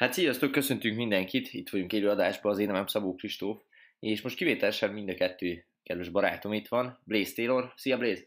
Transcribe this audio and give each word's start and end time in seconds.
Hát 0.00 0.12
sziasztok, 0.12 0.52
köszöntünk 0.52 0.96
mindenkit, 0.96 1.52
itt 1.52 1.68
vagyunk 1.68 1.92
élő 1.92 2.08
adásban, 2.08 2.52
az 2.52 2.58
én 2.58 2.66
nevem 2.66 2.86
Szabó 2.86 3.14
Kristóf, 3.14 3.62
és 3.98 4.20
most 4.20 4.36
kivételesen 4.36 4.92
mind 4.92 5.08
a 5.08 5.14
kettő 5.14 5.66
kedves 5.82 6.08
barátom 6.08 6.52
itt 6.52 6.68
van, 6.68 7.00
Blaze 7.04 7.34
Taylor, 7.34 7.72
szia 7.76 7.98
Blaze! 7.98 8.22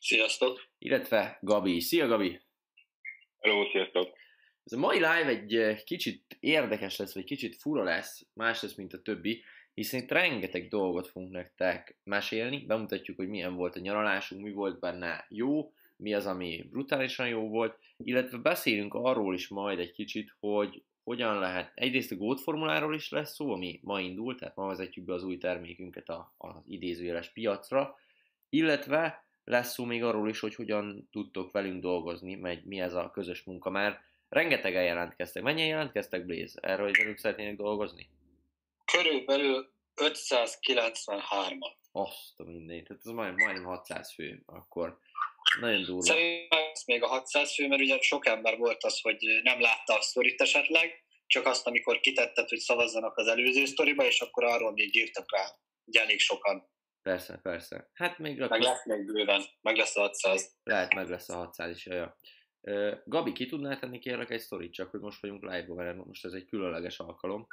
Sziasztok! 0.00 0.68
Illetve 0.78 1.38
Gabi, 1.40 1.80
szia 1.80 2.06
Gabi! 2.06 2.40
Hello, 3.38 3.70
sziasztok! 3.70 4.16
Ez 4.64 4.72
a 4.72 4.78
mai 4.78 4.96
live 4.96 5.26
egy 5.26 5.54
eh, 5.54 5.78
kicsit 5.84 6.36
érdekes 6.40 6.96
lesz, 6.96 7.14
vagy 7.14 7.24
kicsit 7.24 7.56
fura 7.56 7.82
lesz, 7.82 8.26
más 8.34 8.62
lesz, 8.62 8.74
mint 8.74 8.92
a 8.92 9.02
többi, 9.02 9.44
hiszen 9.74 10.00
itt 10.00 10.10
rengeteg 10.10 10.68
dolgot 10.68 11.08
fogunk 11.08 11.32
nektek 11.32 11.98
mesélni, 12.04 12.64
bemutatjuk, 12.66 13.16
hogy 13.16 13.28
milyen 13.28 13.54
volt 13.54 13.76
a 13.76 13.80
nyaralásunk, 13.80 14.42
mi 14.42 14.52
volt 14.52 14.80
benne 14.80 15.26
jó, 15.28 15.72
mi 15.98 16.14
az, 16.14 16.26
ami 16.26 16.66
brutálisan 16.70 17.28
jó 17.28 17.48
volt, 17.48 17.78
illetve 17.96 18.38
beszélünk 18.38 18.94
arról 18.94 19.34
is 19.34 19.48
majd 19.48 19.78
egy 19.78 19.92
kicsit, 19.92 20.34
hogy 20.40 20.82
hogyan 21.04 21.38
lehet, 21.38 21.72
egyrészt 21.74 22.12
a 22.12 22.16
Goat 22.16 22.40
formuláról 22.40 22.94
is 22.94 23.10
lesz 23.10 23.34
szó, 23.34 23.52
ami 23.52 23.80
ma 23.82 24.00
indult, 24.00 24.38
tehát 24.38 24.56
ma 24.56 24.66
vezetjük 24.66 25.04
be 25.04 25.14
az 25.14 25.24
új 25.24 25.38
termékünket 25.38 26.08
az 26.36 26.54
idézőjeles 26.66 27.32
piacra, 27.32 27.98
illetve 28.48 29.24
lesz 29.44 29.72
szó 29.72 29.84
még 29.84 30.02
arról 30.04 30.28
is, 30.28 30.40
hogy 30.40 30.54
hogyan 30.54 31.08
tudtok 31.12 31.52
velünk 31.52 31.82
dolgozni, 31.82 32.34
meg 32.34 32.66
mi 32.66 32.80
ez 32.80 32.94
a 32.94 33.10
közös 33.10 33.42
munka, 33.44 33.70
mert 33.70 34.00
rengetegen 34.28 34.84
jelentkeztek. 34.84 35.42
Mennyien 35.42 35.68
jelentkeztek, 35.68 36.26
Blaze? 36.26 36.60
Erről, 36.60 36.86
hogy 36.86 36.96
velünk 36.96 37.18
szeretnének 37.18 37.56
dolgozni? 37.56 38.08
Körülbelül 38.84 39.70
593-an. 39.96 41.76
Azt 41.92 42.40
a 42.40 42.44
mindent, 42.44 42.86
tehát 42.86 43.02
ez 43.04 43.12
majdnem, 43.12 43.46
majdnem 43.46 43.64
600 43.64 44.12
fő, 44.12 44.42
akkor 44.46 44.98
nagyon 45.60 45.82
durva. 45.82 46.02
Szerintem 46.02 46.58
ez 46.72 46.82
még 46.86 47.02
a 47.02 47.06
600 47.06 47.54
fő, 47.54 47.68
mert 47.68 47.82
ugye 47.82 48.00
sok 48.00 48.26
ember 48.26 48.56
volt 48.56 48.84
az, 48.84 49.00
hogy 49.00 49.16
nem 49.42 49.60
látta 49.60 49.94
a 49.96 50.00
sztorit 50.00 50.40
esetleg, 50.40 51.04
csak 51.26 51.46
azt, 51.46 51.66
amikor 51.66 52.00
kitetted, 52.00 52.48
hogy 52.48 52.58
szavazzanak 52.58 53.16
az 53.16 53.26
előző 53.26 53.64
sztoriba, 53.64 54.04
és 54.04 54.20
akkor 54.20 54.44
arról 54.44 54.72
még 54.72 54.96
írtak 54.96 55.32
rá, 55.32 55.44
ugye 55.84 56.00
elég 56.00 56.18
sokan. 56.18 56.70
Persze, 57.02 57.38
persze. 57.42 57.90
Hát 57.92 58.18
még 58.18 58.38
Meg 58.38 58.60
lesz 58.60 58.84
még 58.84 59.04
bőven, 59.04 59.44
meg 59.60 59.76
lesz 59.76 59.96
a 59.96 60.00
600. 60.00 60.56
Lehet, 60.62 60.94
meg 60.94 61.08
lesz 61.08 61.28
a 61.28 61.36
600 61.36 61.76
is, 61.76 61.86
ja. 61.86 62.16
Gabi, 63.04 63.32
ki 63.32 63.46
tudnál 63.46 63.78
tenni 63.78 63.98
kérlek 63.98 64.30
egy 64.30 64.40
sztorit, 64.40 64.72
csak 64.72 64.90
hogy 64.90 65.00
most 65.00 65.20
vagyunk 65.20 65.42
live-ban, 65.42 65.76
mert 65.76 66.04
most 66.04 66.24
ez 66.24 66.32
egy 66.32 66.44
különleges 66.44 66.98
alkalom. 66.98 67.46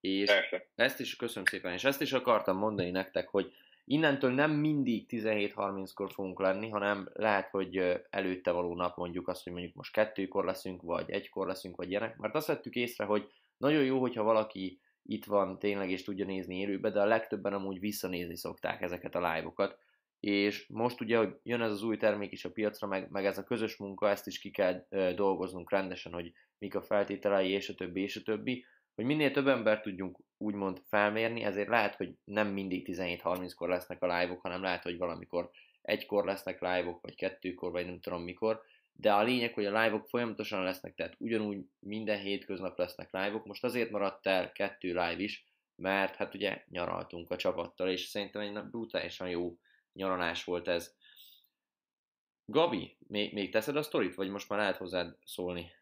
És 0.00 0.30
Persze. 0.30 0.70
ezt 0.74 1.00
is 1.00 1.16
köszönöm 1.16 1.44
szépen, 1.44 1.72
és 1.72 1.84
ezt 1.84 2.00
is 2.00 2.12
akartam 2.12 2.56
mondani 2.56 2.90
nektek, 2.90 3.28
hogy 3.28 3.52
innentől 3.84 4.30
nem 4.30 4.50
mindig 4.50 5.06
17.30-kor 5.08 6.12
fogunk 6.12 6.40
lenni, 6.40 6.68
hanem 6.68 7.08
lehet, 7.12 7.48
hogy 7.50 8.02
előtte 8.10 8.50
való 8.50 8.74
nap 8.74 8.96
mondjuk 8.96 9.28
azt, 9.28 9.42
hogy 9.44 9.52
mondjuk 9.52 9.74
most 9.74 9.92
kettőkor 9.92 10.44
leszünk, 10.44 10.82
vagy 10.82 11.10
egykor 11.10 11.46
leszünk, 11.46 11.76
vagy 11.76 11.90
ilyenek, 11.90 12.16
mert 12.16 12.34
azt 12.34 12.46
vettük 12.46 12.74
észre, 12.74 13.04
hogy 13.04 13.28
nagyon 13.56 13.84
jó, 13.84 14.00
hogyha 14.00 14.22
valaki 14.22 14.80
itt 15.02 15.24
van 15.24 15.58
tényleg, 15.58 15.90
és 15.90 16.02
tudja 16.02 16.24
nézni 16.24 16.58
élőbe, 16.58 16.90
de 16.90 17.00
a 17.00 17.06
legtöbben 17.06 17.52
amúgy 17.52 17.80
visszanézni 17.80 18.36
szokták 18.36 18.82
ezeket 18.82 19.14
a 19.14 19.34
live-okat, 19.34 19.78
és 20.20 20.66
most 20.68 21.00
ugye, 21.00 21.16
hogy 21.16 21.36
jön 21.42 21.60
ez 21.60 21.70
az 21.70 21.82
új 21.82 21.96
termék 21.96 22.32
is 22.32 22.44
a 22.44 22.50
piacra, 22.50 22.86
meg, 22.86 23.10
meg 23.10 23.24
ez 23.24 23.38
a 23.38 23.44
közös 23.44 23.76
munka, 23.76 24.10
ezt 24.10 24.26
is 24.26 24.38
ki 24.38 24.50
kell 24.50 24.86
dolgoznunk 25.14 25.70
rendesen, 25.70 26.12
hogy 26.12 26.32
mik 26.58 26.74
a 26.74 26.82
feltételei, 26.82 27.50
és 27.50 27.68
a 27.68 27.74
többi, 27.74 28.02
és 28.02 28.16
a 28.16 28.22
többi, 28.22 28.64
hogy 28.94 29.04
minél 29.04 29.30
több 29.30 29.46
embert 29.46 29.82
tudjunk 29.82 30.18
úgymond 30.36 30.82
felmérni, 30.86 31.42
ezért 31.42 31.68
lehet, 31.68 31.94
hogy 31.94 32.14
nem 32.24 32.48
mindig 32.48 32.86
17-30-kor 32.90 33.68
lesznek 33.68 34.02
a 34.02 34.18
live-ok, 34.18 34.40
hanem 34.40 34.62
lehet, 34.62 34.82
hogy 34.82 34.96
valamikor 34.96 35.50
egykor 35.82 36.24
lesznek 36.24 36.60
live-ok, 36.60 37.02
vagy 37.02 37.14
kettőkor, 37.14 37.70
vagy 37.70 37.86
nem 37.86 38.00
tudom 38.00 38.22
mikor, 38.22 38.62
de 38.92 39.12
a 39.12 39.22
lényeg, 39.22 39.54
hogy 39.54 39.66
a 39.66 39.82
live-ok 39.82 40.08
folyamatosan 40.08 40.62
lesznek, 40.62 40.94
tehát 40.94 41.14
ugyanúgy 41.18 41.66
minden 41.78 42.18
hétköznap 42.18 42.78
lesznek 42.78 43.12
live-ok. 43.12 43.44
Most 43.44 43.64
azért 43.64 43.90
maradt 43.90 44.26
el 44.26 44.52
kettő 44.52 44.88
live 44.88 45.18
is, 45.18 45.44
mert 45.76 46.14
hát 46.14 46.34
ugye 46.34 46.64
nyaraltunk 46.68 47.30
a 47.30 47.36
csapattal, 47.36 47.88
és 47.88 48.04
szerintem 48.04 48.40
egy 48.40 48.64
brutálisan 48.70 49.28
jó 49.28 49.58
nyaralás 49.92 50.44
volt 50.44 50.68
ez. 50.68 50.96
Gabi, 52.44 52.96
még, 53.08 53.32
még 53.32 53.50
teszed 53.50 53.76
a 53.76 53.82
sztorit, 53.82 54.14
vagy 54.14 54.28
most 54.28 54.48
már 54.48 54.58
lehet 54.58 54.76
hozzád 54.76 55.16
szólni? 55.24 55.72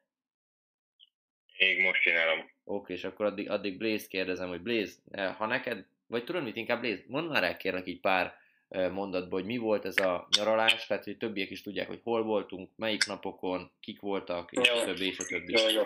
Még 1.58 1.82
most 1.82 2.02
csinálom. 2.02 2.51
Oké, 2.64 2.92
és 2.92 3.04
akkor 3.04 3.26
addig, 3.26 3.50
addig 3.50 3.78
Blaze 3.78 4.06
kérdezem, 4.08 4.48
hogy 4.48 4.60
Blaze, 4.60 4.92
eh, 5.10 5.34
ha 5.34 5.46
neked, 5.46 5.86
vagy 6.06 6.24
tudod 6.24 6.42
mit, 6.42 6.56
inkább 6.56 6.80
Blaze, 6.80 7.04
mondd 7.06 7.28
már 7.28 7.44
el 7.44 7.56
kérlek 7.56 7.86
így 7.86 8.00
pár 8.00 8.34
eh, 8.68 8.90
mondatból, 8.90 9.38
hogy 9.38 9.48
mi 9.48 9.56
volt 9.56 9.84
ez 9.84 9.96
a 9.96 10.28
nyaralás, 10.36 10.86
tehát 10.86 11.04
hogy 11.04 11.16
többiek 11.16 11.50
is 11.50 11.62
tudják, 11.62 11.86
hogy 11.86 12.00
hol 12.02 12.22
voltunk, 12.22 12.70
melyik 12.76 13.06
napokon, 13.06 13.72
kik 13.80 14.00
voltak, 14.00 14.52
és 14.52 14.68
Jó. 14.68 14.74
a 14.74 14.84
többi, 14.84 15.06
és 15.06 15.18
a 15.18 15.24
többi. 15.24 15.52
Jó, 15.52 15.68
jó. 15.68 15.82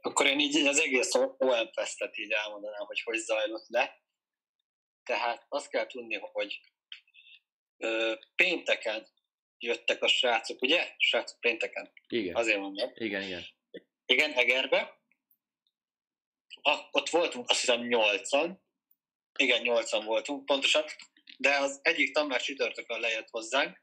Akkor 0.00 0.26
én 0.26 0.40
így 0.40 0.66
az 0.66 0.80
egész 0.80 1.14
OM 1.14 1.72
Festet 1.72 2.18
így 2.18 2.30
elmondanám, 2.30 2.86
hogy 2.86 3.00
hogy 3.00 3.18
zajlott 3.18 3.68
le. 3.68 4.02
Tehát 5.04 5.46
azt 5.48 5.70
kell 5.70 5.86
tudni, 5.86 6.18
hogy 6.32 6.60
ö, 7.76 8.14
pénteken 8.34 9.06
jöttek 9.58 10.02
a 10.02 10.08
srácok, 10.08 10.62
ugye? 10.62 10.94
Srácok 10.96 11.40
pénteken. 11.40 11.92
Igen, 12.08 12.34
Azért 12.34 12.58
mondom. 12.58 12.90
igen, 12.94 13.22
igen. 13.22 13.42
Igen, 14.06 14.32
Egerbe. 14.32 14.97
A, 16.62 16.88
ott 16.90 17.08
voltunk 17.08 17.50
azt 17.50 17.60
hiszem 17.60 17.80
nyolcan. 17.86 18.62
Igen, 19.38 19.62
nyolcan 19.62 20.04
voltunk 20.04 20.44
pontosan. 20.44 20.84
De 21.38 21.56
az 21.56 21.80
egyik 21.82 22.12
tanár 22.14 22.40
csütörtökön 22.42 23.00
lejött 23.00 23.28
hozzánk. 23.30 23.82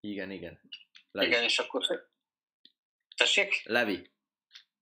Igen, 0.00 0.30
igen. 0.30 0.60
Levi. 1.10 1.26
Igen, 1.26 1.42
és 1.42 1.58
akkor... 1.58 2.08
Tessék? 3.16 3.62
Levi. 3.64 4.10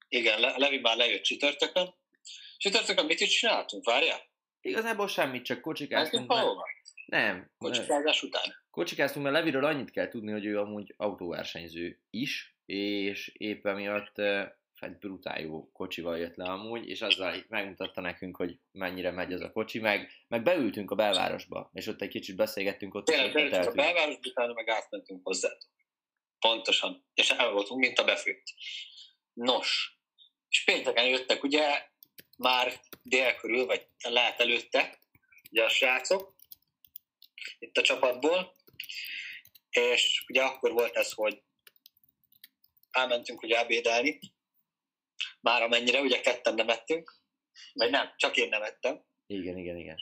Igen, 0.08 0.40
Le- 0.40 0.58
Levi 0.58 0.78
már 0.78 0.96
lejött 0.96 1.22
csütörtökön. 1.22 1.94
Csütörtökön 2.56 3.06
mit 3.06 3.20
is 3.20 3.38
csináltunk, 3.38 3.84
várjál? 3.84 4.30
Igazából 4.60 5.08
semmit, 5.08 5.44
csak 5.44 5.60
kocsikáztunk. 5.60 6.28
Mert... 6.28 6.46
Nem, 7.06 7.50
Kocsikázás 7.58 8.22
után. 8.22 8.64
kocsikáztunk, 8.70 9.24
mert 9.24 9.36
Leviről 9.36 9.64
annyit 9.64 9.90
kell 9.90 10.08
tudni, 10.08 10.32
hogy 10.32 10.44
ő 10.44 10.58
amúgy 10.58 10.94
autóversenyző 10.96 12.00
is, 12.10 12.56
és 12.66 13.32
éppen 13.36 13.74
miatt 13.74 14.18
eh, 14.18 14.50
egy 14.82 14.98
brutál 14.98 15.40
jó 15.40 15.70
kocsival 15.72 16.18
jött 16.18 16.36
le 16.36 16.44
amúgy, 16.44 16.88
és 16.88 17.00
azzal 17.00 17.44
megmutatta 17.48 18.00
nekünk, 18.00 18.36
hogy 18.36 18.58
mennyire 18.72 19.10
megy 19.10 19.32
az 19.32 19.40
a 19.40 19.52
kocsi, 19.52 19.78
meg, 19.78 20.10
meg 20.28 20.42
beültünk 20.42 20.90
a 20.90 20.94
belvárosba, 20.94 21.70
és 21.72 21.86
ott 21.86 22.02
egy 22.02 22.08
kicsit 22.08 22.36
beszélgettünk, 22.36 22.94
ott 22.94 23.04
Tényleg 23.04 23.32
bejöttünk 23.32 23.54
a 23.54 23.58
ötleteltünk. 23.58 23.94
belváros, 23.94 24.26
utána 24.30 24.52
meg 24.52 24.68
átmentünk 24.68 25.20
hozzá. 25.24 25.48
Pontosan. 26.38 27.04
És 27.14 27.30
el 27.30 27.50
voltunk, 27.50 27.80
mint 27.80 27.98
a 27.98 28.04
befőtt. 28.04 28.44
Nos, 29.32 29.98
és 30.48 30.64
pénteken 30.64 31.06
jöttek 31.06 31.42
ugye 31.42 31.86
már 32.36 32.80
dél 33.02 33.34
körül, 33.34 33.66
vagy 33.66 33.86
lehet 34.08 34.40
előtte, 34.40 34.98
ugye 35.50 35.64
a 35.64 35.68
srácok, 35.68 36.34
itt 37.58 37.76
a 37.76 37.82
csapatból, 37.82 38.56
és 39.70 40.24
ugye 40.28 40.42
akkor 40.42 40.72
volt 40.72 40.96
ez, 40.96 41.12
hogy 41.12 41.42
elmentünk 42.90 43.42
ugye 43.42 43.58
ebédelni, 43.58 44.18
már 45.42 45.62
amennyire, 45.62 46.00
ugye 46.00 46.20
ketten 46.20 46.54
nem 46.54 46.68
ettünk, 46.68 47.14
vagy 47.72 47.90
nem, 47.90 48.14
csak 48.16 48.36
én 48.36 48.48
nem 48.48 48.62
ettem, 48.62 49.04
Igen, 49.26 49.58
igen, 49.58 49.76
igen. 49.76 49.96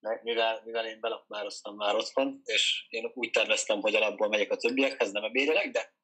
mert 0.00 0.22
mivel, 0.22 0.62
mivel 0.64 0.86
én 0.86 1.00
belakmároztam 1.00 1.76
már 1.76 1.94
otthon, 1.94 2.40
és 2.44 2.86
én 2.88 3.10
úgy 3.14 3.30
terveztem, 3.30 3.80
hogy 3.80 3.94
alapból 3.94 4.28
megyek 4.28 4.50
a 4.50 4.56
többiekhez, 4.56 5.12
nem 5.12 5.24
ebédelek, 5.24 5.70
de 5.70 5.94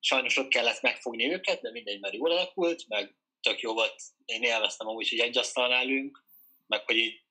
sajnos 0.00 0.36
ott 0.36 0.48
kellett 0.48 0.82
megfogni 0.82 1.32
őket, 1.32 1.60
de 1.60 1.70
mindegy, 1.70 2.00
mert 2.00 2.14
jól 2.14 2.30
alakult, 2.30 2.88
meg 2.88 3.16
tök 3.40 3.60
jó 3.60 3.72
volt, 3.72 3.94
én 4.24 4.42
élveztem 4.42 4.86
amúgy, 4.86 5.08
hogy 5.08 5.18
egy 5.18 5.38
asztalnál 5.38 5.86
ülünk, 5.86 6.24
meg 6.66 6.84
hogy 6.84 6.96
így, 6.96 7.22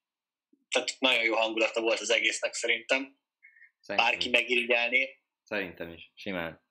tehát 0.69 0.95
nagyon 0.99 1.23
jó 1.23 1.35
hangulata 1.35 1.81
volt 1.81 1.99
az 1.99 2.09
egésznek 2.09 2.53
szerintem. 2.53 3.17
Szerintem, 3.79 4.11
Bárki 4.11 4.29
megirigyelné, 4.29 5.19
Szerintem 5.49 5.89
is, 5.89 6.11
simán. 6.15 6.61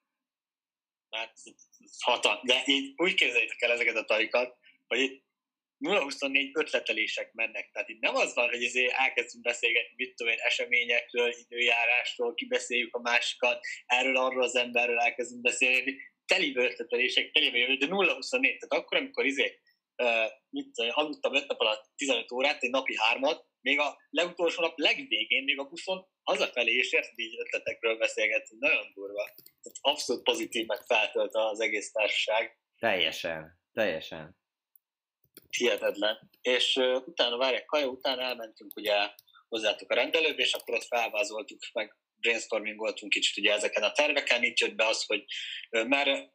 Mert 1.11 1.33
hatal, 1.99 2.41
de 2.45 2.63
így 2.65 2.93
úgy 2.97 3.15
képzeljétek 3.15 3.63
el 3.63 3.73
ezeket 3.73 3.97
a 3.97 4.05
tarikat, 4.05 4.57
hogy 4.87 5.01
itt 5.01 5.27
0-24 5.81 6.51
ötletelések 6.53 7.33
mennek. 7.33 7.71
Tehát 7.73 7.89
itt 7.89 8.01
nem 8.01 8.15
az 8.15 8.35
van, 8.35 8.49
hogy 8.49 8.63
izé 8.63 8.89
elkezdünk 8.91 9.45
beszélgetni, 9.45 9.95
mit 9.97 10.15
tudom 10.15 10.33
én, 10.33 10.39
eseményekről, 10.39 11.35
időjárásról, 11.39 12.35
kibeszéljük 12.35 12.95
a 12.95 13.01
másikat, 13.01 13.61
erről, 13.87 14.17
arról 14.17 14.43
az 14.43 14.57
emberről 14.57 14.99
elkezdünk 14.99 15.41
beszélni, 15.41 15.97
telibe 16.27 16.63
ötletelések, 16.63 17.31
telibe 17.31 17.59
jövő, 17.59 17.77
de 17.77 17.87
0-24, 17.87 18.29
tehát 18.31 18.67
akkor, 18.69 18.99
amikor 18.99 19.27
izé, 19.27 19.59
uh, 20.03 20.31
mit 20.51 20.71
tudom, 20.73 20.91
aludtam 20.95 21.35
5 21.35 21.47
nap 21.47 21.61
alatt 21.61 21.91
15 21.97 22.33
órát, 22.33 22.63
egy 22.63 22.71
napi 22.71 22.95
hármat, 22.97 23.47
még 23.61 23.79
a 23.79 23.99
legutolsó 24.11 24.63
nap 24.63 24.79
legvégén, 24.79 25.45
még 25.45 25.59
a 25.59 25.65
buszon 25.65 26.07
hazafelé 26.29 26.73
is 26.73 26.93
érted, 26.93 27.19
így 27.19 27.39
ötletekről 27.39 27.99
beszélgetünk, 27.99 28.61
nagyon 28.61 28.93
durva. 28.95 29.25
Tehát 29.45 29.79
abszolút 29.81 30.23
pozitív 30.23 30.67
meg 30.67 30.81
feltölt 30.87 31.35
az 31.35 31.61
egész 31.61 31.93
társaság. 31.93 32.59
Teljesen, 32.79 33.61
teljesen. 33.73 34.37
hihetetlen. 35.51 36.31
És 36.41 36.77
uh, 36.77 37.07
utána, 37.07 37.37
várják, 37.37 37.65
kaja 37.65 37.87
után 37.87 38.21
elmentünk 38.21 38.77
ugye 38.77 39.11
hozzátok 39.49 39.91
a 39.91 39.95
rendelőbe, 39.95 40.43
és 40.43 40.53
akkor 40.53 40.75
ott 40.75 40.85
felvázoltuk, 40.85 41.59
meg 41.73 41.97
brainstormingoltunk 42.21 43.13
kicsit 43.13 43.37
ugye 43.37 43.53
ezeken 43.53 43.83
a 43.83 43.93
terveken, 43.93 44.45
így 44.45 44.61
jött 44.61 44.75
be 44.75 44.87
az, 44.87 45.05
hogy 45.07 45.25
uh, 45.71 45.87
merre, 45.87 46.33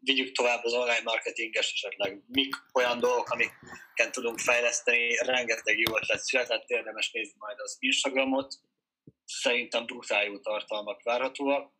vigyük 0.00 0.32
tovább 0.32 0.64
az 0.64 0.72
online 0.72 1.02
marketinges 1.04 1.72
esetleg, 1.72 2.22
mik 2.26 2.54
olyan 2.72 2.98
dolgok, 2.98 3.28
amiket 3.28 4.12
tudunk 4.12 4.38
fejleszteni, 4.38 5.16
rengeteg 5.16 5.78
jó 5.78 5.96
ötlet 5.96 6.20
született, 6.20 6.68
érdemes 6.68 7.10
nézni 7.10 7.34
majd 7.38 7.58
az 7.60 7.76
Instagramot, 7.78 8.54
szerintem 9.24 9.86
brutál 9.86 10.24
jó 10.24 10.38
tartalmak 10.38 11.02
várhatóak, 11.02 11.72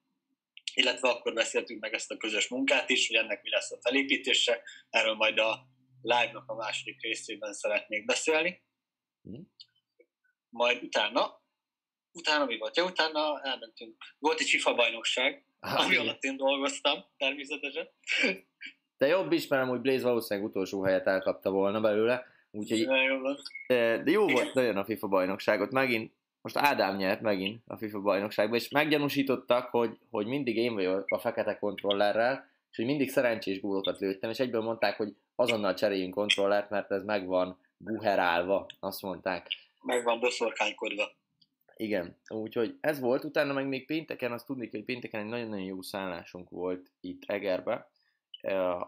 illetve 0.75 1.09
akkor 1.09 1.33
beszéltünk 1.33 1.81
meg 1.81 1.95
ezt 1.95 2.11
a 2.11 2.17
közös 2.17 2.49
munkát 2.49 2.91
is, 2.91 3.07
hogy 3.07 3.17
ennek 3.17 3.43
mi 3.43 3.51
lesz 3.51 3.73
a 3.73 3.79
felépítése, 3.81 4.63
erről 4.91 5.15
majd 5.15 5.39
a 5.39 5.69
live-nak 6.03 6.51
a 6.51 6.55
második 6.55 7.01
részében 7.01 7.53
szeretnék 7.53 8.05
beszélni. 8.05 8.63
Mm. 9.29 9.41
Majd 10.49 10.83
utána, 10.83 11.43
utána 12.13 12.45
mi 12.45 12.59
volt? 12.59 12.77
Ja, 12.77 12.85
utána 12.85 13.41
elmentünk, 13.43 13.97
volt 14.19 14.41
egy 14.41 14.49
FIFA 14.49 14.75
bajnokság, 14.75 15.47
ah, 15.61 15.85
ami 15.85 15.97
alatt 15.97 16.23
én 16.23 16.37
dolgoztam, 16.37 17.05
természetesen. 17.17 17.89
De 18.97 19.07
jobb 19.07 19.33
ismerem, 19.33 19.69
hogy 19.69 19.81
Blaze 19.81 20.05
valószínűleg 20.05 20.49
utolsó 20.49 20.83
helyet 20.83 21.07
elkapta 21.07 21.51
volna 21.51 21.81
belőle, 21.81 22.27
úgyhogy... 22.51 22.87
De 22.87 22.97
jó 22.97 23.19
volt. 23.19 23.43
De 23.67 24.11
jó 24.11 24.29
volt 24.29 24.55
nagyon 24.55 24.77
a 24.77 24.85
FIFA 24.85 25.09
bajnokságot, 25.09 25.71
megint 25.71 26.13
most 26.45 26.57
Ádám 26.57 26.97
nyert 26.97 27.21
megint 27.21 27.63
a 27.67 27.77
FIFA 27.77 28.01
bajnokságban, 28.01 28.59
és 28.59 28.69
meggyanúsítottak, 28.69 29.71
hogy, 29.71 29.99
hogy 30.11 30.27
mindig 30.27 30.57
én 30.57 30.75
vagyok 30.75 31.05
a 31.09 31.19
fekete 31.19 31.59
kontrollerrel, 31.59 32.49
és 32.71 32.77
hogy 32.77 32.87
mindig 32.87 33.11
szerencsés 33.11 33.61
gólokat 33.61 33.99
lőttem, 33.99 34.31
és 34.31 34.39
egyből 34.39 34.63
mondták, 34.63 34.97
hogy 34.97 35.15
azonnal 35.35 35.75
cseréljünk 35.75 36.15
kontrollert, 36.15 36.71
mert 36.71 36.91
ez 36.91 37.05
meg 37.05 37.27
van 37.27 37.59
buherálva, 37.77 38.67
azt 38.81 39.03
mondták. 39.03 39.47
Meg 39.83 40.05
van 40.05 40.21
boszorkánykodva. 40.21 41.11
Igen, 41.77 42.17
úgyhogy 42.29 42.77
ez 42.81 43.01
volt, 43.01 43.25
utána 43.25 43.53
meg 43.53 43.67
még 43.67 43.87
pénteken, 43.87 44.33
azt 44.33 44.47
tudni 44.47 44.69
hogy 44.71 44.85
pénteken 44.85 45.21
egy 45.21 45.27
nagyon-nagyon 45.27 45.67
jó 45.67 45.83
szállásunk 45.83 46.51
volt 46.51 46.91
itt 47.01 47.23
Egerbe, 47.27 47.89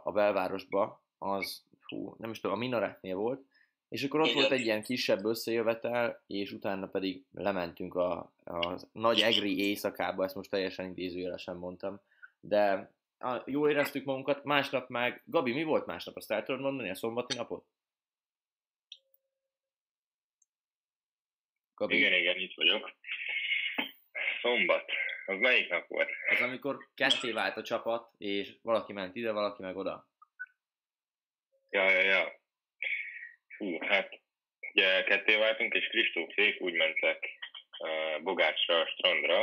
a 0.04 0.12
belvárosba, 0.12 1.02
az, 1.18 1.62
hú, 1.82 2.14
nem 2.18 2.30
is 2.30 2.40
tudom, 2.40 2.56
a 2.56 2.60
Minaretnél 2.60 3.16
volt, 3.16 3.44
és 3.88 4.04
akkor 4.04 4.20
ott 4.20 4.26
Igen. 4.26 4.38
volt 4.38 4.52
egy 4.52 4.64
ilyen 4.64 4.82
kisebb 4.82 5.24
összejövetel, 5.24 6.22
és 6.26 6.52
utána 6.52 6.86
pedig 6.86 7.24
lementünk 7.34 7.94
a, 7.94 8.32
a 8.44 8.80
nagy 8.92 9.20
egri 9.20 9.58
éjszakába, 9.58 10.24
ezt 10.24 10.34
most 10.34 10.50
teljesen 10.50 10.90
idézőjelesen 10.90 11.56
mondtam, 11.56 12.00
de 12.40 12.90
a, 13.18 13.42
jól 13.46 13.70
éreztük 13.70 14.04
magunkat, 14.04 14.44
másnap 14.44 14.88
meg, 14.88 15.22
Gabi, 15.24 15.52
mi 15.52 15.62
volt 15.62 15.86
másnap, 15.86 16.16
azt 16.16 16.30
el 16.30 16.42
tudod 16.42 16.60
mondani, 16.60 16.90
a 16.90 16.94
szombati 16.94 17.36
napot? 17.36 17.64
Gabi. 21.74 21.96
Igen, 21.96 22.12
igen, 22.12 22.36
itt 22.36 22.54
vagyok. 22.54 22.92
Szombat. 24.40 24.90
Az 25.26 25.38
melyik 25.38 25.68
nap 25.68 25.86
volt? 25.86 26.08
Az, 26.30 26.40
amikor 26.40 26.88
ketté 26.94 27.30
vált 27.30 27.56
a 27.56 27.62
csapat, 27.62 28.10
és 28.18 28.56
valaki 28.62 28.92
ment 28.92 29.16
ide, 29.16 29.32
valaki 29.32 29.62
meg 29.62 29.76
oda. 29.76 30.08
Ja, 31.70 31.90
ja, 31.90 32.00
ja. 32.00 32.44
Fú, 33.56 33.78
hát 33.80 34.20
ugye 34.72 35.02
ketté 35.02 35.36
váltunk, 35.36 35.74
és 35.74 35.86
Kristófék 35.86 36.60
úgy 36.60 36.72
mentek 36.72 37.28
uh, 37.78 38.22
Bogácsra, 38.22 38.80
a 38.80 38.86
strandra, 38.86 39.40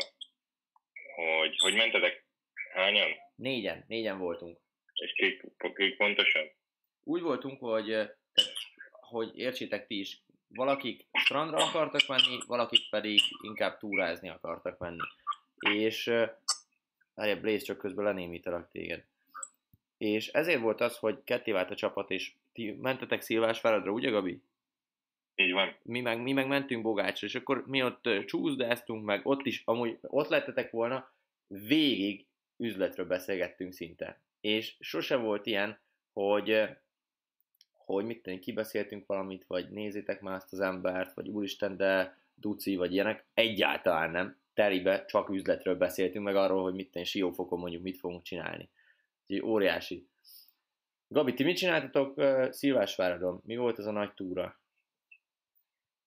hogy, 1.16 1.56
hogy 1.58 1.76
mentetek 1.76 2.26
hányan? 2.74 3.10
Négyen, 3.36 3.84
négyen 3.88 4.18
voltunk. 4.18 4.58
És 4.94 5.14
kik, 5.14 5.44
kik 5.76 5.98
pontosan? 5.98 6.52
Úgy 7.04 7.22
voltunk, 7.22 7.60
hogy, 7.60 7.98
hogy 8.90 9.38
értsétek 9.38 9.88
ti 9.88 10.00
is, 10.00 10.22
valakik 10.48 11.06
strandra 11.14 11.58
akartak 11.58 12.08
menni, 12.08 12.38
valakik 12.48 12.90
pedig 12.90 13.20
inkább 13.42 13.78
túrázni 13.78 14.30
akartak 14.30 14.78
menni. 14.78 15.08
És 15.70 16.08
uh, 16.08 17.40
Blaze 17.42 17.66
csak 17.66 17.78
közben 17.78 18.06
lenémítalak 18.06 18.72
téged. 18.72 19.04
És 19.98 20.28
ezért 20.28 20.62
volt 20.62 20.82
az, 20.82 20.98
hogy 20.98 21.24
ketté 21.24 21.52
vált 21.52 21.72
a 21.72 21.76
csapat, 21.76 22.12
és 22.12 22.32
ti 22.54 22.72
mentetek 22.72 23.22
Szilvásváradra, 23.22 23.92
ugye 23.92 24.10
Gabi? 24.10 24.42
Így 25.36 25.52
van. 25.52 25.76
Mi 25.82 26.02
meg, 26.02 26.22
mi 26.22 26.32
meg 26.32 26.48
mentünk 26.48 26.82
Bogácsra, 26.82 27.28
és 27.28 27.36
akkor 27.36 27.64
mi 27.68 27.84
ott 27.84 28.10
csúszdáztunk, 28.26 29.06
meg 29.06 29.26
ott 29.26 29.46
is, 29.46 29.62
amúgy 29.66 29.98
ott 30.02 30.28
lettetek 30.28 30.72
volna, 30.72 31.12
végig 31.48 32.26
üzletről 32.58 33.06
beszélgettünk 33.06 33.74
szinte. 33.74 34.22
És 34.42 34.76
sose 34.80 35.16
volt 35.16 35.46
ilyen, 35.46 35.80
hogy 36.14 36.70
hogy 37.86 38.06
mit 38.06 38.22
tenni, 38.22 38.40
kibeszéltünk 38.40 39.06
valamit, 39.06 39.46
vagy 39.48 39.70
nézzétek 39.70 40.22
már 40.22 40.36
azt 40.36 40.54
az 40.54 40.60
embert, 40.60 41.14
vagy 41.14 41.28
úristen, 41.28 41.78
de 41.78 42.18
duci, 42.36 42.76
vagy 42.76 42.94
ilyenek. 42.94 43.26
Egyáltalán 43.34 44.12
nem. 44.12 44.38
Teribe 44.54 45.06
csak 45.06 45.30
üzletről 45.30 45.76
beszéltünk, 45.76 46.26
meg 46.26 46.36
arról, 46.36 46.64
hogy 46.64 46.74
mit 46.74 46.92
tenni, 46.92 47.06
siófokon 47.06 47.60
mondjuk 47.60 47.84
mit 47.84 47.98
fogunk 47.98 48.24
csinálni. 48.24 48.70
Úgyhogy 49.28 49.50
óriási. 49.50 50.08
Gabi, 51.14 51.34
ti 51.34 51.44
mit 51.44 51.58
csináltatok 51.58 52.18
uh, 52.18 52.52
Szilvásváradon? 52.52 53.42
Mi 53.46 53.56
volt 53.56 53.80
ez 53.80 53.86
a 53.86 53.92
nagy 53.92 54.14
túra? 54.14 54.62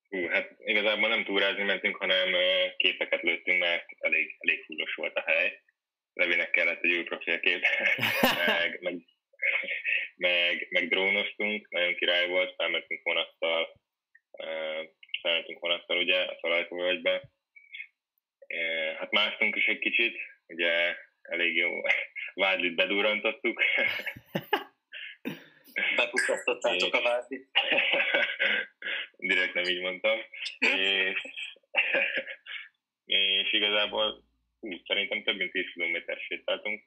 Hú, 0.08 0.26
hát 0.26 0.54
igazából 0.58 1.08
nem 1.08 1.24
túrázni 1.24 1.62
mentünk, 1.62 1.96
hanem 1.96 2.32
uh, 2.32 2.76
képeket 2.76 3.22
lőttünk, 3.22 3.58
mert 3.58 3.84
elég, 3.98 4.36
elég 4.38 4.64
fullos 4.64 4.94
volt 4.94 5.16
a 5.16 5.22
hely. 5.26 5.62
Levinek 6.12 6.50
kellett 6.50 6.82
egy 6.82 6.96
új 6.96 7.02
profilkép, 7.02 7.60
meg, 8.46 8.78
meg, 8.80 8.94
meg, 10.16 10.66
meg 10.70 10.88
drónoztunk, 10.88 11.68
nagyon 11.68 11.94
király 11.94 12.28
volt, 12.28 12.54
felmentünk 12.54 13.02
vonattal, 13.02 13.80
uh, 14.30 14.88
felmentünk 15.22 15.58
vonattal 15.60 15.96
ugye 15.96 16.18
a 16.20 16.38
Szalajtóvölgybe. 16.40 17.30
Uh, 18.48 18.96
hát 18.98 19.10
másztunk 19.10 19.56
is 19.56 19.66
egy 19.66 19.78
kicsit, 19.78 20.16
ugye 20.46 20.96
elég 21.22 21.56
jó 21.56 21.70
vádlit 22.44 22.74
bedurrantottuk. 22.74 23.62
Bepukasztottátok 26.06 26.94
a 26.94 27.02
vádlit. 27.02 27.48
Direkt 29.28 29.54
nem 29.54 29.64
így 29.64 29.80
mondtam. 29.80 30.18
És, 30.58 31.22
és 33.04 33.52
igazából 33.52 34.24
hú, 34.60 34.80
szerintem 34.84 35.22
több 35.22 35.36
mint 35.36 35.52
10 35.52 35.64
km 35.72 35.96
sétáltunk. 36.28 36.84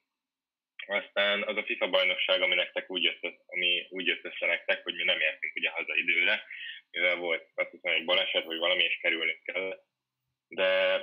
Aztán 0.87 1.43
az 1.43 1.57
a 1.57 1.63
FIFA 1.63 1.89
bajnokság, 1.89 2.41
ami 2.41 2.55
nektek 2.55 2.89
úgy 2.89 3.03
jött, 3.03 3.19
ami 3.45 3.87
úgy 3.89 4.05
jött 4.07 4.25
össze 4.25 4.45
nektek, 4.45 4.83
hogy 4.83 4.95
mi 4.95 5.03
nem 5.03 5.19
értünk 5.19 5.55
ugye 5.55 5.69
haza 5.69 5.95
időre, 5.95 6.43
mivel 6.91 7.15
volt 7.15 7.49
azt 7.55 7.71
hiszem 7.71 7.93
egy 7.93 8.05
baleset, 8.05 8.45
vagy 8.45 8.57
valami, 8.57 8.83
és 8.83 8.97
kerülnünk 9.01 9.43
kell. 9.43 9.83
De 10.47 11.01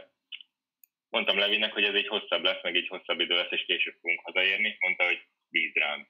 mondtam 1.08 1.38
Levinnek, 1.38 1.72
hogy 1.72 1.84
ez 1.84 1.94
egy 1.94 2.08
hosszabb 2.08 2.42
lesz, 2.42 2.62
meg 2.62 2.76
egy 2.76 2.88
hosszabb 2.88 3.20
idő 3.20 3.34
lesz, 3.34 3.50
és 3.50 3.64
később 3.64 3.94
fogunk 4.00 4.20
hazaérni. 4.20 4.76
Mondta, 4.78 5.04
hogy 5.04 5.26
bíz 5.48 5.74
rám. 5.74 6.08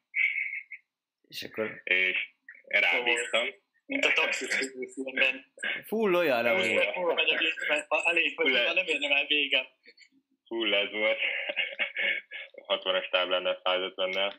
És 1.28 1.42
akkor... 1.42 1.80
És 1.84 2.34
rábíztam. 2.64 3.48
Mint 3.86 4.04
a 4.04 4.12
taxis 4.12 4.48
filmben. 4.94 5.52
Full 5.86 6.14
olyan, 6.14 6.42
nem 6.42 6.56
olyan. 6.56 6.92
Ha 7.88 8.02
elég, 8.04 8.36
hogy 8.36 8.50
nem 8.50 8.86
érnem 8.86 9.12
el 9.12 9.26
vége. 9.26 9.68
Full 10.46 10.74
ez 10.74 10.90
volt. 10.90 11.18
60-as 12.66 13.10
táblánál, 13.10 13.60
150-nel. 13.64 14.34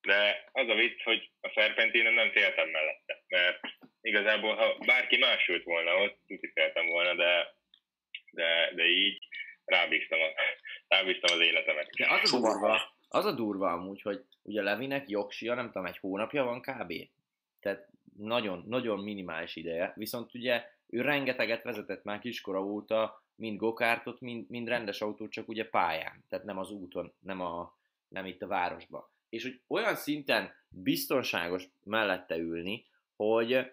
De 0.00 0.48
az 0.52 0.68
a 0.68 0.74
vicc, 0.74 1.02
hogy 1.02 1.30
a 1.40 1.50
szerpentinen 1.54 2.12
nem 2.12 2.30
féltem 2.30 2.68
mellette, 2.68 3.24
mert 3.28 3.60
igazából, 4.00 4.54
ha 4.54 4.78
bárki 4.86 5.16
más 5.16 5.48
ült 5.48 5.64
volna 5.64 5.96
ott, 6.02 6.22
tuti 6.26 6.50
féltem 6.54 6.86
volna, 6.86 7.14
de, 7.14 7.54
de, 8.30 8.72
de 8.74 8.84
így 8.84 9.18
rábíztam, 9.64 10.20
a, 10.20 10.32
rábíztam 10.88 11.38
az 11.38 11.44
életemet. 11.44 11.90
De 11.90 12.06
az 12.12 12.32
a 12.32 12.40
durva, 12.40 12.97
az 13.08 13.24
a 13.24 13.32
durva 13.32 13.72
amúgy, 13.72 14.02
hogy 14.02 14.24
ugye 14.42 14.62
Levinek 14.62 15.08
jogsia, 15.08 15.54
nem 15.54 15.66
tudom, 15.66 15.86
egy 15.86 15.98
hónapja 15.98 16.44
van 16.44 16.60
kb. 16.60 16.92
Tehát 17.60 17.88
nagyon, 18.16 18.64
nagyon 18.66 18.98
minimális 18.98 19.56
ideje, 19.56 19.92
viszont 19.96 20.34
ugye 20.34 20.64
ő 20.86 21.00
rengeteget 21.00 21.62
vezetett 21.62 22.04
már 22.04 22.18
kiskora 22.18 22.64
óta, 22.64 23.22
mind 23.34 23.58
gokártot, 23.58 24.20
mind, 24.20 24.48
mind 24.48 24.68
rendes 24.68 25.00
autót, 25.00 25.30
csak 25.30 25.48
ugye 25.48 25.68
pályán, 25.68 26.24
tehát 26.28 26.44
nem 26.44 26.58
az 26.58 26.70
úton, 26.70 27.12
nem, 27.18 27.40
a, 27.40 27.76
nem 28.08 28.26
itt 28.26 28.42
a 28.42 28.46
városban. 28.46 29.04
És 29.28 29.42
hogy 29.42 29.60
olyan 29.66 29.94
szinten 29.94 30.52
biztonságos 30.68 31.68
mellette 31.84 32.36
ülni, 32.36 32.86
hogy 33.16 33.72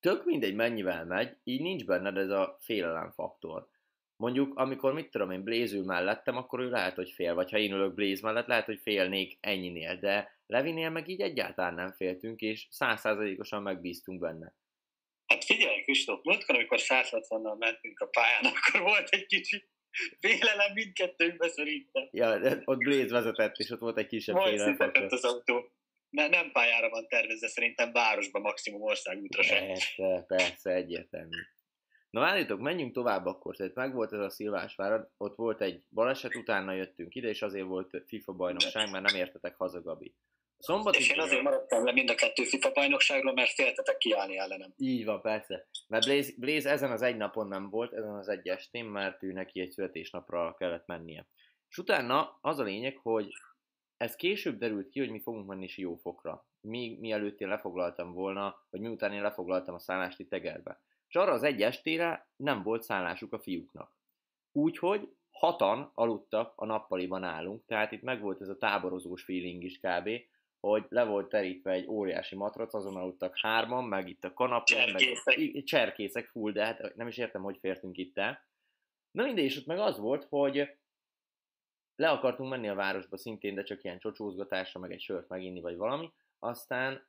tök 0.00 0.24
mindegy 0.24 0.54
mennyivel 0.54 1.04
megy, 1.04 1.36
így 1.44 1.60
nincs 1.60 1.84
benned 1.84 2.16
ez 2.16 2.30
a 2.30 2.56
félelemfaktor. 2.60 3.68
Mondjuk, 4.16 4.58
amikor 4.58 4.92
mit 4.92 5.10
tudom 5.10 5.30
én, 5.30 5.44
Blaze 5.44 5.82
mellettem, 5.84 6.36
akkor 6.36 6.60
ő 6.60 6.70
lehet, 6.70 6.94
hogy 6.94 7.10
fél, 7.10 7.34
vagy 7.34 7.50
ha 7.50 7.58
én 7.58 7.72
ülök 7.72 7.94
Blaze 7.94 8.20
mellett, 8.22 8.46
lehet, 8.46 8.64
hogy 8.64 8.80
félnék 8.82 9.38
ennyinél, 9.40 9.96
de 9.96 10.40
Levinél 10.46 10.90
meg 10.90 11.08
így 11.08 11.20
egyáltalán 11.20 11.74
nem 11.74 11.92
féltünk, 11.92 12.40
és 12.40 12.66
százszázalékosan 12.70 13.62
megbíztunk 13.62 14.20
benne. 14.20 14.54
Hát 15.26 15.44
figyelj, 15.44 15.80
Kristóf, 15.80 16.22
múltkor, 16.22 16.54
amikor 16.54 16.78
160-nal 16.80 17.58
mentünk 17.58 18.00
a 18.00 18.06
pályán, 18.06 18.44
akkor 18.54 18.80
volt 18.80 19.08
egy 19.08 19.26
kicsi 19.26 19.64
félelem 20.20 20.72
mindkettőnkbe 20.74 21.48
szerintem. 21.48 22.08
Ja, 22.10 22.60
ott 22.64 22.78
Blaze 22.78 23.08
vezetett, 23.08 23.56
és 23.56 23.70
ott 23.70 23.80
volt 23.80 23.98
egy 23.98 24.06
kisebb 24.06 24.34
volt 24.34 24.60
félelem. 24.60 25.06
az 25.10 25.24
autó. 25.24 25.72
Ne, 26.10 26.28
nem 26.28 26.50
pályára 26.52 26.88
van 26.88 27.08
tervezve, 27.08 27.48
szerintem 27.48 27.92
városban 27.92 28.42
maximum 28.42 28.82
országútra 28.82 29.42
sem. 29.42 29.66
Persze, 29.66 30.24
persze, 30.26 30.70
egyértelmű. 30.70 31.36
Na 32.12 32.20
várjátok, 32.20 32.60
menjünk 32.60 32.92
tovább 32.92 33.26
akkor, 33.26 33.56
tehát 33.56 33.74
meg 33.74 33.94
volt 33.94 34.12
ez 34.12 34.18
a 34.18 34.30
Szilvásvárad, 34.30 35.08
ott 35.16 35.36
volt 35.36 35.60
egy 35.60 35.82
baleset, 35.90 36.34
utána 36.34 36.72
jöttünk 36.72 37.14
ide, 37.14 37.28
és 37.28 37.42
azért 37.42 37.66
volt 37.66 38.02
FIFA 38.06 38.32
bajnokság, 38.32 38.90
mert 38.90 39.04
nem 39.04 39.20
értetek 39.20 39.56
haza, 39.56 39.82
Gabi. 39.82 40.14
Szombati... 40.58 40.98
És 40.98 41.10
én 41.10 41.20
azért 41.20 41.42
maradtam 41.42 41.84
le 41.84 41.92
mind 41.92 42.10
a 42.10 42.14
kettő 42.14 42.42
FIFA 42.42 42.72
bajnokságról, 42.72 43.32
mert 43.32 43.50
féltetek 43.50 43.96
kiállni 43.96 44.36
ellenem. 44.36 44.72
Így 44.76 45.04
van, 45.04 45.20
persze. 45.20 45.66
Mert 45.88 46.04
Blaze, 46.04 46.32
Blaze 46.36 46.70
ezen 46.70 46.90
az 46.90 47.02
egy 47.02 47.16
napon 47.16 47.48
nem 47.48 47.70
volt, 47.70 47.92
ezen 47.92 48.14
az 48.14 48.28
egy 48.28 48.48
estén, 48.48 48.84
mert 48.84 49.22
ő 49.22 49.32
neki 49.32 49.60
egy 49.60 49.70
születésnapra 49.70 50.54
kellett 50.58 50.86
mennie. 50.86 51.26
És 51.68 51.78
utána 51.78 52.38
az 52.40 52.58
a 52.58 52.62
lényeg, 52.62 52.96
hogy 52.96 53.32
ez 53.96 54.16
később 54.16 54.58
derült 54.58 54.88
ki, 54.88 54.98
hogy 54.98 55.10
mi 55.10 55.20
fogunk 55.20 55.46
menni 55.46 55.66
Siófokra. 55.66 56.46
Mi, 56.60 56.96
mielőtt 57.00 57.40
én 57.40 57.48
lefoglaltam 57.48 58.12
volna, 58.12 58.66
vagy 58.70 58.80
miután 58.80 59.12
én 59.12 59.22
lefoglaltam 59.22 59.74
a 59.74 59.78
szállást 59.78 60.18
itt 60.18 60.30
Tegerbe. 60.30 60.80
És 61.12 61.18
arra 61.18 61.32
az 61.32 61.42
egy 61.42 61.62
estére 61.62 62.28
nem 62.36 62.62
volt 62.62 62.82
szállásuk 62.82 63.32
a 63.32 63.38
fiúknak. 63.38 63.96
Úgyhogy 64.52 65.16
hatan 65.30 65.90
aludtak 65.94 66.52
a 66.56 66.66
nappaliban 66.66 67.24
állunk, 67.24 67.64
tehát 67.66 67.92
itt 67.92 68.02
megvolt 68.02 68.40
ez 68.40 68.48
a 68.48 68.58
táborozós 68.58 69.22
feeling 69.22 69.62
is 69.62 69.78
kb 69.78 70.08
hogy 70.66 70.86
le 70.88 71.04
volt 71.04 71.28
terítve 71.28 71.70
egy 71.70 71.86
óriási 71.86 72.36
matrac, 72.36 72.74
azon 72.74 72.96
aludtak 72.96 73.38
hárman, 73.38 73.84
meg 73.84 74.08
itt 74.08 74.24
a 74.24 74.32
kanapén, 74.32 74.76
cserkészek. 74.76 75.36
meg 75.36 75.64
cserkészek 75.64 76.26
full, 76.26 76.52
de 76.52 76.64
hát 76.64 76.94
nem 76.94 77.06
is 77.06 77.16
értem, 77.16 77.42
hogy 77.42 77.58
fértünk 77.58 77.96
itt 77.96 78.18
el. 78.18 78.44
Na 79.10 79.24
mindegy, 79.24 79.44
és 79.44 79.56
ott 79.56 79.66
meg 79.66 79.78
az 79.78 79.98
volt, 79.98 80.24
hogy 80.24 80.76
le 81.96 82.10
akartunk 82.10 82.50
menni 82.50 82.68
a 82.68 82.74
városba 82.74 83.16
szintén, 83.16 83.54
de 83.54 83.62
csak 83.62 83.84
ilyen 83.84 83.98
csocsózgatásra, 83.98 84.80
meg 84.80 84.92
egy 84.92 85.00
sört 85.00 85.28
meginni, 85.28 85.60
vagy 85.60 85.76
valami, 85.76 86.12
aztán 86.38 87.06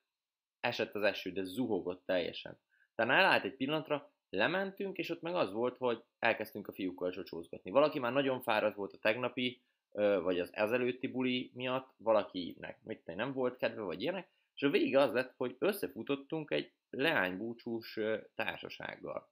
esett 0.59 0.95
az 0.95 1.03
eső, 1.03 1.31
de 1.31 1.43
zuhogott 1.43 2.05
teljesen. 2.05 2.59
Tehát 2.95 3.11
elállt 3.11 3.43
egy 3.43 3.55
pillanatra, 3.55 4.11
lementünk, 4.29 4.97
és 4.97 5.09
ott 5.09 5.21
meg 5.21 5.35
az 5.35 5.51
volt, 5.51 5.77
hogy 5.77 6.03
elkezdtünk 6.19 6.67
a 6.67 6.73
fiúkkal 6.73 7.11
csocsózgatni. 7.11 7.71
Valaki 7.71 7.99
már 7.99 8.13
nagyon 8.13 8.41
fáradt 8.41 8.75
volt 8.75 8.93
a 8.93 8.97
tegnapi 8.97 9.61
vagy 9.93 10.39
az 10.39 10.49
ezelőtti 10.53 11.07
buli 11.07 11.51
miatt 11.53 11.93
valakinek 11.97 12.83
mit 12.83 13.05
nem 13.05 13.33
volt 13.33 13.57
kedve, 13.57 13.81
vagy 13.81 14.01
ilyenek, 14.01 14.31
és 14.55 14.63
a 14.63 14.69
vége 14.69 14.99
az 14.99 15.13
lett, 15.13 15.33
hogy 15.37 15.55
összefutottunk 15.59 16.51
egy 16.51 16.73
leánybúcsús 16.89 17.99
társasággal, 18.35 19.31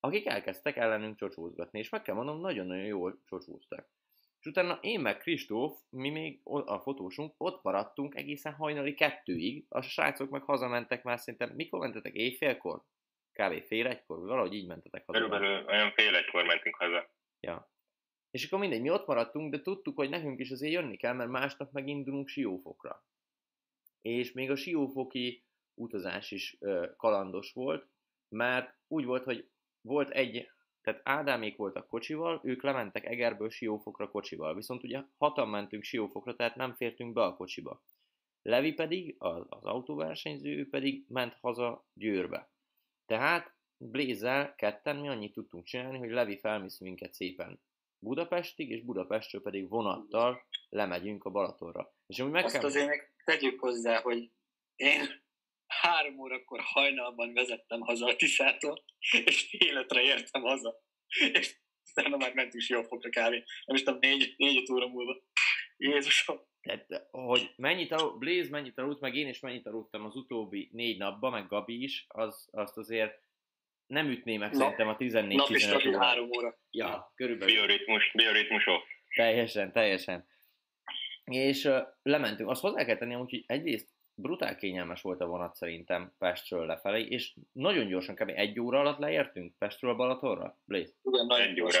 akik 0.00 0.26
elkezdtek 0.26 0.76
ellenünk 0.76 1.16
csocsózgatni, 1.16 1.78
és 1.78 1.88
meg 1.88 2.02
kell 2.02 2.14
mondom, 2.14 2.40
nagyon-nagyon 2.40 2.84
jól 2.84 3.22
csocsóztak. 3.24 3.88
És 4.46 4.52
utána 4.52 4.78
én 4.80 5.00
meg 5.00 5.18
Kristóf, 5.18 5.78
mi 5.90 6.10
még 6.10 6.40
a 6.44 6.78
fotósunk, 6.78 7.34
ott 7.36 7.62
maradtunk 7.62 8.14
egészen 8.14 8.52
hajnali 8.52 8.94
kettőig, 8.94 9.64
a 9.68 9.80
srácok 9.80 10.30
meg 10.30 10.42
hazamentek 10.42 11.02
már 11.02 11.18
szerintem, 11.18 11.54
mikor 11.54 11.80
mentetek 11.80 12.14
éjfélkor? 12.14 12.82
Kb. 13.32 13.62
fél 13.62 13.86
egykor, 13.86 14.18
valahogy 14.18 14.54
így 14.54 14.66
mentetek 14.66 15.06
haza. 15.06 15.18
Körülbelül 15.18 15.66
olyan 15.66 15.90
fél 15.90 16.14
egykor 16.14 16.44
mentünk 16.44 16.74
haza. 16.74 17.10
Ja. 17.40 17.70
És 18.30 18.46
akkor 18.46 18.58
mindegy, 18.58 18.80
mi 18.80 18.90
ott 18.90 19.06
maradtunk, 19.06 19.54
de 19.54 19.62
tudtuk, 19.62 19.96
hogy 19.96 20.08
nekünk 20.08 20.40
is 20.40 20.50
azért 20.50 20.72
jönni 20.72 20.96
kell, 20.96 21.12
mert 21.12 21.30
másnap 21.30 21.72
megindulunk 21.72 22.28
Siófokra. 22.28 23.04
És 24.00 24.32
még 24.32 24.50
a 24.50 24.56
Siófoki 24.56 25.44
utazás 25.74 26.30
is 26.30 26.56
ö, 26.60 26.86
kalandos 26.96 27.52
volt, 27.52 27.88
mert 28.28 28.74
úgy 28.88 29.04
volt, 29.04 29.24
hogy 29.24 29.48
volt 29.80 30.10
egy, 30.10 30.50
tehát 30.86 31.00
Ádámék 31.04 31.56
voltak 31.56 31.88
kocsival, 31.88 32.40
ők 32.44 32.62
lementek 32.62 33.04
Egerből 33.04 33.50
Siófokra 33.50 34.10
kocsival, 34.10 34.54
viszont 34.54 34.82
ugye 34.82 35.02
hatan 35.18 35.48
mentünk 35.48 35.82
Siófokra, 35.82 36.36
tehát 36.36 36.56
nem 36.56 36.74
fértünk 36.74 37.12
be 37.12 37.22
a 37.22 37.36
kocsiba. 37.36 37.82
Levi 38.42 38.72
pedig, 38.72 39.14
az, 39.18 39.46
az 39.48 39.64
autóversenyző, 39.64 40.56
ő 40.56 40.68
pedig 40.68 41.04
ment 41.08 41.36
haza 41.40 41.86
Győrbe. 41.92 42.50
Tehát 43.06 43.54
Blézzel 43.76 44.54
ketten 44.54 44.96
mi 44.96 45.08
annyit 45.08 45.32
tudtunk 45.32 45.64
csinálni, 45.64 45.98
hogy 45.98 46.10
Levi 46.10 46.38
felmisz 46.38 46.78
minket 46.78 47.14
szépen 47.14 47.60
Budapestig, 47.98 48.70
és 48.70 48.82
Budapestről 48.82 49.42
pedig 49.42 49.68
vonattal 49.68 50.46
lemegyünk 50.68 51.24
a 51.24 51.30
Balatonra. 51.30 51.94
És 52.06 52.22
meg 52.22 52.44
Azt 52.44 52.54
kell... 52.54 52.64
azért 52.64 52.86
meg 52.86 53.12
tegyük 53.24 53.60
hozzá, 53.60 54.00
hogy 54.00 54.30
én 54.76 55.24
három 55.86 56.18
órakor 56.18 56.60
hajnalban 56.62 57.32
vezettem 57.32 57.80
haza 57.80 58.06
a 58.06 58.16
Tiszától, 58.16 58.84
és 59.24 59.52
életre 59.52 60.02
értem 60.02 60.42
haza. 60.42 60.80
És 61.32 61.56
utána 61.90 62.16
már 62.16 62.34
mentünk 62.34 62.62
Siófokra 62.62 63.10
kávé. 63.10 63.44
Nem 63.64 63.76
is 63.76 63.82
tudom, 63.82 63.98
négy, 64.00 64.34
négy 64.36 64.72
óra 64.72 64.88
múlva. 64.88 65.22
Jézusom. 65.76 66.40
Tehát, 66.60 67.06
hogy 67.10 67.52
mennyit 67.56 67.92
aludt, 67.92 68.18
Blaze 68.18 68.50
mennyit 68.50 68.78
aludt, 68.78 69.00
meg 69.00 69.14
én 69.14 69.28
is 69.28 69.40
mennyit 69.40 69.66
aludtam 69.66 70.04
az 70.04 70.16
utóbbi 70.16 70.68
négy 70.72 70.98
napban, 70.98 71.32
meg 71.32 71.48
Gabi 71.48 71.82
is, 71.82 72.04
az, 72.08 72.48
azt 72.50 72.76
azért 72.76 73.24
nem 73.86 74.10
ütné 74.10 74.36
meg 74.36 74.50
nap, 74.50 74.60
szerintem 74.60 74.88
a 74.88 74.96
14-15 74.96 75.88
óra. 75.88 76.04
három 76.04 76.28
óra. 76.36 76.58
Ja, 76.70 77.12
körülbelül. 77.14 77.54
Bioritmus, 77.54 78.12
bioritmus 78.14 78.66
off. 78.66 78.82
Teljesen, 79.14 79.72
teljesen. 79.72 80.26
És 81.24 81.64
uh, 81.64 81.82
lementünk. 82.02 82.50
Azt 82.50 82.60
hozzá 82.60 82.84
kell 82.84 82.96
tenni, 82.96 83.14
hogy 83.14 83.44
egyrészt 83.46 83.95
brutál 84.16 84.56
kényelmes 84.56 85.02
volt 85.02 85.20
a 85.20 85.26
vonat 85.26 85.54
szerintem 85.54 86.12
Pestről 86.18 86.66
lefelé, 86.66 87.02
és 87.02 87.34
nagyon 87.52 87.86
gyorsan, 87.86 88.14
kb. 88.14 88.32
egy 88.34 88.60
óra 88.60 88.78
alatt 88.78 88.98
leértünk 88.98 89.58
Pestről 89.58 89.94
Balatonra, 89.94 90.58
Blaze? 90.64 90.92
Igen, 91.02 91.40
egy 91.40 91.60
óra, 91.60 91.78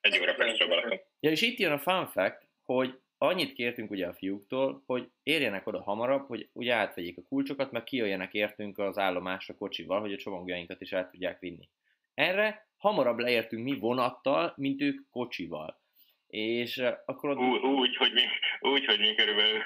egy 0.00 0.18
óra 0.20 0.34
Pestről 0.34 0.68
Balaton. 0.68 0.98
Ja, 1.20 1.30
és 1.30 1.42
itt 1.42 1.58
jön 1.58 1.72
a 1.72 1.78
fun 1.78 2.06
fact, 2.06 2.48
hogy 2.62 3.00
annyit 3.18 3.52
kértünk 3.52 3.90
ugye 3.90 4.06
a 4.06 4.14
fiúktól, 4.14 4.82
hogy 4.86 5.10
érjenek 5.22 5.66
oda 5.66 5.82
hamarabb, 5.82 6.26
hogy 6.26 6.48
ugye 6.52 6.74
átvegyék 6.74 7.18
a 7.18 7.22
kulcsokat, 7.28 7.72
meg 7.72 7.84
kijöjjenek 7.84 8.34
értünk 8.34 8.78
az 8.78 8.98
állomásra 8.98 9.54
kocsival, 9.54 10.00
hogy 10.00 10.12
a 10.12 10.16
csomagjainkat 10.16 10.80
is 10.80 10.92
el 10.92 11.10
tudják 11.10 11.38
vinni. 11.38 11.68
Erre 12.14 12.68
hamarabb 12.76 13.18
leértünk 13.18 13.64
mi 13.64 13.78
vonattal, 13.78 14.52
mint 14.56 14.80
ők 14.80 15.08
kocsival. 15.10 15.80
És 16.26 16.82
akkor 17.04 17.30
ott... 17.30 17.38
Úgy, 17.38 17.62
úgy, 17.62 17.96
hogy 17.96 18.12
mi, 18.12 18.22
úgy, 18.70 18.84
hogy 18.84 18.98
mi 18.98 19.14
körülbelül 19.14 19.62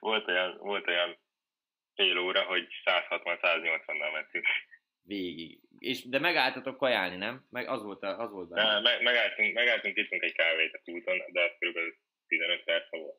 volt 0.00 0.28
olyan, 0.28 0.56
volt 0.58 0.88
olyan 0.88 1.16
fél 1.94 2.18
óra, 2.18 2.42
hogy 2.42 2.66
160-180-nal 2.84 4.12
mentünk. 4.12 4.46
Végig. 5.02 5.60
És, 5.78 6.08
de 6.08 6.18
megálltatok 6.18 6.76
kajálni, 6.76 7.16
nem? 7.16 7.46
Meg 7.50 7.68
az 7.68 7.82
volt, 7.82 8.02
az 8.02 8.30
volt 8.30 8.48
benne. 8.48 8.80
Me, 8.80 9.00
megálltunk, 9.02 9.54
megálltunk, 9.54 9.96
ittunk 9.96 10.22
egy 10.22 10.32
kávét 10.32 10.74
a 10.74 10.90
úton, 10.90 11.22
de 11.32 11.40
ez 11.40 11.52
körülbelül 11.58 11.96
15 12.26 12.64
perc 12.64 12.90
volt. 12.90 13.18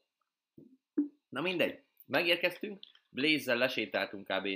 Na 1.29 1.41
mindegy, 1.41 1.84
megérkeztünk, 2.05 2.79
Blaze-zel 3.10 3.58
lesétáltunk 3.58 4.27
kb. 4.27 4.48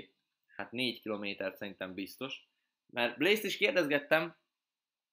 hát 0.55 0.71
4 0.71 1.01
kilométert 1.01 1.57
szerintem 1.57 1.93
biztos, 1.93 2.47
mert 2.91 3.17
Blaze-t 3.17 3.43
is 3.43 3.57
kérdezgettem, 3.57 4.37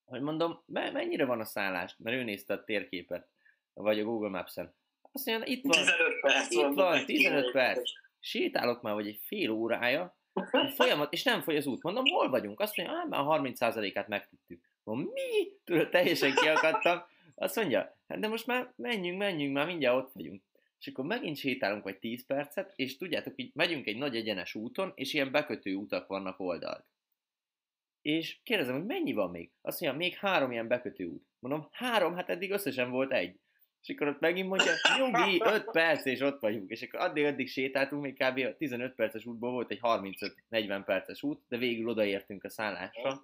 hogy 0.05 0.21
mondom, 0.21 0.63
mennyire 0.67 1.25
van 1.25 1.41
a 1.41 1.45
szállás, 1.45 1.95
mert 1.99 2.17
ő 2.17 2.23
nézte 2.23 2.55
a 2.55 2.65
térképet, 2.65 3.29
vagy 3.73 4.01
a 4.01 4.05
Google 4.05 4.29
Maps-en. 4.29 4.75
Azt 5.13 5.27
mondja, 5.27 5.47
itt 5.47 5.65
van, 5.65 5.85
15 5.85 6.21
perc 6.21 6.51
itt 6.51 6.75
van, 6.75 7.05
15 7.05 7.51
perc. 7.53 7.91
Sétálok 8.27 8.83
már, 8.83 8.95
vagy 8.95 9.07
egy 9.07 9.21
fél 9.23 9.51
órája, 9.51 10.19
folyamat, 10.77 11.13
és 11.13 11.23
nem 11.23 11.41
foly 11.41 11.57
az 11.57 11.67
út. 11.67 11.83
Mondom, 11.83 12.05
hol 12.05 12.31
vagyunk? 12.31 12.61
Azt 12.61 12.77
mondja, 12.77 13.05
már 13.09 13.21
a 13.21 13.41
30%-át 13.41 14.09
megtettük. 14.09 14.71
Mondom, 14.85 15.13
mi? 15.13 15.53
Tudod, 15.65 15.89
teljesen 15.89 16.35
kiakadtam. 16.35 17.03
Azt 17.35 17.57
mondja, 17.57 17.97
hát 18.09 18.19
de 18.19 18.29
most 18.29 18.47
már 18.47 18.73
menjünk, 18.77 19.19
menjünk, 19.19 19.55
már 19.55 19.67
mindjárt 19.67 19.97
ott 19.97 20.13
vagyunk. 20.13 20.43
És 20.79 20.87
akkor 20.87 21.05
megint 21.05 21.37
sétálunk 21.37 21.83
vagy 21.83 21.99
10 21.99 22.27
percet, 22.27 22.73
és 22.77 22.97
tudjátok, 22.97 23.33
így 23.37 23.51
megyünk 23.55 23.87
egy 23.87 23.97
nagy 23.97 24.17
egyenes 24.17 24.55
úton, 24.55 24.93
és 24.95 25.15
ilyen 25.15 25.31
bekötő 25.31 25.75
utak 25.75 26.07
vannak 26.07 26.41
oldalt. 26.41 26.85
És 28.03 28.39
kérdezem, 28.43 28.75
hogy 28.75 28.87
mennyi 28.87 29.13
van 29.13 29.31
még? 29.31 29.51
Azt 29.61 29.81
mondja, 29.81 29.99
még 29.99 30.15
három 30.15 30.53
ilyen 30.53 30.69
bekötő 30.69 31.05
út. 31.05 31.27
Mondom, 31.39 31.69
három, 31.71 32.15
hát 32.15 32.29
eddig 32.29 32.51
összesen 32.51 32.91
volt 32.91 33.13
egy. 33.13 33.39
És 33.87 33.95
akkor 33.95 34.09
ott 34.09 34.21
megint 34.21 34.49
mondja, 34.49 34.73
nyugi, 34.99 35.43
5 35.45 35.71
perc, 35.71 36.05
és 36.05 36.21
ott 36.21 36.41
vagyunk. 36.41 36.71
És 36.71 36.83
akkor 36.83 37.01
addig-addig 37.01 37.49
sétáltunk, 37.49 38.03
még 38.03 38.15
kb. 38.15 38.39
a 38.39 38.57
15 38.57 38.95
perces 38.95 39.27
útból 39.27 39.51
volt 39.51 39.71
egy 39.71 39.81
35-40 39.83 40.83
perces 40.85 41.23
út, 41.23 41.43
de 41.49 41.57
végül 41.57 41.89
odaértünk 41.89 42.45
a 42.45 42.49
szállásra 42.49 43.21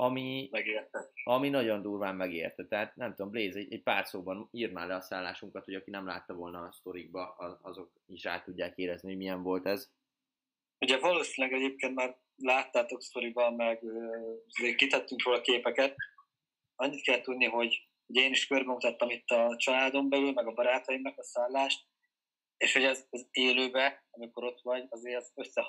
ami, 0.00 0.48
megérte. 0.50 1.10
ami 1.24 1.48
nagyon 1.48 1.82
durván 1.82 2.16
megérte. 2.16 2.66
Tehát 2.66 2.96
nem 2.96 3.14
tudom, 3.14 3.30
Blaze, 3.30 3.58
egy, 3.58 3.72
egy 3.72 3.82
pár 3.82 4.06
szóban 4.06 4.48
írnál 4.52 4.86
le 4.86 4.94
a 4.94 5.00
szállásunkat, 5.00 5.64
hogy 5.64 5.74
aki 5.74 5.90
nem 5.90 6.06
látta 6.06 6.34
volna 6.34 6.62
a 6.62 6.72
sztorikba, 6.72 7.26
azok 7.62 7.92
is 8.06 8.26
át 8.26 8.44
tudják 8.44 8.76
érezni, 8.76 9.08
hogy 9.08 9.16
milyen 9.16 9.42
volt 9.42 9.66
ez. 9.66 9.90
Ugye 10.78 10.98
valószínűleg 10.98 11.56
egyébként 11.56 11.94
már 11.94 12.16
láttátok 12.36 13.02
sztoriban, 13.02 13.54
meg 13.54 13.84
kitettünk 14.76 15.22
róla 15.24 15.40
képeket. 15.40 15.96
Annyit 16.76 17.02
kell 17.02 17.20
tudni, 17.20 17.44
hogy 17.44 17.88
ugye 18.10 18.22
én 18.22 18.30
is 18.30 18.46
körbemutattam 18.46 19.10
itt 19.10 19.28
a 19.28 19.56
családon 19.56 20.08
belül, 20.08 20.32
meg 20.32 20.46
a 20.46 20.52
barátaimnak 20.52 21.18
a 21.18 21.22
szállást, 21.22 21.86
és 22.56 22.72
hogy 22.72 22.84
ez, 22.84 23.06
ez 23.10 23.26
élőbe, 23.30 24.06
amikor 24.10 24.44
ott 24.44 24.60
vagy, 24.62 24.86
azért 24.88 25.16
az 25.16 25.32
össze, 25.34 25.62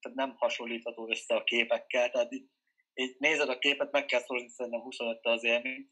tehát 0.00 0.16
nem 0.16 0.34
hasonlítható 0.36 1.10
össze 1.10 1.34
a 1.34 1.44
képekkel, 1.44 2.10
tehát 2.10 2.32
itt 2.32 2.52
így 2.94 3.16
nézed 3.18 3.48
a 3.48 3.58
képet, 3.58 3.92
meg 3.92 4.04
kell 4.04 4.20
szorozni 4.20 4.48
szerintem 4.48 4.80
25 4.80 5.26
az 5.26 5.44
élményt. 5.44 5.90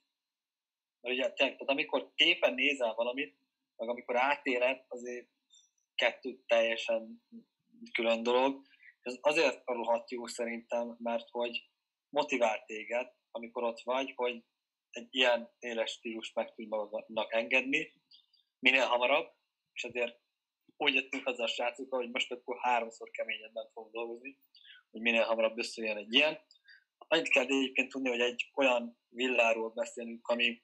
Mert 1.00 1.16
ugye, 1.16 1.32
tehát 1.32 1.60
amikor 1.60 2.12
képen 2.14 2.54
nézel 2.54 2.94
valamit, 2.94 3.36
meg 3.76 3.88
amikor 3.88 4.16
átéled, 4.16 4.84
azért 4.88 5.26
kettő 5.94 6.42
teljesen 6.46 7.22
külön 7.92 8.22
dolog. 8.22 8.62
Ez 9.00 9.18
azért 9.20 9.62
rohadt 9.64 10.10
jó 10.10 10.26
szerintem, 10.26 10.96
mert 10.98 11.28
hogy 11.30 11.70
motivál 12.08 12.64
téged, 12.64 13.12
amikor 13.30 13.62
ott 13.62 13.80
vagy, 13.80 14.12
hogy 14.16 14.44
egy 14.92 15.08
ilyen 15.10 15.50
éles 15.58 15.90
stílus 15.90 16.32
meg 16.32 16.54
tudj 16.54 16.68
magadnak 16.68 17.32
engedni, 17.32 17.92
minél 18.58 18.86
hamarabb, 18.86 19.34
és 19.72 19.84
azért 19.84 20.20
úgy 20.76 20.94
jöttünk 20.94 21.24
haza 21.24 21.42
a 21.42 21.46
srácokkal, 21.46 22.00
hogy 22.00 22.10
most 22.10 22.32
akkor 22.32 22.56
háromszor 22.60 23.10
keményebben 23.10 23.70
fogunk 23.72 23.94
dolgozni, 23.94 24.38
hogy 24.90 25.00
minél 25.00 25.22
hamarabb 25.22 25.58
összejön 25.58 25.96
egy 25.96 26.14
ilyen. 26.14 26.38
Annyit 26.98 27.28
kell 27.28 27.42
egyébként 27.42 27.88
tudni, 27.88 28.08
hogy 28.08 28.20
egy 28.20 28.50
olyan 28.54 28.98
villáról 29.08 29.70
beszélünk, 29.70 30.26
ami 30.26 30.62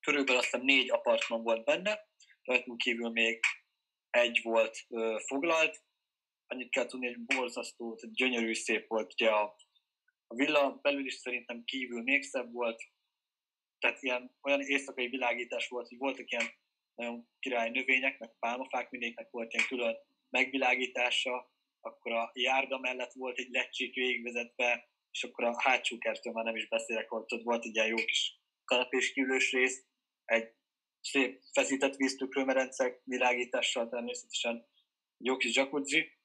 körülbelül 0.00 0.40
azt 0.40 0.50
hiszem 0.50 0.66
négy 0.66 0.90
apartman 0.90 1.42
volt 1.42 1.64
benne, 1.64 2.08
rajtunk 2.42 2.78
kívül 2.78 3.10
még 3.10 3.40
egy 4.10 4.40
volt 4.42 4.78
ö, 4.88 5.16
foglalt. 5.26 5.84
Annyit 6.46 6.70
kell 6.70 6.86
tudni, 6.86 7.06
hogy 7.06 7.20
borzasztó, 7.20 7.98
gyönyörű, 8.12 8.54
szép 8.54 8.88
volt 8.88 9.12
ugye 9.12 9.30
a, 9.30 9.56
a 10.26 10.34
villa, 10.34 10.78
belül 10.82 11.06
is 11.06 11.14
szerintem 11.14 11.64
kívül 11.64 12.02
még 12.02 12.22
szebb 12.22 12.52
volt, 12.52 12.82
tehát 13.78 14.02
ilyen 14.02 14.36
olyan 14.42 14.60
éjszakai 14.60 15.08
világítás 15.08 15.68
volt, 15.68 15.88
hogy 15.88 15.98
voltak 15.98 16.30
ilyen 16.30 16.46
nagyon 16.94 17.28
király 17.38 17.70
növények, 17.70 18.18
meg 18.18 18.38
pálmafák, 18.38 18.90
mindegyiknek 18.90 19.30
volt 19.30 19.52
ilyen 19.52 19.66
külön 19.66 19.96
megvilágítása, 20.28 21.52
akkor 21.80 22.12
a 22.12 22.30
járda 22.34 22.78
mellett 22.78 23.12
volt 23.12 23.38
egy 23.38 23.50
lecsék 23.50 23.94
végigvezetve, 23.94 24.88
és 25.10 25.24
akkor 25.24 25.44
a 25.44 25.60
hátsó 25.62 25.98
kertől 25.98 26.32
már 26.32 26.44
nem 26.44 26.56
is 26.56 26.68
beszélek, 26.68 27.08
hogy 27.08 27.24
ott 27.26 27.42
volt 27.42 27.64
egy 27.64 27.74
ilyen 27.74 27.86
jó 27.86 27.94
kis 27.94 28.40
kanapés 28.64 29.12
kívülős 29.12 29.52
rész, 29.52 29.86
egy 30.24 30.54
szép 31.00 31.42
feszített 31.52 31.96
víztükrőmerencek 31.96 33.00
világítással 33.04 33.88
természetesen 33.88 34.68
jó 35.24 35.36
kis 35.36 35.56
jacuzzi, 35.56 36.18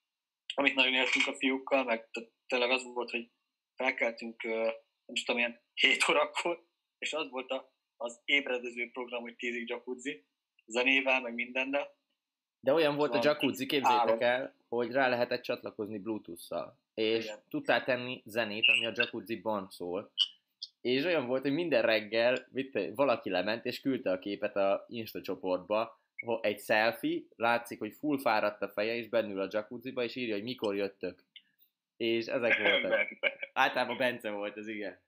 amit 0.54 0.76
nagyon 0.76 0.94
éltünk 0.94 1.28
a 1.28 1.38
fiúkkal, 1.38 1.84
meg 1.84 2.10
tényleg 2.48 2.70
az 2.70 2.84
volt, 2.84 3.10
hogy 3.10 3.32
felkeltünk, 3.76 4.44
nem 4.44 5.16
is 5.16 5.24
tudom, 5.24 5.40
ilyen 5.40 5.62
7 5.74 6.10
órakor, 6.10 6.70
és 7.02 7.14
az 7.14 7.30
volt 7.30 7.52
a, 7.52 7.72
az 7.98 8.22
ébredező 8.26 8.90
program, 8.92 9.22
hogy 9.22 9.36
tízig 9.36 9.70
jacuzzi, 9.70 10.26
zenével, 10.66 11.22
meg 11.22 11.34
mindennel. 11.34 11.96
De 12.60 12.74
olyan 12.74 12.96
volt 12.96 13.14
a 13.14 13.22
szóval 13.22 13.32
jacuzzi, 13.32 13.66
képzeljétek 13.66 14.22
el, 14.22 14.56
hogy 14.68 14.92
rá 14.92 15.08
lehetett 15.08 15.42
csatlakozni 15.42 15.98
Bluetooth-szal. 15.98 16.78
És 16.94 17.24
Igen. 17.24 17.44
tudtál 17.50 17.84
tenni 17.84 18.22
zenét, 18.26 18.68
ami 18.68 18.86
a 18.86 18.92
jacuzzi-ban 18.96 19.70
szól. 19.70 20.12
És 20.82 21.04
olyan 21.04 21.28
volt, 21.28 21.42
hogy 21.42 21.54
minden 21.54 21.82
reggel 21.82 22.48
valaki 22.96 23.30
lement, 23.30 23.66
és 23.66 23.80
küldte 23.80 24.12
a 24.12 24.20
képet 24.20 24.56
a 24.56 24.86
Insta 24.88 25.22
csoportba, 25.22 26.00
egy 26.42 26.60
selfie, 26.60 27.22
látszik, 27.36 27.80
hogy 27.80 27.94
full 27.94 28.20
fáradt 28.20 28.62
a 28.62 28.70
feje, 28.70 28.96
és 28.96 29.10
bennül 29.10 29.40
a 29.40 29.48
jacuzziba, 29.52 30.04
és 30.04 30.16
írja, 30.16 30.34
hogy 30.34 30.44
mikor 30.44 30.76
jöttök. 30.76 31.24
És 31.98 32.26
ezek 32.26 32.58
voltak. 32.58 33.08
Általában 33.54 33.98
Bence 33.98 34.30
volt, 34.30 34.58
az 34.58 34.68
igen. 34.68 35.00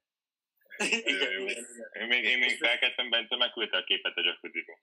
Jó, 0.77 1.29
jó. 1.31 1.45
Én 2.01 2.07
még, 2.07 2.23
én 2.23 2.37
még 2.37 2.57
felkeltem, 2.57 3.09
Bence 3.09 3.35
megküldte 3.35 3.77
a 3.77 3.83
képet 3.83 4.17
a 4.17 4.21
jacuzziba. 4.21 4.79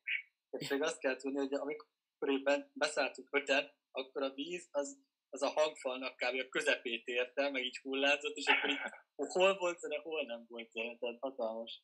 És 0.51 0.69
még 0.69 0.83
azt 0.83 1.01
kell 1.01 1.17
tudni, 1.17 1.39
hogy 1.39 1.55
amikor 1.55 1.89
éppen 2.29 2.71
beszálltunk 2.75 3.29
öten, 3.31 3.73
akkor 3.91 4.23
a 4.23 4.33
víz 4.33 4.69
az, 4.71 4.99
az 5.29 5.43
a 5.43 5.49
hangfalnak 5.49 6.17
kb. 6.17 6.41
a 6.41 6.49
közepét 6.49 7.07
érte, 7.07 7.51
meg 7.51 7.65
így 7.65 7.79
hullázott, 7.79 8.37
és 8.37 8.47
akkor 8.47 8.71
így 8.71 8.79
hol 9.15 9.57
volt 9.57 9.79
zene, 9.79 9.97
hol 9.97 10.27
nem 10.27 10.45
volt 10.49 10.71
zene, 10.71 10.97
tehát 10.99 11.19
hatalmas. 11.21 11.83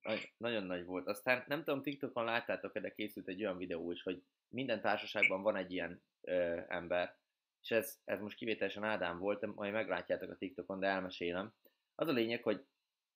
Nagy, 0.00 0.32
nagyon 0.36 0.64
nagy 0.64 0.84
volt. 0.84 1.06
Aztán 1.06 1.44
nem 1.46 1.64
tudom, 1.64 1.82
TikTokon 1.82 2.24
láttátok-e, 2.24 2.80
de 2.80 2.94
készült 2.94 3.28
egy 3.28 3.42
olyan 3.44 3.56
videó 3.56 3.90
is, 3.92 4.02
hogy 4.02 4.22
minden 4.48 4.80
társaságban 4.80 5.42
van 5.42 5.56
egy 5.56 5.72
ilyen 5.72 6.02
ö, 6.20 6.60
ember, 6.68 7.18
és 7.62 7.70
ez, 7.70 8.00
ez 8.04 8.20
most 8.20 8.36
kivételesen 8.36 8.84
Ádám 8.84 9.18
volt, 9.18 9.54
majd 9.54 9.72
meglátjátok 9.72 10.30
a 10.30 10.36
TikTokon, 10.36 10.80
de 10.80 10.86
elmesélem. 10.86 11.54
Az 11.94 12.08
a 12.08 12.12
lényeg, 12.12 12.42
hogy 12.42 12.64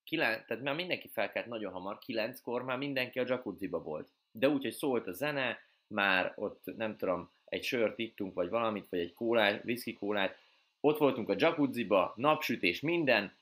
kilen, 0.09 0.43
tehát 0.47 0.63
már 0.63 0.75
mindenki 0.75 1.07
felkelt 1.07 1.45
nagyon 1.45 1.71
hamar, 1.71 1.99
kilenckor 1.99 2.63
már 2.63 2.77
mindenki 2.77 3.19
a 3.19 3.23
jacuzziba 3.27 3.81
volt. 3.81 4.07
De 4.31 4.49
úgy, 4.49 4.61
hogy 4.61 4.73
szólt 4.73 5.07
a 5.07 5.11
zene, 5.11 5.59
már 5.87 6.33
ott 6.35 6.63
nem 6.77 6.97
tudom, 6.97 7.31
egy 7.45 7.63
sört 7.63 7.99
ittunk, 7.99 8.33
vagy 8.33 8.49
valamit, 8.49 8.87
vagy 8.89 8.99
egy 8.99 9.13
kólát, 9.13 9.63
whisky 9.63 9.93
kólát, 9.93 10.37
ott 10.79 10.97
voltunk 10.97 11.29
a 11.29 11.35
jacuzziba, 11.37 12.13
napsütés, 12.15 12.79
minden, 12.79 13.33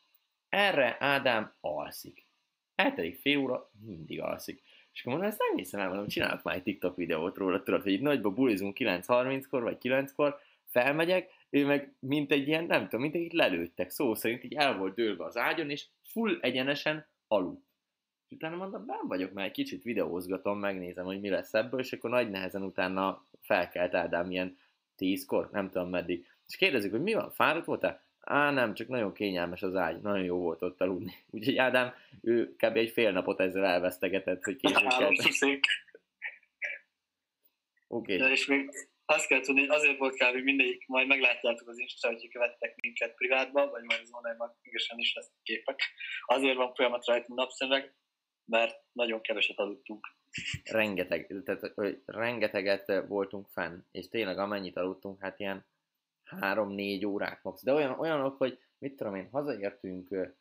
erre 0.50 0.98
Ádám 1.00 1.54
alszik. 1.62 2.26
Eltelik 2.76 3.20
fél 3.20 3.38
óra, 3.38 3.70
mindig 3.86 4.22
alszik. 4.22 4.62
És 4.94 5.00
akkor 5.00 5.12
mondom, 5.12 5.30
ezt 5.30 5.40
nem 5.48 5.58
hiszem 5.58 5.80
el, 5.80 5.88
mondom, 5.88 6.08
csinálok 6.08 6.44
már 6.44 6.56
egy 6.56 6.64
TikTok 6.64 6.96
videót 6.96 7.38
róla, 7.38 7.64
tudod, 7.64 7.82
hogy 7.82 7.92
itt 7.92 8.02
nagyba 8.02 8.30
bulizunk 8.30 8.78
9.30-kor, 8.80 9.64
vagy 9.64 9.78
9-kor, 9.82 10.40
felmegyek, 10.66 11.32
ő 11.50 11.66
meg 11.66 11.96
mint 12.00 12.32
egy 12.32 12.48
ilyen, 12.48 12.64
nem 12.64 12.84
tudom, 12.84 13.02
mint 13.02 13.16
egy 13.16 13.34
lelőttek, 13.34 13.90
szó 13.90 14.16
szerint 14.16 14.44
így 14.44 14.54
el 14.54 14.78
volt 14.78 14.96
dőlve 14.96 15.24
az 15.26 15.38
ágyon, 15.38 15.70
és 15.70 15.88
full 16.04 16.38
egyenesen 16.42 17.08
aludt. 17.28 17.66
És 18.28 18.36
utána 18.36 18.56
mondom, 18.56 18.86
nem 18.86 19.08
vagyok, 19.08 19.34
már 19.34 19.46
egy 19.46 19.52
kicsit 19.52 19.84
videózgatom, 19.84 20.60
megnézem, 20.60 21.06
hogy 21.06 21.20
mi 21.20 21.30
lesz 21.30 21.54
ebből, 21.54 21.80
és 21.80 21.94
akkor 21.94 22.10
nagy 22.10 22.30
nehezen 22.30 22.64
utána 22.64 23.28
felkelt 23.42 23.94
Ádám 23.94 24.32
ilyen 24.32 24.58
tízkor, 24.96 25.50
nem 25.52 25.70
tudom 25.70 25.90
meddig. 25.90 26.28
És 26.48 26.56
kérdezik, 26.56 26.92
hogy 26.92 27.02
mi 27.02 27.14
van, 27.14 27.32
fáradt 27.32 27.66
voltál? 27.66 28.02
Á, 28.20 28.52
nem, 28.52 28.74
csak 28.74 28.88
nagyon 28.88 29.14
kényelmes 29.14 29.64
az 29.64 29.76
ágy, 29.76 30.02
nagyon 30.02 30.24
jó 30.24 30.38
volt 30.38 30.62
ott 30.62 30.82
aludni. 30.82 31.14
Úgyhogy 31.32 31.58
Ádám, 31.58 31.94
ő 32.22 32.56
kb. 32.56 32.76
egy 32.76 32.90
fél 32.90 33.12
napot 33.12 33.40
ezzel 33.40 33.66
elvesztegetett, 33.66 34.44
hogy 34.44 34.56
később 34.56 34.88
kell. 34.88 35.12
Oké. 37.88 38.16
Okay. 38.16 38.18
De 38.18 38.32
és 38.32 38.46
még 38.46 38.70
azt 39.10 39.28
kell 39.28 39.40
tudni, 39.40 39.60
hogy 39.60 39.70
azért 39.70 39.98
volt 39.98 40.16
kb. 40.16 40.36
mindegyik, 40.36 40.88
majd 40.88 41.08
meglátjátok 41.08 41.68
az 41.68 41.80
Insta, 41.80 42.08
hogy 42.08 42.30
követtek 42.30 42.76
minket 42.82 43.16
privátban, 43.16 43.70
vagy 43.70 43.84
majd 43.84 44.00
az 44.04 44.10
online 44.12 44.38
marketingesen 44.38 44.98
is 45.00 45.14
lesznek 45.14 45.42
képek. 45.44 45.80
Azért 46.26 46.56
van 46.56 46.74
folyamat 46.74 47.06
rajtunk 47.06 47.40
napszemeg, 47.40 47.96
mert 48.46 48.84
nagyon 48.92 49.22
keveset 49.22 49.58
aludtunk. 49.58 50.08
Rengeteg, 50.64 51.42
tehát 51.44 51.74
rengeteget 52.06 53.04
voltunk 53.08 53.48
fenn, 53.48 53.80
és 53.92 54.08
tényleg 54.08 54.38
amennyit 54.38 54.78
aludtunk, 54.78 55.22
hát 55.22 55.40
ilyen 55.40 55.66
három-négy 56.24 57.06
órák 57.06 57.44
max. 57.44 57.64
De 57.64 57.74
olyan, 57.74 58.00
olyanok, 58.00 58.38
hogy 58.38 58.60
mit 58.78 58.96
tudom 58.96 59.16
én, 59.16 59.30
hazaértünk, 59.32 60.34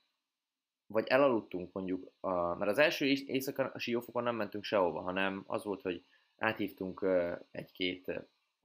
vagy 0.87 1.07
elaludtunk 1.07 1.73
mondjuk, 1.73 2.13
a, 2.21 2.55
mert 2.55 2.71
az 2.71 2.79
első 2.79 3.07
éjszaka 3.07 3.71
a 3.75 3.79
siófokon 3.79 4.23
nem 4.23 4.37
mentünk 4.37 4.65
sehova, 4.65 5.01
hanem 5.01 5.45
az 5.47 5.65
volt, 5.65 5.83
hogy 5.83 6.05
áthívtunk 6.37 7.07
egy-két 7.51 8.13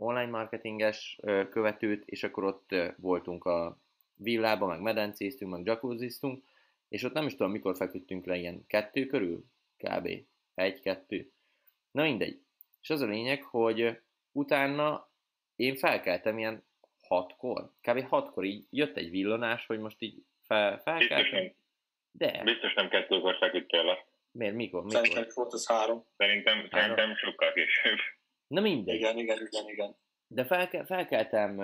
online 0.02 0.30
marketinges 0.30 1.20
követőt, 1.50 2.04
és 2.06 2.24
akkor 2.24 2.44
ott 2.44 2.76
voltunk 2.98 3.46
a 3.46 3.78
villában, 4.16 4.70
meg 4.70 4.82
medencéztünk, 4.82 5.52
meg 5.52 5.66
jacuzziztunk, 5.66 6.44
és 6.90 7.04
ott 7.04 7.14
nem 7.14 7.26
is 7.26 7.36
tudom, 7.36 7.52
mikor 7.52 7.76
feküdtünk 7.76 8.26
le, 8.26 8.36
ilyen 8.36 8.66
kettő 8.68 9.06
körül, 9.06 9.44
kb. 9.78 10.10
egy-kettő. 10.56 11.32
Na 11.92 12.04
mindegy. 12.04 12.42
És 12.82 12.90
az 12.90 13.02
a 13.02 13.06
lényeg, 13.06 13.44
hogy 13.44 14.00
utána 14.32 15.10
én 15.56 15.76
felkeltem 15.76 16.38
ilyen 16.38 16.64
hatkor, 17.02 17.72
kb. 17.82 18.08
hatkor 18.08 18.44
így 18.44 18.66
jött 18.70 18.98
egy 18.98 19.10
villanás, 19.10 19.66
hogy 19.66 19.80
most 19.80 20.02
így 20.02 20.24
fel, 20.42 20.80
felkeltem. 20.80 21.54
De. 22.12 22.42
Biztos 22.44 22.74
nem 22.74 22.90
kettőkor 22.90 23.36
feküdtél 23.38 23.84
le. 23.84 24.06
Miért? 24.32 24.56
Mikor? 24.56 24.84
mikor? 24.84 25.06
Szerintem 25.06 25.32
volt 25.34 25.54
az 25.54 25.68
három. 25.68 26.06
Szerintem, 26.18 26.68
három. 26.72 26.96
szerintem 26.96 27.16
sokkal 27.16 27.54
később. 27.54 27.98
Na 28.52 28.62
mindegy. 28.62 28.96
Igen, 28.96 29.18
igen, 29.18 29.38
igen, 29.46 29.70
igen. 29.70 29.96
De 30.28 30.46
felke, 30.46 30.86
felkeltem, 30.86 31.58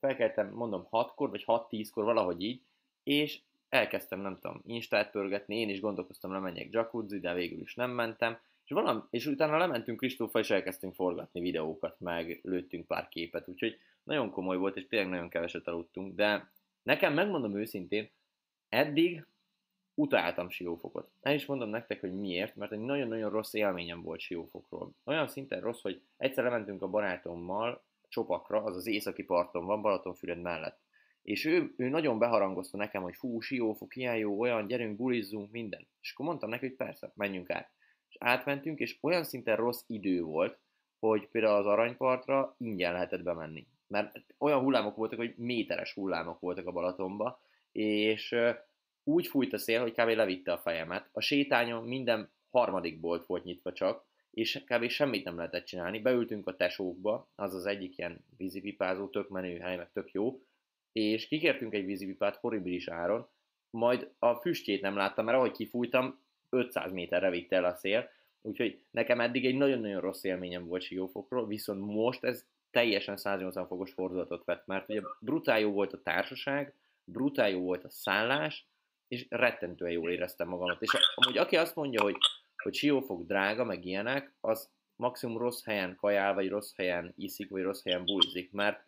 felkeltem, 0.00 0.48
mondom, 0.48 0.86
hatkor, 0.90 1.30
vagy 1.30 1.44
hat-tízkor, 1.44 2.04
valahogy 2.04 2.42
így, 2.42 2.62
és 3.02 3.40
elkezdtem, 3.68 4.20
nem 4.20 4.38
tudom, 4.40 4.62
Instát 4.66 5.10
pörgetni, 5.10 5.56
én 5.60 5.68
is 5.68 5.80
gondolkoztam, 5.80 6.32
lemenjek 6.32 6.72
jacuzzi, 6.72 7.20
de 7.20 7.34
végül 7.34 7.60
is 7.60 7.74
nem 7.74 7.90
mentem, 7.90 8.38
és, 8.64 8.70
valami, 8.70 9.00
és 9.10 9.26
utána 9.26 9.56
lementünk 9.56 9.98
Kristófa, 9.98 10.38
és 10.38 10.50
elkezdtünk 10.50 10.94
forgatni 10.94 11.40
videókat, 11.40 12.00
meg 12.00 12.40
lőttünk 12.42 12.86
pár 12.86 13.08
képet, 13.08 13.48
úgyhogy 13.48 13.78
nagyon 14.02 14.30
komoly 14.30 14.56
volt, 14.56 14.76
és 14.76 14.86
tényleg 14.86 15.08
nagyon 15.08 15.28
keveset 15.28 15.68
aludtunk, 15.68 16.14
de 16.14 16.50
nekem 16.82 17.14
megmondom 17.14 17.56
őszintén, 17.56 18.10
eddig 18.68 19.26
utáltam 19.98 20.48
siófokot. 20.48 21.10
El 21.20 21.34
is 21.34 21.46
mondom 21.46 21.68
nektek, 21.68 22.00
hogy 22.00 22.12
miért, 22.12 22.56
mert 22.56 22.72
egy 22.72 22.78
nagyon-nagyon 22.78 23.30
rossz 23.30 23.54
élményem 23.54 24.02
volt 24.02 24.20
siófokról. 24.20 24.92
Olyan 25.04 25.28
szinten 25.28 25.60
rossz, 25.60 25.80
hogy 25.82 26.02
egyszer 26.16 26.44
lementünk 26.44 26.82
a 26.82 26.88
barátommal 26.88 27.82
Csopakra, 28.08 28.62
az 28.62 28.76
az 28.76 28.86
északi 28.86 29.22
parton 29.22 29.64
van, 29.64 29.82
Balatonfüred 29.82 30.40
mellett. 30.40 30.80
És 31.22 31.44
ő, 31.44 31.74
ő 31.76 31.88
nagyon 31.88 32.18
beharangozta 32.18 32.76
nekem, 32.76 33.02
hogy 33.02 33.14
fú, 33.16 33.40
siófok, 33.40 33.96
ilyen 33.96 34.16
jó, 34.16 34.40
olyan, 34.40 34.66
gyerünk, 34.66 34.96
bulizzunk, 34.96 35.50
minden. 35.50 35.88
És 36.00 36.12
akkor 36.12 36.26
mondtam 36.26 36.48
neki, 36.48 36.66
hogy 36.66 36.76
persze, 36.76 37.12
menjünk 37.14 37.50
át. 37.50 37.70
És 38.08 38.16
átmentünk, 38.18 38.78
és 38.78 38.98
olyan 39.00 39.24
szinten 39.24 39.56
rossz 39.56 39.82
idő 39.86 40.22
volt, 40.22 40.58
hogy 40.98 41.28
például 41.28 41.56
az 41.56 41.66
aranypartra 41.66 42.54
ingyen 42.58 42.92
lehetett 42.92 43.22
bemenni. 43.22 43.66
Mert 43.86 44.24
olyan 44.38 44.60
hullámok 44.60 44.96
voltak, 44.96 45.18
hogy 45.18 45.34
méteres 45.36 45.94
hullámok 45.94 46.40
voltak 46.40 46.66
a 46.66 46.72
Balatonba, 46.72 47.40
és 47.72 48.34
úgy 49.08 49.26
fújt 49.26 49.52
a 49.52 49.58
szél, 49.58 49.80
hogy 49.80 49.92
kb. 49.92 50.08
levitte 50.08 50.52
a 50.52 50.58
fejemet. 50.58 51.08
A 51.12 51.20
sétányon 51.20 51.84
minden 51.84 52.30
harmadik 52.50 53.00
bolt 53.00 53.26
volt 53.26 53.44
nyitva 53.44 53.72
csak, 53.72 54.04
és 54.30 54.64
kb. 54.66 54.88
semmit 54.88 55.24
nem 55.24 55.36
lehetett 55.36 55.64
csinálni. 55.64 56.00
Beültünk 56.00 56.46
a 56.46 56.56
tesókba, 56.56 57.28
az 57.34 57.54
az 57.54 57.66
egyik 57.66 57.98
ilyen 57.98 58.24
vízipipázó, 58.36 59.08
tök 59.08 59.28
menő 59.28 59.58
hely, 59.58 59.76
meg 59.76 59.92
tök 59.92 60.12
jó, 60.12 60.40
és 60.92 61.28
kikértünk 61.28 61.74
egy 61.74 61.84
vízipipát 61.84 62.36
horribilis 62.36 62.88
áron, 62.88 63.28
majd 63.70 64.10
a 64.18 64.34
füstjét 64.34 64.80
nem 64.80 64.96
láttam, 64.96 65.24
mert 65.24 65.36
ahogy 65.36 65.52
kifújtam, 65.52 66.20
500 66.50 66.92
méterre 66.92 67.30
vitte 67.30 67.56
el 67.56 67.64
a 67.64 67.74
szél, 67.74 68.10
úgyhogy 68.40 68.80
nekem 68.90 69.20
eddig 69.20 69.46
egy 69.46 69.56
nagyon-nagyon 69.56 70.00
rossz 70.00 70.24
élményem 70.24 70.66
volt 70.66 70.82
Siófokról, 70.82 71.46
viszont 71.46 71.80
most 71.80 72.24
ez 72.24 72.46
teljesen 72.70 73.16
180 73.16 73.66
fokos 73.66 73.92
fordulatot 73.92 74.44
vett, 74.44 74.66
mert 74.66 74.88
ugye 74.88 75.00
brutál 75.20 75.60
jó 75.60 75.72
volt 75.72 75.92
a 75.92 76.02
társaság, 76.02 76.74
brutál 77.04 77.50
jó 77.50 77.60
volt 77.60 77.84
a 77.84 77.90
szállás, 77.90 78.66
és 79.08 79.26
rettentően 79.28 79.92
jól 79.92 80.10
éreztem 80.10 80.48
magamat. 80.48 80.82
És 80.82 80.90
amúgy 81.14 81.38
aki 81.38 81.56
azt 81.56 81.74
mondja, 81.74 82.02
hogy, 82.02 82.16
hogy 82.62 82.74
Siófok 82.74 83.26
drága, 83.26 83.64
meg 83.64 83.84
ilyenek, 83.84 84.32
az 84.40 84.70
maximum 84.96 85.38
rossz 85.38 85.64
helyen 85.64 85.96
kajál, 85.96 86.34
vagy 86.34 86.48
rossz 86.48 86.72
helyen 86.76 87.12
iszik, 87.16 87.50
vagy 87.50 87.62
rossz 87.62 87.84
helyen 87.84 88.04
bulizik, 88.04 88.52
mert 88.52 88.84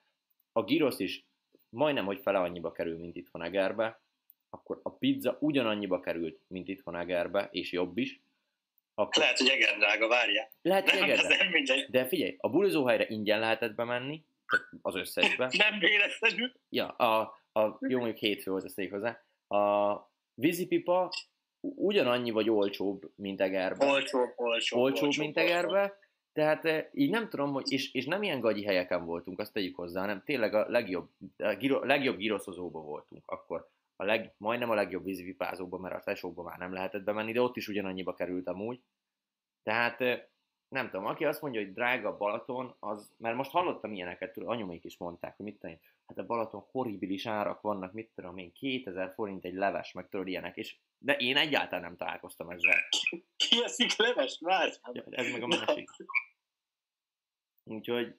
a 0.52 0.64
gyrosz 0.64 0.98
is 0.98 1.24
majdnem, 1.68 2.04
hogy 2.04 2.20
fele 2.20 2.38
annyiba 2.38 2.72
kerül, 2.72 2.98
mint 2.98 3.16
itthon 3.16 3.42
Egerbe, 3.42 4.00
akkor 4.50 4.80
a 4.82 4.90
pizza 4.92 5.36
ugyanannyiba 5.40 6.00
került, 6.00 6.40
mint 6.46 6.68
itthon 6.68 6.96
Egerbe, 6.96 7.48
és 7.52 7.72
jobb 7.72 7.98
is. 7.98 8.20
Akkor... 8.94 9.22
Lehet, 9.22 9.38
hogy 9.38 9.48
Eger 9.48 9.76
drága, 9.76 10.08
várja. 10.08 10.48
Lehet, 10.62 10.90
hogy 10.90 11.00
Eger. 11.00 11.88
De 11.88 12.06
figyelj, 12.06 12.36
a 12.38 12.48
bulizóhelyre 12.48 13.06
ingyen 13.08 13.40
lehetett 13.40 13.74
bemenni, 13.74 14.24
az 14.82 14.94
összesbe. 14.94 15.50
nem 15.56 15.78
véletlenül. 15.78 16.52
Ja, 16.68 16.88
a, 16.88 17.20
a, 17.52 17.78
jó 17.80 17.98
mondjuk 17.98 18.18
hétfő 18.18 18.58
szék 18.58 18.90
hozzá. 18.90 19.22
A 19.48 20.09
vízipipa 20.40 21.10
ugyanannyi 21.60 22.30
vagy 22.30 22.50
olcsóbb, 22.50 23.10
mint 23.14 23.40
Egerbe. 23.40 23.86
Olcsóbb, 23.86 24.32
olcsóbb. 24.36 24.80
Olcsóbb, 24.80 25.06
olcsóbb 25.06 25.24
mint 25.24 25.36
Egerbe. 25.36 25.98
Tehát 26.32 26.64
eh, 26.64 26.86
így 26.92 27.10
nem 27.10 27.28
tudom, 27.28 27.52
hogy, 27.52 27.72
és, 27.72 27.92
és 27.92 28.06
nem 28.06 28.22
ilyen 28.22 28.40
gagyi 28.40 28.64
helyeken 28.64 29.04
voltunk, 29.04 29.38
azt 29.38 29.52
tegyük 29.52 29.76
hozzá, 29.76 30.00
hanem 30.00 30.22
tényleg 30.24 30.54
a 30.54 30.68
legjobb, 30.68 31.08
a 31.36 31.54
giro, 31.54 31.84
legjobb 31.84 32.16
giroszozóba 32.16 32.80
voltunk 32.80 33.22
akkor. 33.26 33.68
A 33.96 34.04
leg, 34.04 34.34
majdnem 34.36 34.70
a 34.70 34.74
legjobb 34.74 35.04
vízivipázóba, 35.04 35.78
mert 35.78 35.94
a 35.94 36.02
tesókba 36.04 36.42
már 36.42 36.58
nem 36.58 36.72
lehetett 36.72 37.02
bemenni, 37.02 37.32
de 37.32 37.40
ott 37.40 37.56
is 37.56 37.68
ugyanannyiba 37.68 38.14
került 38.14 38.48
amúgy. 38.48 38.80
Tehát 39.62 40.00
eh, 40.00 40.22
nem 40.68 40.90
tudom, 40.90 41.06
aki 41.06 41.24
azt 41.24 41.42
mondja, 41.42 41.60
hogy 41.60 41.72
drága 41.72 42.16
Balaton, 42.16 42.74
az, 42.78 43.14
mert 43.16 43.36
most 43.36 43.50
hallottam 43.50 43.92
ilyeneket, 43.92 44.38
anyomaik 44.38 44.84
is 44.84 44.96
mondták, 44.96 45.36
hogy 45.36 45.44
mit 45.44 45.58
tudom 45.60 45.78
hát 46.10 46.18
a 46.18 46.26
Balaton 46.26 46.66
horribilis 46.70 47.26
árak 47.26 47.60
vannak, 47.60 47.92
mit 47.92 48.12
tudom 48.14 48.36
én, 48.36 48.52
2000 48.52 49.12
forint 49.12 49.44
egy 49.44 49.54
leves, 49.54 49.92
meg 49.92 50.08
tudod 50.08 50.28
ilyenek, 50.28 50.56
és, 50.56 50.78
de 50.98 51.16
én 51.16 51.36
egyáltalán 51.36 51.84
nem 51.84 51.96
találkoztam 51.96 52.50
ezzel. 52.50 52.88
Ki 53.36 53.62
eszik 53.64 53.96
leves? 53.96 54.38
Várj! 54.40 54.72
Ja, 54.92 55.04
ez 55.10 55.30
meg 55.30 55.42
a 55.42 55.46
másik. 55.46 55.90
Úgyhogy 57.64 58.14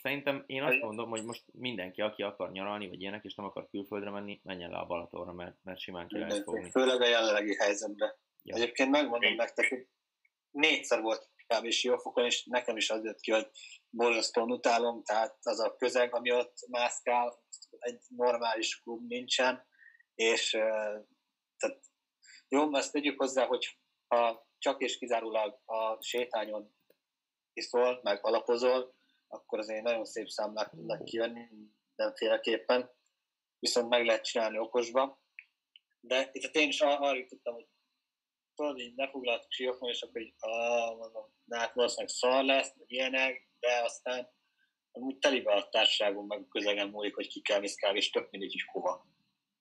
szerintem 0.00 0.44
én 0.46 0.62
azt 0.62 0.80
mondom, 0.80 1.10
hogy 1.10 1.24
most 1.24 1.44
mindenki, 1.52 2.00
aki 2.00 2.22
akar 2.22 2.50
nyaralni, 2.50 2.88
vagy 2.88 3.00
ilyenek, 3.00 3.24
és 3.24 3.34
nem 3.34 3.46
akar 3.46 3.68
külföldre 3.68 4.10
menni, 4.10 4.40
menjen 4.42 4.70
le 4.70 4.78
a 4.78 4.86
Balatonra, 4.86 5.32
mert, 5.32 5.56
mert 5.62 5.78
simán 5.78 6.08
ki 6.08 6.18
lehet 6.18 6.42
fogni. 6.42 6.70
Főleg 6.70 7.00
a 7.00 7.06
jelenlegi 7.06 7.54
helyzetben. 7.54 8.14
Ja. 8.42 8.54
Egyébként 8.54 8.90
megmondom 8.90 9.34
nektek, 9.34 9.68
hogy 9.68 9.86
négyszer 10.50 11.00
volt 11.00 11.30
kb. 11.54 11.70
Siófokon, 11.70 12.24
és 12.24 12.44
nekem 12.44 12.76
is 12.76 12.90
az 12.90 13.04
jött 13.04 13.20
ki, 13.20 13.30
hogy 13.30 13.50
borzasztóan 13.90 14.50
utálom, 14.50 15.02
tehát 15.02 15.38
az 15.42 15.60
a 15.60 15.76
közeg, 15.76 16.14
ami 16.14 16.32
ott 16.32 16.66
mászkál, 16.68 17.42
egy 17.78 18.02
normális 18.08 18.80
klub 18.80 19.06
nincsen, 19.06 19.66
és 20.14 20.50
tehát 21.56 21.80
jó, 22.48 22.74
azt 22.74 22.92
tegyük 22.92 23.18
hozzá, 23.18 23.46
hogy 23.46 23.78
ha 24.06 24.48
csak 24.58 24.82
és 24.82 24.98
kizárólag 24.98 25.60
a 25.64 26.02
sétányon 26.02 26.74
iszol, 27.52 28.00
meg 28.02 28.24
alapozol, 28.24 28.94
akkor 29.28 29.58
azért 29.58 29.82
nagyon 29.82 30.04
szép 30.04 30.28
számlák 30.28 30.70
tudnak 30.70 31.04
kijönni 31.04 31.48
mindenféleképpen, 31.96 32.90
viszont 33.58 33.88
meg 33.88 34.04
lehet 34.04 34.24
csinálni 34.24 34.58
okosba. 34.58 35.20
De 36.00 36.28
itt 36.32 36.54
én 36.54 36.68
is 36.68 36.80
arra 36.80 37.16
jutottam, 37.16 37.54
hogy 37.54 37.68
tudod, 38.54 38.78
így 38.78 38.96
lefoglaltuk 38.96 39.52
siókon, 39.52 39.88
és 39.88 40.02
akkor 40.02 40.20
így, 40.20 40.34
ah, 40.38 40.96
mondom, 40.96 41.32
de 41.50 41.58
hát 41.58 41.74
valószínűleg 41.74 42.14
szar 42.14 42.44
lesz, 42.44 42.74
meg 42.76 42.90
ilyenek, 42.90 43.48
de 43.60 43.80
aztán 43.82 44.28
amúgy 44.92 45.18
telibe 45.18 45.52
a 45.52 45.68
társaságon, 45.68 46.26
meg 46.26 46.38
a 46.38 46.48
közegen 46.48 46.88
múlik, 46.88 47.14
hogy 47.14 47.28
ki 47.28 47.40
kell 47.40 47.60
viszkál, 47.60 47.96
és 47.96 48.10
tök 48.10 48.30
mindegy 48.30 48.54
is 48.54 48.64
hova. 48.64 49.06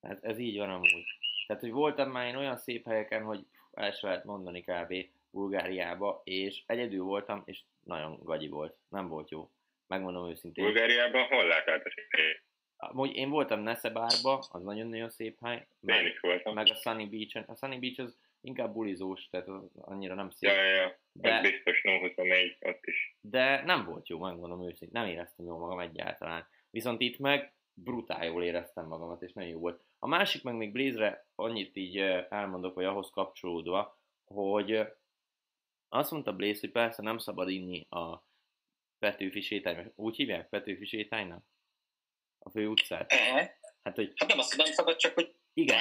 Hát 0.02 0.24
ez 0.24 0.38
így 0.38 0.58
van 0.58 0.70
amúgy. 0.70 1.06
Tehát, 1.48 1.62
hogy 1.62 1.72
voltam 1.72 2.12
már 2.12 2.28
én 2.28 2.36
olyan 2.36 2.58
szép 2.58 2.86
helyeken, 2.86 3.24
hogy 3.24 3.46
el 3.74 3.92
se 3.92 4.08
lehet 4.08 4.24
mondani 4.24 4.62
kb. 4.62 4.94
Bulgáriába, 5.32 6.22
és 6.24 6.64
egyedül 6.66 7.04
voltam, 7.04 7.42
és 7.46 7.62
nagyon 7.84 8.20
gagyi 8.24 8.48
volt. 8.48 8.78
Nem 8.90 9.08
volt 9.08 9.30
jó. 9.30 9.50
Megmondom 9.88 10.30
őszintén. 10.30 10.64
Bulgáriában 10.64 11.28
hol 11.28 11.48
láttál 11.48 11.82
Amúgy 12.78 13.16
én 13.16 13.30
voltam 13.30 13.60
Neszebárba, 13.60 14.38
az 14.50 14.64
nagyon-nagyon 14.64 15.10
szép 15.10 15.38
hely. 15.42 15.68
Meg, 15.80 16.02
én 16.02 16.08
is 16.08 16.20
voltam. 16.20 16.54
Meg 16.54 16.68
a 16.70 16.76
Sunny 16.76 17.10
Beach-en. 17.10 17.44
A 17.48 17.56
Sunny 17.56 17.80
Beach 17.80 18.00
az 18.00 18.18
inkább 18.42 18.74
bulizós, 18.74 19.28
tehát 19.30 19.48
annyira 19.82 20.16
nem 20.16 20.30
szép. 20.30 20.50
Ja, 20.50 20.64
ja, 20.64 20.76
ja. 20.76 20.98
De, 21.22 21.34
ez 21.34 21.42
biztos, 21.42 21.82
no 21.84 22.00
24 22.00 22.58
ott 22.60 22.86
is. 22.86 23.18
De 23.22 23.64
nem 23.64 23.86
volt 23.86 24.08
jó, 24.08 24.20
megmondom 24.20 24.64
őszintén, 24.64 25.02
nem 25.02 25.10
éreztem 25.10 25.46
jól 25.46 25.60
magam 25.60 25.80
egyáltalán. 25.80 26.48
Viszont 26.70 27.02
itt 27.02 27.18
meg 27.18 27.54
brutál 27.74 28.26
jól 28.26 28.44
éreztem 28.44 28.88
magamat, 28.88 29.22
és 29.22 29.34
nagyon 29.34 29.50
jó 29.50 29.60
volt. 29.60 29.84
A 30.00 30.08
másik 30.08 30.44
meg 30.44 30.56
még 30.56 30.72
Blaze-re 30.72 31.28
annyit 31.36 31.76
így 31.76 31.98
elmondok, 32.30 32.76
vagy 32.76 32.86
ahhoz 32.86 33.10
kapcsolódva, 33.10 34.00
hogy 34.26 34.88
azt 35.90 36.12
mondta 36.12 36.34
Blaze, 36.34 36.60
hogy 36.60 36.72
persze 36.72 37.02
nem 37.02 37.18
szabad 37.18 37.50
inni 37.50 37.88
a 37.90 38.28
Petőfi 39.00 39.42
sétány, 39.42 39.92
úgy 39.96 40.16
hívják 40.16 40.50
Petőfi 40.50 40.86
sétánynak? 40.86 41.44
A 42.40 42.50
fő 42.50 42.68
utcát? 42.68 43.14
Hát, 43.84 43.96
hogy... 43.96 44.12
hát 44.16 44.30
nem 44.30 44.40
azt 44.40 44.58
nem 44.58 44.66
szabad, 44.66 44.96
csak 44.96 45.14
hogy 45.14 45.36
igen, 45.54 45.80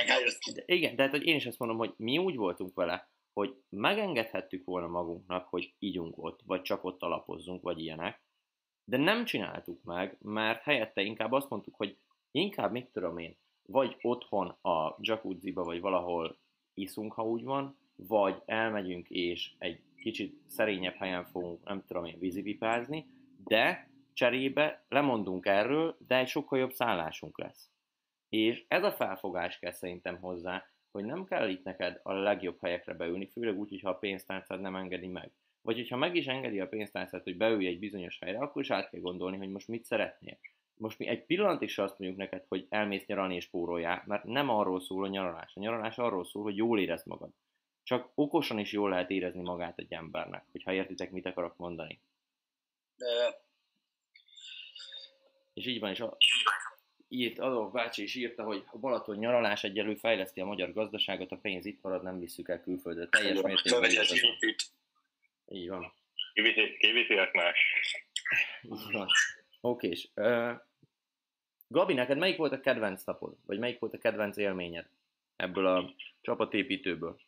igen, 0.65 0.97
tehát 0.97 1.11
hogy 1.11 1.27
én 1.27 1.37
is 1.37 1.47
azt 1.47 1.59
mondom, 1.59 1.79
hogy 1.79 1.95
mi 1.97 2.19
úgy 2.19 2.37
voltunk 2.37 2.75
vele, 2.75 3.11
hogy 3.39 3.57
megengedhettük 3.69 4.65
volna 4.65 4.87
magunknak, 4.87 5.49
hogy 5.49 5.75
ígyunk 5.79 6.19
ott, 6.19 6.41
vagy 6.47 6.63
csak 6.63 6.85
ott 6.85 7.03
alapozzunk, 7.03 7.63
vagy 7.63 7.81
ilyenek, 7.81 8.23
de 8.85 8.97
nem 8.97 9.25
csináltuk 9.25 9.83
meg, 9.83 10.17
mert 10.21 10.63
helyette 10.63 11.03
inkább 11.03 11.33
azt 11.33 11.49
mondtuk, 11.49 11.75
hogy 11.77 11.97
inkább, 12.31 12.73
mit 12.73 12.91
tudom 12.93 13.19
én, 13.19 13.37
vagy 13.63 13.97
otthon 14.03 14.49
a 14.49 14.97
jacuzziba, 15.01 15.65
vagy 15.65 15.81
valahol 15.81 16.39
iszunk, 16.75 17.13
ha 17.13 17.25
úgy 17.25 17.45
van, 17.45 17.79
vagy 17.97 18.43
elmegyünk 18.45 19.09
és 19.09 19.55
egy 19.59 19.83
kicsit 19.97 20.41
szerényebb 20.47 20.95
helyen 20.95 21.25
fogunk, 21.25 21.65
nem 21.65 21.85
tudom 21.87 22.05
én, 22.05 22.19
vízivipázni, 22.19 23.07
de 23.45 23.91
cserébe 24.13 24.85
lemondunk 24.89 25.47
erről, 25.47 25.97
de 26.07 26.17
egy 26.17 26.29
sokkal 26.29 26.59
jobb 26.59 26.73
szállásunk 26.73 27.39
lesz. 27.39 27.71
És 28.29 28.65
ez 28.69 28.85
a 28.85 28.93
felfogás 28.93 29.59
kell 29.59 29.73
szerintem 29.73 30.19
hozzá, 30.21 30.65
hogy 30.91 31.05
nem 31.05 31.25
kell 31.25 31.49
itt 31.49 31.65
neked 31.65 32.01
a 32.03 32.13
legjobb 32.13 32.61
helyekre 32.61 32.95
beülni, 32.95 33.27
főleg 33.27 33.59
úgy, 33.59 33.69
hogyha 33.69 33.91
a 33.91 33.99
pénztárcád 33.99 34.61
nem 34.61 34.77
engedi 34.77 35.07
meg. 35.07 35.31
Vagy 35.63 35.77
hogyha 35.77 35.97
meg 35.97 36.15
is 36.15 36.27
engedi 36.27 36.61
a 36.61 36.69
pénztárcád, 36.69 37.23
hogy 37.23 37.37
beülj 37.37 37.67
egy 37.67 37.79
bizonyos 37.79 38.19
helyre, 38.21 38.39
akkor 38.39 38.63
is 38.63 38.71
át 38.71 38.91
kell 38.91 39.01
gondolni, 39.01 39.37
hogy 39.37 39.49
most 39.49 39.69
mit 39.69 39.85
szeretnél. 39.85 40.39
Most 40.75 40.99
mi 40.99 41.07
egy 41.07 41.25
pillanat 41.25 41.63
is 41.63 41.79
azt 41.79 41.99
mondjuk 41.99 42.21
neked, 42.21 42.45
hogy 42.49 42.67
elmész 42.69 43.07
nyaralni 43.07 43.35
és 43.35 43.45
spóroljál, 43.45 44.03
mert 44.07 44.25
nem 44.25 44.49
arról 44.49 44.81
szól 44.81 45.05
a 45.05 45.09
nyaralás. 45.09 45.53
A 45.55 45.61
nyaralás 45.61 45.99
arról 45.99 46.25
szól, 46.25 46.43
hogy 46.43 46.57
jól 46.57 46.81
érezd 46.81 47.07
magad. 47.07 47.31
Csak 47.83 48.11
okosan 48.15 48.59
is 48.59 48.73
jól 48.73 48.91
lehet 48.91 49.11
érezni 49.11 49.43
magát 49.43 49.79
egy 49.79 49.93
embernek, 49.93 50.45
hogyha 50.51 50.73
értitek, 50.73 51.11
mit 51.11 51.27
akarok 51.27 51.57
mondani. 51.57 52.01
De... 52.97 53.07
És 55.55 55.67
így 55.67 55.81
van, 55.81 55.91
és 55.91 56.01
a, 56.01 56.17
írt, 57.09 57.39
Adolf 57.39 57.73
bácsi 57.73 58.03
is 58.03 58.15
írta, 58.15 58.43
hogy 58.43 58.65
a 58.67 58.79
Balaton 58.79 59.17
nyaralás 59.17 59.65
egyelő 59.65 59.95
fejleszti 59.95 60.41
a 60.41 60.45
magyar 60.45 60.73
gazdaságot, 60.73 61.33
a 61.33 61.37
pénz 61.37 61.65
itt 61.65 61.83
marad, 61.83 62.03
nem 62.03 62.19
visszük 62.19 62.49
el 62.49 62.61
külföldre. 62.61 63.07
Teljes 63.07 63.41
mértékben 63.41 63.91
így 65.49 65.69
van. 65.69 65.93
Kiviszi 66.79 67.15
más. 67.33 67.73
Így 68.63 68.93
van. 68.93 69.07
Oké, 69.61 69.89
és 69.89 70.09
uh, 70.15 70.53
Gabi, 71.69 71.95
neked 71.95 72.19
melyik 72.19 72.37
volt 72.37 72.53
a 72.53 72.61
kedvenc 72.61 73.05
napod? 73.05 73.37
Vagy 73.47 73.59
melyik 73.59 73.79
volt 73.79 73.95
a 73.95 73.99
kedvenc 73.99 74.37
élményed 74.37 74.89
ebből 75.37 75.67
a 75.67 75.95
csapatépítőből? 76.21 77.21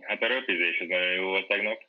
Hát 0.00 0.22
a 0.22 0.26
röpizés 0.26 0.80
az 0.80 0.88
nagyon 0.88 1.12
jó 1.12 1.24
volt 1.24 1.46
tegnap. 1.46 1.82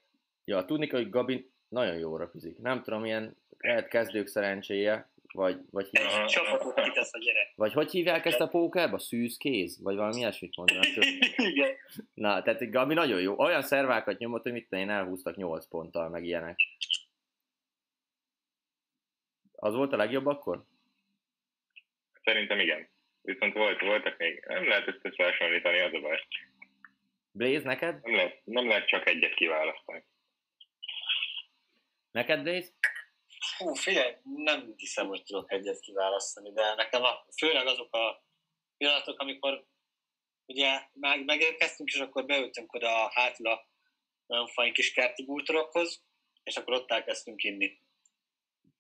Ja, 0.46 0.66
tudni 0.66 0.90
hogy 0.90 1.10
Gabi 1.10 1.52
nagyon 1.68 1.98
jó 1.98 2.18
röpizik. 2.18 2.58
Nem 2.58 2.84
tudom, 2.84 3.06
ilyen 3.06 3.38
lehet 3.58 3.88
kezdők 3.88 4.28
szerencséje, 4.28 5.12
vagy, 5.34 5.60
vagy 5.72 5.90
hívják, 5.92 6.26
csapatot 6.26 6.82
kitesz 6.82 7.14
a 7.14 7.18
gyerek. 7.18 7.54
Vagy 7.56 7.74
hogy 7.74 7.92
hívják 7.92 8.26
ezt 8.26 8.40
a 8.40 8.48
pókerba? 8.48 9.00
Szűz 9.00 9.38
kéz? 9.38 9.82
Vagy 9.82 9.96
valami 9.96 10.18
ilyesmit 10.18 10.56
mondanak. 10.56 10.86
Igen. 11.36 11.76
Na, 12.14 12.42
tehát 12.42 12.72
Gabi 12.72 12.94
nagyon 12.94 13.22
jó. 13.22 13.40
Olyan 13.40 13.62
szervákat 13.62 14.18
nyomott, 14.18 14.44
hogy 14.44 14.52
mit 14.52 14.72
én 14.72 14.90
elhúztak 14.90 15.36
8 15.36 15.68
ponttal, 15.68 16.10
meg 16.10 16.26
ilyenek. 16.26 16.60
Az 19.56 19.74
volt 19.74 19.94
a 19.94 19.98
legjobb 19.98 20.26
akkor? 20.26 20.64
Szerintem 22.24 22.60
igen. 22.60 22.90
Viszont 23.22 23.54
volt, 23.54 23.82
voltak 23.82 24.18
még, 24.18 24.46
nem 24.48 24.68
lehet 24.68 24.88
ezt 24.88 25.00
összehasonlítani, 25.02 25.80
az 25.80 25.94
a 25.94 26.00
baj. 26.00 26.20
Blaze, 27.32 27.68
neked? 27.68 28.04
Nem 28.04 28.16
lehet, 28.16 28.42
nem 28.44 28.68
lehet 28.68 28.88
csak 28.88 29.08
egyet 29.08 29.34
kiválasztani. 29.34 30.04
Neked, 32.12 32.42
Blaze? 32.42 32.70
Hú, 33.58 33.74
figyelj, 33.74 34.14
nem 34.24 34.74
hiszem, 34.78 35.08
hogy 35.08 35.24
tudok 35.24 35.52
egyet 35.52 35.80
kiválasztani, 35.80 36.52
de 36.52 36.74
nekem 36.76 37.04
a, 37.04 37.26
főleg 37.38 37.68
azok 37.68 37.96
a 37.96 38.24
pillanatok, 38.78 39.20
amikor 39.20 39.66
ugye 40.46 40.82
meg, 40.94 41.26
megérkeztünk, 41.26 41.90
és 41.90 42.00
akkor 42.00 42.26
beültünk 42.26 42.74
oda 42.74 43.06
a 43.06 43.12
hátul 43.14 43.48
a 43.48 43.68
nagyon 44.26 44.48
fajn 44.48 44.74
kis 44.74 44.94
kerti 44.94 45.26
bútorokhoz, 45.26 46.04
és 46.44 46.58
akkor 46.58 46.74
ott 46.74 46.92
elkezdtünk 46.92 47.44
inni. 47.44 47.82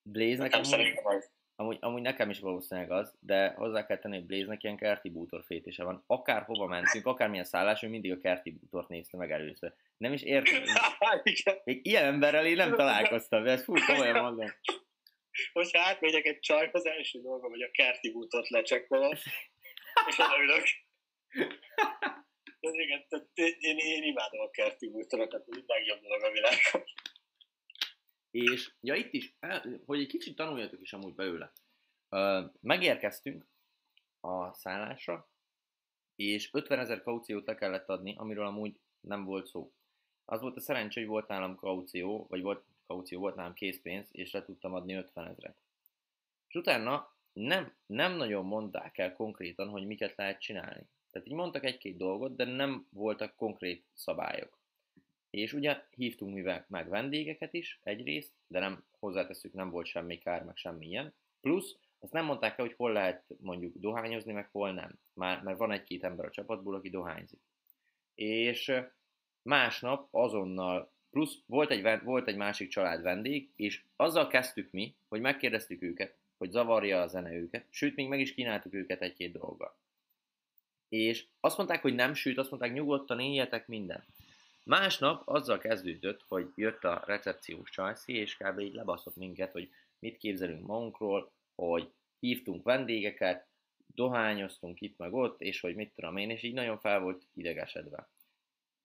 Blaze 0.03 0.29
Nekem 0.29 0.43
nekem 0.43 0.63
szerintem 0.63 1.05
az. 1.05 1.31
Amúgy, 1.55 1.77
amúgy 1.79 2.01
nekem 2.01 2.29
is 2.29 2.39
valószínűleg 2.39 2.91
az, 2.91 3.13
de 3.19 3.49
hozzá 3.49 3.85
kell 3.85 3.97
tenni, 3.97 4.15
hogy 4.15 4.25
Blaze-nek 4.25 4.63
ilyen 4.63 4.77
kerti 4.77 5.09
bútor 5.09 5.43
fétése 5.43 5.83
van. 5.83 6.03
Akár 6.07 6.43
hova 6.43 6.65
mentünk, 6.65 7.05
akármilyen 7.05 7.45
szállás, 7.45 7.83
ő 7.83 7.87
mindig 7.87 8.11
a 8.11 8.17
kerti 8.17 8.51
bútort 8.51 8.87
nézte 8.87 9.17
meg 9.17 9.31
először. 9.31 9.73
Nem 10.03 10.13
is 10.13 10.21
értem. 10.21 10.63
Még 11.63 11.85
ilyen 11.89 12.05
emberrel 12.05 12.45
én 12.45 12.55
nem 12.55 12.75
találkoztam, 12.75 13.43
de 13.43 13.51
ezt 13.51 13.63
fú, 13.63 13.73
komolyan 13.85 14.21
mondom. 14.21 14.49
Hogyha 15.53 15.81
átmegyek 15.81 16.25
egy 16.25 16.39
csajhoz, 16.39 16.85
első 16.85 17.21
dolgom, 17.21 17.51
hogy 17.51 17.61
a 17.61 17.71
kerti 17.71 18.11
bútort 18.11 18.49
lecsekkolom, 18.49 19.11
és 20.07 20.17
odaülök. 20.17 20.63
Ez 22.59 22.73
igen, 22.73 23.05
tehát 23.07 23.29
én, 23.33 23.77
én 23.77 24.03
imádom 24.03 24.39
a 24.39 24.49
kerti 24.49 24.89
bútorokat, 24.89 25.47
ez 25.47 25.57
a 25.57 25.63
legjobb 25.67 26.01
dolog 26.01 26.23
a 26.23 26.31
világon. 26.31 26.83
És 28.31 28.73
ja, 28.79 28.95
itt 28.95 29.13
is, 29.13 29.35
el- 29.39 29.81
hogy 29.85 29.99
egy 29.99 30.07
kicsit 30.07 30.35
tanuljatok 30.35 30.81
is 30.81 30.93
amúgy 30.93 31.13
belőle. 31.15 31.53
Megérkeztünk 32.61 33.47
a 34.19 34.53
szállásra, 34.53 35.29
és 36.15 36.49
50 36.53 36.79
ezer 36.79 37.01
kauciót 37.01 37.45
le 37.45 37.55
kellett 37.55 37.89
adni, 37.89 38.15
amiről 38.17 38.45
amúgy 38.45 38.79
nem 38.99 39.25
volt 39.25 39.47
szó. 39.47 39.73
Az 40.25 40.41
volt 40.41 40.55
a 40.55 40.59
szerencsé, 40.59 40.99
hogy 40.99 41.09
volt 41.09 41.27
nálam 41.27 41.55
kaució, 41.55 42.25
vagy 42.29 42.41
volt 42.41 42.63
kaució, 42.87 43.19
volt 43.19 43.35
nálam 43.35 43.53
készpénz, 43.53 44.07
és 44.11 44.31
le 44.31 44.43
tudtam 44.43 44.73
adni 44.73 44.93
50 44.93 45.27
ezeret. 45.27 45.55
És 46.47 46.55
utána 46.55 47.11
nem, 47.33 47.73
nem 47.85 48.15
nagyon 48.15 48.45
mondták 48.45 48.97
el 48.97 49.13
konkrétan, 49.13 49.69
hogy 49.69 49.85
miket 49.85 50.15
lehet 50.15 50.41
csinálni. 50.41 50.87
Tehát 51.11 51.27
így 51.27 51.33
mondtak 51.33 51.65
egy-két 51.65 51.97
dolgot, 51.97 52.35
de 52.35 52.45
nem 52.45 52.87
voltak 52.89 53.35
konkrét 53.35 53.85
szabályok. 53.93 54.57
És 55.29 55.53
ugye 55.53 55.83
hívtunk 55.95 56.33
mivel 56.33 56.65
meg 56.69 56.89
vendégeket 56.89 57.53
is 57.53 57.79
egyrészt, 57.83 58.31
de 58.47 58.59
nem 58.59 58.85
hozzáteszük, 58.99 59.53
nem 59.53 59.69
volt 59.69 59.85
semmi 59.85 60.17
kár, 60.17 60.43
meg 60.43 60.55
semmi 60.55 60.87
ilyen. 60.87 61.13
Plusz 61.41 61.77
azt 62.03 62.13
nem 62.13 62.25
mondták 62.25 62.57
el, 62.57 62.65
hogy 62.65 62.75
hol 62.75 62.91
lehet 62.91 63.23
mondjuk 63.41 63.77
dohányozni, 63.77 64.33
meg 64.33 64.49
hol 64.51 64.73
nem. 64.73 64.99
Már, 65.13 65.41
mert 65.43 65.57
van 65.57 65.71
egy-két 65.71 66.03
ember 66.03 66.25
a 66.25 66.29
csapatból, 66.29 66.75
aki 66.75 66.89
dohányzik. 66.89 67.39
És 68.15 68.71
másnap 69.43 70.07
azonnal, 70.11 70.91
plusz 71.11 71.37
volt 71.45 71.71
egy, 71.71 72.03
volt 72.03 72.27
egy 72.27 72.35
másik 72.35 72.69
család 72.69 73.01
vendég, 73.01 73.49
és 73.55 73.83
azzal 73.95 74.27
kezdtük 74.27 74.71
mi, 74.71 74.95
hogy 75.07 75.21
megkérdeztük 75.21 75.81
őket, 75.81 76.15
hogy 76.37 76.51
zavarja 76.51 77.01
a 77.01 77.07
zene 77.07 77.33
őket, 77.33 77.65
sőt, 77.69 77.95
még 77.95 78.07
meg 78.07 78.19
is 78.19 78.33
kínáltuk 78.33 78.73
őket 78.73 79.01
egy-két 79.01 79.31
dolggal. 79.31 79.75
És 80.89 81.25
azt 81.39 81.57
mondták, 81.57 81.81
hogy 81.81 81.95
nem, 81.95 82.13
sőt, 82.13 82.37
azt 82.37 82.49
mondták, 82.49 82.73
nyugodtan 82.73 83.19
éljetek 83.19 83.67
minden. 83.67 84.03
Másnap 84.63 85.21
azzal 85.25 85.57
kezdődött, 85.57 86.23
hogy 86.27 86.51
jött 86.55 86.83
a 86.83 87.03
recepciós 87.05 87.69
csajszi, 87.69 88.13
és 88.13 88.37
kb. 88.37 88.59
így 88.59 88.73
lebaszott 88.73 89.15
minket, 89.15 89.51
hogy 89.51 89.69
mit 89.99 90.17
képzelünk 90.17 90.65
magunkról, 90.65 91.31
hogy 91.55 91.91
hívtunk 92.19 92.63
vendégeket, 92.63 93.47
dohányoztunk 93.95 94.81
itt 94.81 94.97
meg 94.97 95.13
ott, 95.13 95.41
és 95.41 95.59
hogy 95.59 95.75
mit 95.75 95.93
tudom 95.95 96.17
én, 96.17 96.29
és 96.29 96.43
így 96.43 96.53
nagyon 96.53 96.79
fel 96.79 96.99
volt 96.99 97.27
idegesedve. 97.33 98.07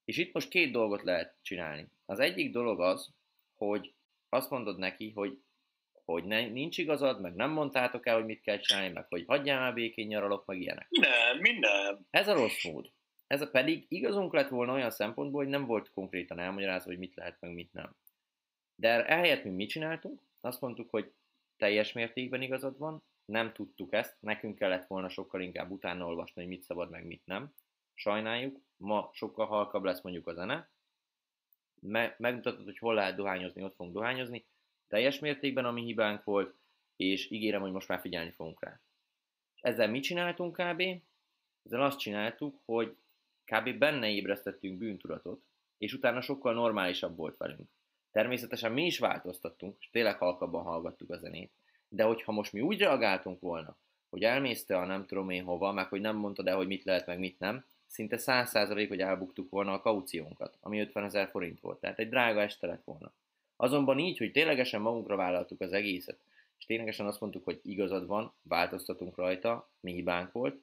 És 0.09 0.17
itt 0.17 0.33
most 0.33 0.49
két 0.49 0.73
dolgot 0.73 1.03
lehet 1.03 1.37
csinálni. 1.43 1.89
Az 2.05 2.19
egyik 2.19 2.53
dolog 2.53 2.81
az, 2.81 3.15
hogy 3.55 3.95
azt 4.29 4.51
mondod 4.51 4.79
neki, 4.79 5.11
hogy, 5.11 5.39
hogy 6.05 6.25
ne, 6.25 6.47
nincs 6.47 6.79
igazad, 6.79 7.21
meg 7.21 7.35
nem 7.35 7.51
mondtátok 7.51 8.07
el, 8.07 8.15
hogy 8.15 8.25
mit 8.25 8.41
kell 8.41 8.59
csinálni, 8.59 8.93
meg 8.93 9.07
hogy 9.09 9.25
hagyjál 9.27 9.61
már 9.61 9.75
békén 9.75 10.07
nyaralok, 10.07 10.47
meg 10.47 10.61
ilyenek. 10.61 10.89
Nem, 10.91 11.39
minden. 11.39 12.07
Ez 12.11 12.29
a 12.29 12.35
rossz 12.35 12.65
mód. 12.65 12.91
Ez 13.27 13.41
a 13.41 13.51
pedig 13.51 13.87
igazunk 13.89 14.33
lett 14.33 14.49
volna 14.49 14.73
olyan 14.73 14.91
szempontból, 14.91 15.43
hogy 15.43 15.51
nem 15.51 15.67
volt 15.67 15.91
konkrétan 15.91 16.39
elmagyarázva, 16.39 16.91
hogy 16.91 16.99
mit 16.99 17.15
lehet, 17.15 17.41
meg 17.41 17.53
mit 17.53 17.73
nem. 17.73 17.97
De 18.75 19.07
ehelyett 19.07 19.45
mi 19.45 19.51
mit 19.51 19.69
csináltunk? 19.69 20.23
Azt 20.41 20.61
mondtuk, 20.61 20.91
hogy 20.91 21.13
teljes 21.57 21.93
mértékben 21.93 22.43
igazad 22.43 22.79
van, 22.79 23.03
nem 23.25 23.53
tudtuk 23.53 23.93
ezt, 23.93 24.17
nekünk 24.21 24.59
kellett 24.59 24.87
volna 24.87 25.09
sokkal 25.09 25.41
inkább 25.41 25.71
utána 25.71 26.07
olvasni, 26.07 26.41
hogy 26.41 26.51
mit 26.51 26.63
szabad, 26.63 26.91
meg 26.91 27.07
mit 27.07 27.23
nem. 27.25 27.55
Sajnáljuk, 27.99 28.61
ma 28.77 29.11
sokkal 29.13 29.47
halkabb 29.47 29.85
lesz 29.85 30.01
mondjuk 30.01 30.27
a 30.27 30.35
zene. 30.35 30.69
Me- 31.81 32.19
megmutatod, 32.19 32.65
hogy 32.65 32.79
hol 32.79 32.95
lehet 32.95 33.17
dohányozni, 33.17 33.63
ott 33.63 33.75
fogunk 33.75 33.95
dohányozni. 33.95 34.45
Teljes 34.89 35.19
mértékben 35.19 35.65
a 35.65 35.71
mi 35.71 35.83
hibánk 35.83 36.25
volt, 36.25 36.55
és 36.97 37.31
ígérem, 37.31 37.61
hogy 37.61 37.73
most 37.73 37.89
már 37.89 38.01
figyelni 38.01 38.31
fogunk 38.31 38.65
rá. 38.65 38.81
Ezzel 39.61 39.89
mit 39.89 40.03
csináltunk 40.03 40.57
kb? 40.57 40.83
Ezzel 41.65 41.83
azt 41.83 41.99
csináltuk, 41.99 42.61
hogy 42.65 42.97
kb. 43.45 43.79
benne 43.79 44.09
ébresztettünk 44.09 44.79
bűntudatot, 44.79 45.43
és 45.79 45.93
utána 45.93 46.21
sokkal 46.21 46.55
normálisabb 46.55 47.17
volt 47.17 47.37
velünk. 47.37 47.69
Természetesen 48.11 48.73
mi 48.73 48.85
is 48.85 48.99
változtattunk, 48.99 49.77
és 49.81 49.91
tényleg 49.91 50.17
halkabban 50.17 50.63
hallgattuk 50.63 51.11
a 51.11 51.19
zenét, 51.19 51.53
de 51.89 52.03
hogyha 52.03 52.33
most 52.33 52.53
mi 52.53 52.61
úgy 52.61 52.79
reagáltunk 52.79 53.41
volna, 53.41 53.77
hogy 54.11 54.23
elmész 54.23 54.71
a 54.71 54.85
nem 54.85 55.07
tudom 55.07 55.31
én 55.31 55.45
hova, 55.45 55.73
meg 55.73 55.89
hogy 55.89 56.01
nem 56.01 56.17
mondtad 56.17 56.47
el, 56.47 56.57
hogy 56.57 56.67
mit 56.67 56.85
lehet, 56.85 57.07
meg 57.07 57.19
mit 57.19 57.39
nem, 57.39 57.65
szinte 57.89 58.17
100% 58.21 58.87
hogy 58.89 59.01
elbuktuk 59.01 59.51
volna 59.51 59.73
a 59.73 59.81
kauciónkat, 59.81 60.57
ami 60.61 60.81
50 60.81 61.05
ezer 61.05 61.29
forint 61.29 61.61
volt, 61.61 61.81
tehát 61.81 61.99
egy 61.99 62.09
drága 62.09 62.41
este 62.41 62.67
lett 62.67 62.85
volna. 62.85 63.13
Azonban 63.57 63.99
így, 63.99 64.19
hogy 64.19 64.33
ténylegesen 64.33 64.81
magunkra 64.81 65.17
vállaltuk 65.17 65.61
az 65.61 65.73
egészet, 65.73 66.19
és 66.59 66.65
ténylegesen 66.65 67.07
azt 67.07 67.21
mondtuk, 67.21 67.45
hogy 67.45 67.61
igazad 67.63 68.07
van, 68.07 68.33
változtatunk 68.43 69.17
rajta, 69.17 69.69
mi 69.81 69.93
hibánk 69.93 70.33
volt, 70.33 70.61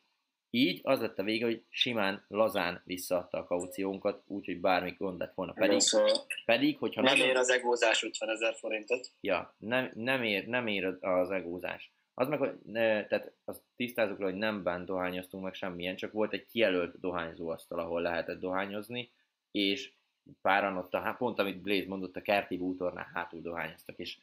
így 0.50 0.80
az 0.84 1.00
lett 1.00 1.20
a 1.20 1.24
vége, 1.24 1.46
hogy 1.46 1.64
simán, 1.70 2.26
lazán 2.28 2.82
visszaadta 2.86 3.38
a 3.38 3.44
kauciónkat, 3.46 4.22
úgyhogy 4.28 4.60
bármi 4.60 4.96
gond 4.98 5.20
lett 5.20 5.34
volna. 5.34 5.54
Pedig, 5.54 5.80
Szóval 5.80 6.26
pedig 6.46 6.78
hogyha 6.78 7.02
nem 7.02 7.14
nagyon- 7.14 7.30
ér 7.30 7.36
az 7.36 7.50
egózás 7.50 8.04
50 8.04 8.30
ezer 8.30 8.56
forintot. 8.56 9.12
Ja, 9.22 9.56
nem, 9.58 9.92
nem, 9.94 10.24
ér, 10.24 10.48
nem 10.48 10.68
ér 10.68 10.98
az 11.02 11.32
egózás. 11.32 11.92
Az 12.18 12.28
meg, 12.28 12.40
hogy 12.40 12.60
ne, 12.66 13.06
tehát 13.06 13.32
azt 13.46 13.62
tisztázok 13.76 14.20
le, 14.20 14.26
hogy 14.26 14.36
nem 14.36 14.64
bánt 14.64 14.86
dohányoztunk 14.86 15.44
meg 15.44 15.54
semmilyen, 15.54 15.96
csak 15.96 16.12
volt 16.12 16.34
egy 16.34 16.46
kijelölt 16.46 17.00
dohányzóasztal, 17.00 17.80
ahol 17.80 18.02
lehetett 18.02 18.40
dohányozni, 18.40 19.12
és 19.52 19.92
páran 20.42 20.78
ott, 20.78 20.94
a, 20.94 21.00
há- 21.00 21.18
pont 21.18 21.40
amit 21.40 21.62
Blaze 21.62 21.88
mondott, 21.88 22.16
a 22.16 22.22
kerti 22.22 22.58
bútornál 22.58 23.10
hátul 23.14 23.42
dohányoztak, 23.42 23.98
és 23.98 24.18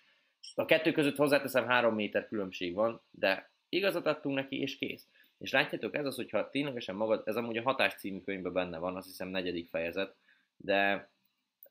a 0.55 0.64
kettő 0.64 0.92
között 0.92 1.16
hozzáteszem 1.16 1.66
három 1.66 1.94
méter 1.94 2.28
különbség 2.28 2.74
van, 2.74 3.02
de 3.11 3.50
igazat 3.68 4.07
adtunk 4.07 4.35
neki, 4.35 4.61
és 4.61 4.76
kész. 4.76 5.09
És 5.38 5.52
látjátok, 5.52 5.94
ez 5.94 6.07
az, 6.07 6.16
hogyha 6.16 6.50
ténylegesen 6.50 6.94
magad, 6.94 7.22
ez 7.24 7.37
amúgy 7.37 7.57
a 7.57 7.62
Hatás 7.62 7.94
című 7.94 8.20
könyvben 8.20 8.52
benne 8.52 8.78
van, 8.78 8.96
azt 8.96 9.07
hiszem 9.07 9.28
negyedik 9.28 9.68
fejezet, 9.68 10.16
de 10.57 11.11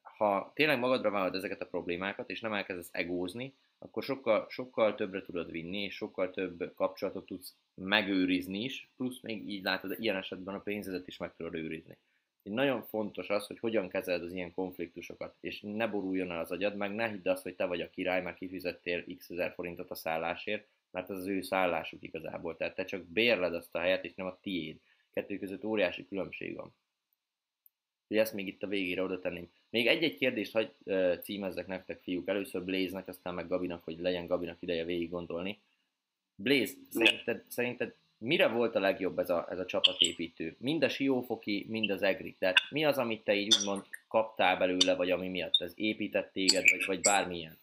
ha 0.01 0.51
tényleg 0.55 0.79
magadra 0.79 1.09
vállalod 1.09 1.35
ezeket 1.35 1.61
a 1.61 1.67
problémákat, 1.67 2.29
és 2.29 2.41
nem 2.41 2.53
elkezdesz 2.53 2.89
egózni, 2.91 3.55
akkor 3.83 4.03
sokkal, 4.03 4.45
sokkal 4.49 4.95
többre 4.95 5.21
tudod 5.21 5.51
vinni, 5.51 5.83
és 5.83 5.95
sokkal 5.95 6.31
több 6.31 6.73
kapcsolatot 6.75 7.25
tudsz 7.25 7.55
megőrizni 7.73 8.63
is, 8.63 8.89
plusz 8.95 9.21
még 9.21 9.49
így 9.49 9.63
látod, 9.63 9.95
ilyen 9.99 10.15
esetben 10.15 10.55
a 10.55 10.59
pénzedet 10.59 11.07
is 11.07 11.17
meg 11.17 11.35
tudod 11.35 11.55
őrizni. 11.55 11.97
Így 12.43 12.53
nagyon 12.53 12.83
fontos 12.83 13.29
az, 13.29 13.47
hogy 13.47 13.59
hogyan 13.59 13.89
kezeled 13.89 14.23
az 14.23 14.33
ilyen 14.33 14.53
konfliktusokat, 14.53 15.35
és 15.39 15.61
ne 15.61 15.87
boruljon 15.87 16.31
el 16.31 16.39
az 16.39 16.51
agyad, 16.51 16.75
meg 16.75 16.95
ne 16.95 17.09
hidd 17.09 17.27
azt, 17.27 17.43
hogy 17.43 17.55
te 17.55 17.65
vagy 17.65 17.81
a 17.81 17.89
király, 17.89 18.21
mert 18.21 18.37
kifizettél 18.37 19.15
x 19.15 19.29
ezer 19.29 19.53
forintot 19.53 19.91
a 19.91 19.95
szállásért, 19.95 20.67
mert 20.91 21.09
ez 21.09 21.17
az 21.17 21.27
ő 21.27 21.41
szállásuk 21.41 22.03
igazából, 22.03 22.57
tehát 22.57 22.75
te 22.75 22.85
csak 22.85 23.05
bérled 23.05 23.53
azt 23.53 23.75
a 23.75 23.79
helyet, 23.79 24.05
és 24.05 24.13
nem 24.13 24.25
a 24.25 24.39
tiéd. 24.41 24.79
Kettő 25.11 25.37
között 25.37 25.65
óriási 25.65 26.07
különbség 26.07 26.55
van. 26.55 26.75
Hogy 28.11 28.19
ezt 28.19 28.33
még 28.33 28.47
itt 28.47 28.63
a 28.63 28.67
végére 28.67 29.03
oda 29.03 29.19
tenném. 29.19 29.51
Még 29.69 29.87
egy-egy 29.87 30.17
kérdést 30.17 30.51
hagy 30.51 30.71
címezzek 31.21 31.67
nektek, 31.67 32.01
fiúk. 32.01 32.27
Először 32.27 32.63
Blaze-nek, 32.63 33.07
aztán 33.07 33.33
meg 33.33 33.47
Gabinak, 33.47 33.83
hogy 33.83 33.99
legyen 33.99 34.27
Gabinak 34.27 34.57
ideje 34.59 34.85
végig 34.85 35.09
gondolni. 35.09 35.59
Blaze, 36.35 36.73
szerinted, 36.89 37.43
szerinted 37.47 37.93
mire 38.17 38.47
volt 38.47 38.75
a 38.75 38.79
legjobb 38.79 39.19
ez 39.19 39.29
a, 39.29 39.47
ez 39.49 39.59
a 39.59 39.65
csapatépítő? 39.65 40.55
Mind 40.59 40.83
a 40.83 40.89
Siófoki, 40.89 41.65
mind 41.69 41.89
az 41.89 42.01
Egri. 42.01 42.35
Tehát 42.39 42.57
mi 42.69 42.85
az, 42.85 42.97
amit 42.97 43.23
te 43.23 43.33
így 43.33 43.55
úgymond 43.59 43.83
kaptál 44.07 44.57
belőle, 44.57 44.95
vagy 44.95 45.11
ami 45.11 45.27
miatt 45.27 45.61
ez 45.61 45.71
épített 45.75 46.31
téged, 46.33 46.69
vagy, 46.69 46.85
vagy 46.85 47.01
bármilyen? 47.01 47.59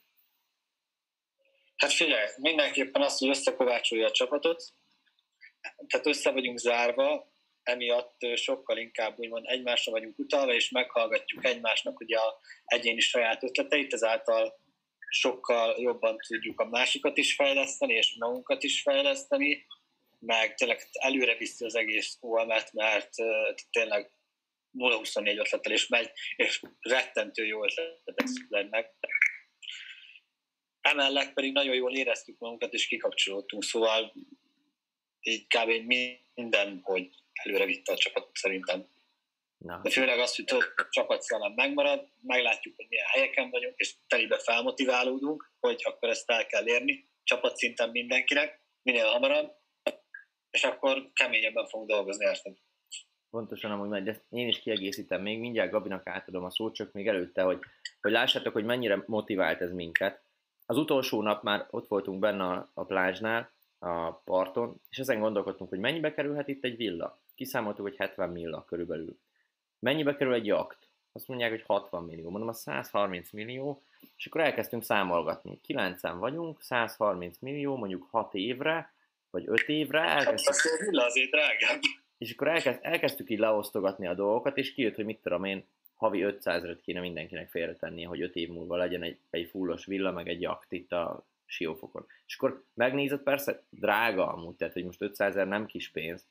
Hát 1.77 1.93
figyelj, 1.93 2.27
mindenképpen 2.37 3.03
azt, 3.03 3.19
hogy 3.19 3.29
összekovácsolja 3.29 4.07
a 4.07 4.11
csapatot, 4.11 4.73
tehát 5.87 6.07
össze 6.07 6.31
vagyunk 6.31 6.59
zárva, 6.59 7.31
emiatt 7.69 8.17
sokkal 8.35 8.79
inkább 8.79 9.19
úgymond 9.19 9.45
egymásra 9.47 9.93
vagyunk 9.93 10.19
utalva, 10.19 10.55
és 10.55 10.71
meghallgatjuk 10.71 11.45
egymásnak 11.45 12.01
ugye 12.01 12.19
a 12.19 12.41
egyéni 12.65 13.01
saját 13.01 13.43
ötleteit, 13.43 13.93
ezáltal 13.93 14.61
sokkal 15.09 15.81
jobban 15.81 16.17
tudjuk 16.27 16.61
a 16.61 16.69
másikat 16.69 17.19
is 17.19 17.35
fejleszteni, 17.35 17.95
és 17.95 18.17
magunkat 18.19 18.63
is 18.63 18.83
fejleszteni, 18.83 19.67
meg 20.19 20.55
tényleg 20.55 20.89
előre 20.93 21.37
viszi 21.37 21.65
az 21.65 21.75
egész 21.75 22.17
olmet, 22.21 22.73
mert 22.73 23.11
tényleg 23.71 24.11
0-24 24.79 25.39
ötletelés 25.39 25.87
megy, 25.87 26.11
és 26.37 26.63
rettentő 26.81 27.47
jó 27.47 27.65
ötletek 27.65 28.27
születnek. 28.27 28.95
Emellett 30.81 31.33
pedig 31.33 31.53
nagyon 31.53 31.75
jól 31.75 31.95
éreztük 31.95 32.39
magunkat, 32.39 32.73
és 32.73 32.87
kikapcsolódtunk, 32.87 33.65
szóval 33.65 34.13
így 35.21 35.47
kb. 35.47 35.71
minden, 36.35 36.81
hogy 36.83 37.09
előre 37.43 37.65
vitte 37.65 37.93
a 37.93 37.97
csapatot 37.97 38.37
szerintem. 38.37 38.87
Na, 39.59 39.81
De 39.83 39.91
főleg 39.91 40.19
az, 40.19 40.37
hogy 40.37 40.45
több 40.45 40.63
csapatszellem 40.91 41.53
megmarad, 41.53 42.09
meglátjuk, 42.21 42.77
hogy 42.77 42.87
milyen 42.89 43.07
helyeken 43.07 43.51
vagyunk, 43.51 43.75
és 43.77 43.95
telibe 44.07 44.39
felmotiválódunk, 44.39 45.51
hogy 45.61 45.83
akkor 45.85 46.09
ezt 46.09 46.31
el 46.31 46.47
kell 46.47 46.69
érni, 46.69 47.09
csapatszinten 47.25 47.91
mindenkinek, 47.91 48.61
minél 48.83 49.07
hamarabb, 49.07 49.57
és 50.51 50.65
akkor 50.65 51.11
keményebben 51.13 51.67
fogunk 51.67 51.91
dolgozni 51.91 52.25
érted. 52.25 52.57
pontosan 53.31 53.71
amúgy 53.71 54.09
ezt 54.09 54.25
én 54.31 54.49
is 54.49 54.59
kiegészítem 54.59 55.23
még, 55.23 55.39
mindjárt 55.39 55.71
Gabinak 55.71 56.07
átadom 56.07 56.45
a 56.45 56.51
szót, 56.51 56.75
csak 56.75 56.93
még 56.93 57.09
előtte, 57.09 57.43
hogy, 57.43 57.59
hogy 58.01 58.13
lássátok, 58.13 58.53
hogy 58.53 58.65
mennyire 58.65 59.03
motivált 59.07 59.61
ez 59.61 59.73
minket. 59.73 60.21
Az 60.67 60.77
utolsó 60.77 61.23
nap 61.23 61.43
már 61.43 61.67
ott 61.71 61.89
voltunk 61.89 62.19
benne 62.19 62.45
a, 62.45 62.71
a 62.75 62.85
plázsnál, 62.85 63.51
a 63.79 64.13
parton, 64.13 64.81
és 64.91 64.99
ezen 64.99 65.21
gondolkodtunk, 65.21 65.71
hogy 65.71 65.79
mennyibe 65.79 66.15
kerülhet 66.15 66.49
itt 66.49 66.65
egy 66.65 66.77
villa. 66.77 67.19
Kiszámoltuk, 67.39 67.85
hogy 67.85 67.97
70 67.97 68.31
milla 68.31 68.65
körülbelül. 68.65 69.19
Mennyibe 69.79 70.17
kerül 70.17 70.35
egy 70.35 70.47
jakt? 70.47 70.89
Azt 71.13 71.29
mondják, 71.29 71.51
hogy 71.51 71.63
60 71.67 72.05
millió. 72.05 72.31
Mondom, 72.31 72.49
a 72.49 72.53
130 72.53 73.31
millió, 73.31 73.83
és 74.17 74.27
akkor 74.27 74.41
elkezdtünk 74.41 74.83
számolgatni. 74.85 75.61
9 75.61 76.01
vagyunk, 76.03 76.63
130 76.63 77.39
millió, 77.39 77.77
mondjuk 77.77 78.07
6 78.11 78.35
évre, 78.35 78.93
vagy 79.31 79.45
5 79.47 79.61
évre, 79.69 80.01
elkezdtük 80.01 80.87
villa 80.87 81.05
azért 81.05 81.31
drágább. 81.31 81.81
és 82.19 82.33
akkor 82.33 82.49
elkezd, 82.49 82.79
elkezdtük 82.83 83.31
így 83.31 83.39
leosztogatni 83.39 84.07
a 84.07 84.15
dolgokat, 84.15 84.57
és 84.57 84.73
kijött, 84.73 84.95
hogy 84.95 85.05
mit 85.05 85.23
tudom 85.23 85.45
én, 85.45 85.65
havi 85.97 86.23
500 86.23 86.65
et 86.65 86.81
kéne 86.81 87.01
mindenkinek 87.01 87.51
félretennie, 87.51 88.07
hogy 88.07 88.23
5 88.23 88.37
év 88.37 88.49
múlva 88.49 88.77
legyen 88.77 89.03
egy, 89.03 89.19
egy 89.31 89.49
fullos 89.51 89.85
villa, 89.85 90.13
meg 90.13 90.29
egy 90.29 90.41
jakt 90.41 90.73
itt 90.73 90.93
a 90.93 91.27
siófokon. 91.47 92.07
És 92.27 92.37
akkor 92.37 92.65
megnézed, 92.75 93.21
persze 93.21 93.63
drága 93.71 94.33
amúgy, 94.33 94.55
tehát 94.55 94.75
hogy 94.75 94.85
most 94.85 95.03
500 95.03 95.31
ezer 95.31 95.49
nem 95.49 95.67
kis 95.67 95.91
pénz, 95.91 96.27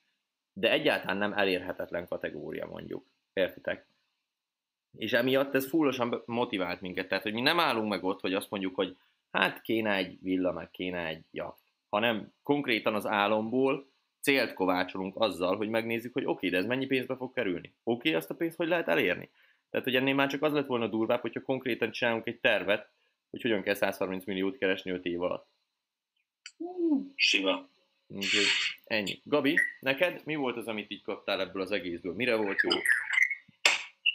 de 0.59 0.71
egyáltalán 0.71 1.17
nem 1.17 1.33
elérhetetlen 1.33 2.07
kategória 2.07 2.65
mondjuk. 2.65 3.05
Értitek? 3.33 3.87
És 4.97 5.13
emiatt 5.13 5.55
ez 5.55 5.69
fullosan 5.69 6.23
motivált 6.25 6.81
minket, 6.81 7.07
tehát 7.07 7.23
hogy 7.23 7.33
mi 7.33 7.41
nem 7.41 7.59
állunk 7.59 7.89
meg 7.89 8.03
ott, 8.03 8.21
hogy 8.21 8.33
azt 8.33 8.49
mondjuk, 8.49 8.75
hogy 8.75 8.97
hát 9.31 9.61
kéne 9.61 9.93
egy 9.93 10.17
villa, 10.21 10.51
meg 10.51 10.71
kéne 10.71 11.05
egy 11.05 11.25
jakt, 11.31 11.61
hanem 11.89 12.33
konkrétan 12.43 12.95
az 12.95 13.05
álomból 13.05 13.89
célt 14.21 14.53
kovácsolunk 14.53 15.15
azzal, 15.19 15.55
hogy 15.57 15.69
megnézzük, 15.69 16.13
hogy 16.13 16.23
oké, 16.23 16.31
okay, 16.31 16.49
de 16.49 16.57
ez 16.57 16.65
mennyi 16.65 16.85
pénzbe 16.85 17.15
fog 17.15 17.33
kerülni. 17.33 17.75
Oké, 17.83 18.09
okay, 18.09 18.13
azt 18.13 18.29
a 18.29 18.35
pénzt 18.35 18.57
hogy 18.57 18.67
lehet 18.67 18.87
elérni? 18.87 19.29
Tehát, 19.69 19.85
hogy 19.85 19.95
ennél 19.95 20.15
már 20.15 20.29
csak 20.29 20.41
az 20.41 20.53
lett 20.53 20.67
volna 20.67 20.87
durvább, 20.87 21.21
hogyha 21.21 21.41
konkrétan 21.41 21.91
csinálunk 21.91 22.27
egy 22.27 22.39
tervet, 22.39 22.91
hogy 23.29 23.41
hogyan 23.41 23.61
kell 23.61 23.73
130 23.73 24.25
milliót 24.25 24.57
keresni 24.57 24.91
5 24.91 25.05
év 25.05 25.21
alatt. 25.21 25.47
Sima. 27.15 27.69
Úgyhogy 28.07 28.45
ennyi. 28.85 29.19
Gabi, 29.23 29.59
neked 29.79 30.21
mi 30.25 30.35
volt 30.35 30.57
az, 30.57 30.67
amit 30.67 30.91
így 30.91 31.01
kaptál 31.01 31.41
ebből 31.41 31.61
az 31.61 31.71
egészből? 31.71 32.13
Mire 32.13 32.35
volt 32.35 32.61
jó? 32.61 32.79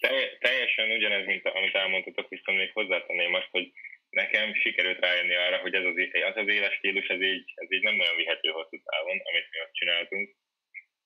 Telj- 0.00 0.38
teljesen 0.38 0.90
ugyanez, 0.90 1.26
mint 1.26 1.46
amit 1.46 1.74
elmondtatok, 1.74 2.28
viszont 2.28 2.58
még 2.58 2.72
hozzátenném 2.72 3.34
azt, 3.34 3.48
hogy 3.50 3.72
nekem 4.10 4.54
sikerült 4.54 5.00
rájönni 5.00 5.34
arra, 5.34 5.58
hogy 5.58 5.74
ez 5.74 5.84
az, 5.84 5.94
az, 6.28 6.36
az 6.36 6.48
éles 6.48 6.74
stílus, 6.74 7.06
ez 7.06 7.20
így, 7.20 7.52
ez 7.54 7.72
így 7.72 7.82
nem 7.82 7.94
nagyon 7.94 8.16
vihető 8.16 8.48
hosszú 8.48 8.82
távon, 8.82 9.20
amit 9.24 9.50
mi 9.50 9.60
ott 9.60 9.72
csináltunk, 9.72 10.36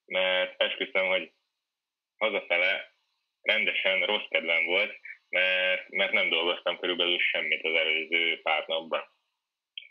mert 0.05 0.63
esküszöm, 0.63 1.07
hogy 1.07 1.33
hazafele 2.17 2.95
rendesen 3.43 4.07
rossz 4.07 4.29
kedvem 4.29 4.65
volt, 4.65 5.01
mert, 5.29 5.89
mert 5.89 6.13
nem 6.13 6.29
dolgoztam 6.29 6.79
körülbelül 6.79 7.19
semmit 7.19 7.65
az 7.65 7.75
előző 7.75 8.41
pár 8.43 8.67
napban. 8.67 9.16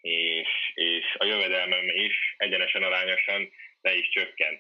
És, 0.05 0.71
és 0.73 1.15
a 1.17 1.25
jövedelmem 1.25 1.87
is 1.89 2.35
egyenesen 2.37 2.83
arányosan 2.83 3.51
le 3.81 3.93
is 3.93 4.09
csökkent 4.09 4.59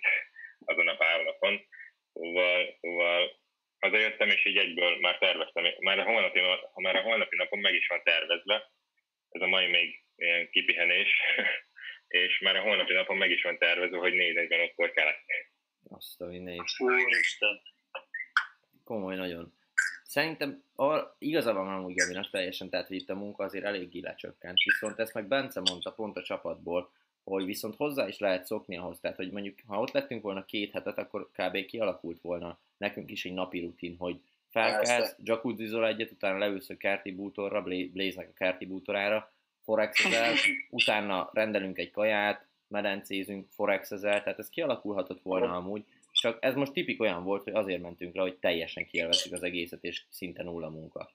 azon 0.65 0.87
a 0.87 0.95
pár 0.95 1.23
napon. 1.23 1.65
Szóval, 2.13 2.77
szóval 2.81 3.39
hazajöttem, 3.79 4.29
és 4.29 4.45
így 4.45 4.57
egyből 4.57 4.99
már 4.99 5.17
terveztem, 5.17 5.63
már 5.79 5.99
a 5.99 6.03
holnapi, 6.03 6.39
már 6.75 6.95
a 6.95 7.01
holnapi 7.01 7.35
napon 7.35 7.59
meg 7.59 7.73
is 7.73 7.87
van 7.87 8.01
tervezve, 8.03 8.71
ez 9.29 9.41
a 9.41 9.47
mai 9.47 9.67
még 9.67 10.03
ilyen 10.15 10.49
kipihenés, 10.49 11.09
és 12.23 12.39
már 12.39 12.55
a 12.55 12.61
holnapi 12.61 12.93
napon 12.93 13.17
meg 13.17 13.31
is 13.31 13.41
van 13.41 13.57
tervezve, 13.57 13.97
hogy 13.97 14.13
4.45-kor 14.13 14.91
kell. 14.91 15.13
Azt 15.89 16.21
a 16.21 16.25
mindenit. 16.25 16.61
Úristen. 16.77 17.61
Komoly 18.83 19.15
nagyon. 19.15 19.53
Szerintem 20.15 20.63
a, 20.75 21.15
igaza 21.17 21.53
van 21.53 21.67
amúgy 21.67 21.95
Gabinak 21.95 22.29
teljesen, 22.29 22.69
tehát 22.69 22.87
hogy 22.87 22.95
itt 22.95 23.09
a 23.09 23.15
munka 23.15 23.43
azért 23.43 23.65
eléggé 23.65 23.99
lecsökkent. 23.99 24.57
Viszont 24.63 24.99
ezt 24.99 25.13
meg 25.13 25.27
Bence 25.27 25.59
mondta 25.59 25.91
pont 25.91 26.17
a 26.17 26.21
csapatból, 26.21 26.91
hogy 27.23 27.45
viszont 27.45 27.75
hozzá 27.75 28.07
is 28.07 28.19
lehet 28.19 28.45
szokni 28.45 28.77
ahhoz, 28.77 28.99
tehát 28.99 29.17
hogy 29.17 29.31
mondjuk 29.31 29.55
ha 29.67 29.79
ott 29.79 29.91
lettünk 29.91 30.21
volna 30.21 30.45
két 30.45 30.71
hetet, 30.71 30.97
akkor 30.97 31.29
kb. 31.31 31.65
kialakult 31.65 32.21
volna 32.21 32.57
nekünk 32.77 33.11
is 33.11 33.25
egy 33.25 33.33
napi 33.33 33.59
rutin, 33.59 33.95
hogy 33.97 34.19
felkelsz, 34.49 35.15
jacuzzizol 35.23 35.87
egyet, 35.87 36.11
utána 36.11 36.37
leülsz 36.37 36.69
a 36.69 36.77
kerti 36.77 37.11
bútorra, 37.11 37.61
Blaze-nek 37.63 38.29
a 38.29 38.33
kerti 38.35 38.65
bútorára, 38.65 39.31
forexezel, 39.63 40.33
utána 40.69 41.29
rendelünk 41.33 41.77
egy 41.77 41.91
kaját, 41.91 42.45
medencézünk, 42.67 43.47
forexezel, 43.49 44.23
tehát 44.23 44.39
ez 44.39 44.49
kialakulhatott 44.49 45.21
volna 45.21 45.55
amúgy, 45.55 45.85
csak 46.19 46.37
ez 46.41 46.55
most 46.55 46.71
tipik 46.71 47.01
olyan 47.01 47.23
volt, 47.23 47.43
hogy 47.43 47.53
azért 47.53 47.81
mentünk 47.81 48.15
le, 48.15 48.21
hogy 48.21 48.37
teljesen 48.37 48.85
kielvettük 48.85 49.33
az 49.33 49.43
egészet, 49.43 49.83
és 49.83 50.05
szinte 50.09 50.43
nulla 50.43 50.69
munka. 50.69 51.11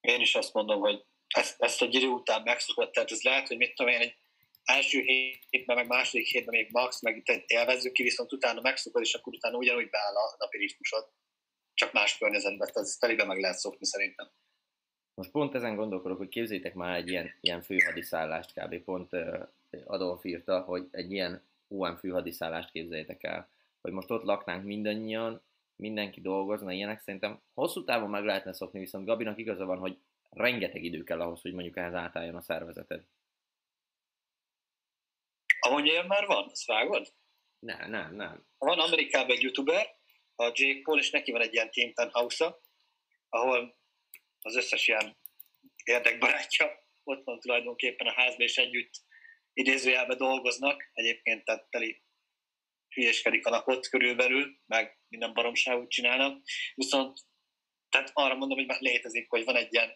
Én 0.00 0.20
is 0.20 0.34
azt 0.34 0.54
mondom, 0.54 0.80
hogy 0.80 1.04
ezt, 1.28 1.62
ezt 1.62 1.82
a 1.82 1.86
idő 1.90 2.06
után 2.06 2.42
megszokott, 2.42 2.92
tehát 2.92 3.10
ez 3.10 3.22
lehet, 3.22 3.48
hogy 3.48 3.56
mit 3.56 3.74
tudom 3.74 3.92
én, 3.92 4.00
egy 4.00 4.16
első 4.64 5.00
hétben, 5.50 5.76
meg 5.76 5.86
második 5.86 6.26
hétben 6.26 6.54
még 6.54 6.68
max, 6.70 7.02
meg 7.02 7.16
itt 7.16 7.44
élvezzük 7.46 7.92
ki, 7.92 8.02
viszont 8.02 8.32
utána 8.32 8.60
megszokod, 8.60 9.02
és 9.02 9.14
akkor 9.14 9.34
utána 9.34 9.56
ugyanúgy 9.56 9.90
beáll 9.90 10.14
a 10.14 10.36
napi 10.38 10.58
ritmusod. 10.58 11.08
Csak 11.74 11.92
más 11.92 12.18
környezetben, 12.18 12.72
tehát 12.72 12.88
ez 12.88 12.96
telibe 12.96 13.24
meg 13.24 13.38
lehet 13.38 13.58
szokni 13.58 13.86
szerintem. 13.86 14.30
Most 15.14 15.30
pont 15.30 15.54
ezen 15.54 15.76
gondolkodok, 15.76 16.18
hogy 16.18 16.28
képzétek 16.28 16.74
már 16.74 16.96
egy 16.96 17.08
ilyen, 17.08 17.34
ilyen 17.40 17.62
főhadiszállást 17.62 18.52
kb. 18.52 18.84
Pont 18.84 19.12
uh, 19.12 19.48
Adolf 19.84 20.24
írta, 20.24 20.60
hogy 20.60 20.88
egy 20.90 21.12
ilyen 21.12 21.44
UN 21.68 21.96
főhadiszállást 21.96 22.70
képzeljétek 22.70 23.22
el, 23.22 23.51
hogy 23.82 23.92
most 23.92 24.10
ott 24.10 24.22
laknánk 24.22 24.64
mindannyian, 24.64 25.44
mindenki 25.76 26.20
dolgozna, 26.20 26.72
ilyenek 26.72 27.00
szerintem 27.00 27.42
hosszú 27.54 27.84
távon 27.84 28.10
meg 28.10 28.24
lehetne 28.24 28.52
szokni, 28.52 28.78
viszont 28.78 29.06
Gabinak 29.06 29.38
igaza 29.38 29.64
van, 29.64 29.78
hogy 29.78 29.98
rengeteg 30.30 30.84
idő 30.84 31.02
kell 31.02 31.20
ahhoz, 31.20 31.40
hogy 31.40 31.52
mondjuk 31.52 31.76
ehhez 31.76 31.94
átálljon 31.94 32.34
a 32.34 32.42
szervezeted. 32.42 33.04
Amúgy 35.60 35.86
ilyen 35.86 36.06
már 36.06 36.26
van, 36.26 36.48
ezt 36.50 36.66
vágod? 36.66 37.14
Nem, 37.58 37.90
nem, 37.90 38.14
nem. 38.14 38.46
Van 38.58 38.78
Amerikában 38.78 39.36
egy 39.36 39.42
youtuber, 39.42 39.96
a 40.34 40.44
Jake 40.44 40.80
Paul, 40.82 40.98
és 40.98 41.10
neki 41.10 41.32
van 41.32 41.40
egy 41.40 41.54
ilyen 41.54 41.70
Team 41.70 42.10
House-a, 42.10 42.60
ahol 43.28 43.76
az 44.40 44.56
összes 44.56 44.88
ilyen 44.88 45.16
érdekbarátja 45.84 46.82
ott 47.04 47.24
van 47.24 47.40
tulajdonképpen 47.40 48.06
a 48.06 48.12
házban, 48.12 48.40
és 48.40 48.56
együtt 48.56 48.90
idézőjelben 49.52 50.16
dolgoznak. 50.16 50.90
Egyébként 50.92 51.44
tehát 51.44 51.66
teli 51.70 52.02
hülyéskedik 52.94 53.46
a 53.46 53.50
napot 53.50 53.88
körülbelül, 53.88 54.56
meg 54.66 54.98
minden 55.08 55.32
baromságot 55.32 55.90
csinálnak. 55.90 56.42
Viszont 56.74 57.18
tehát 57.88 58.10
arra 58.12 58.34
mondom, 58.34 58.58
hogy 58.58 58.66
már 58.66 58.80
létezik, 58.80 59.30
hogy 59.30 59.44
van 59.44 59.56
egy 59.56 59.72
ilyen 59.72 59.90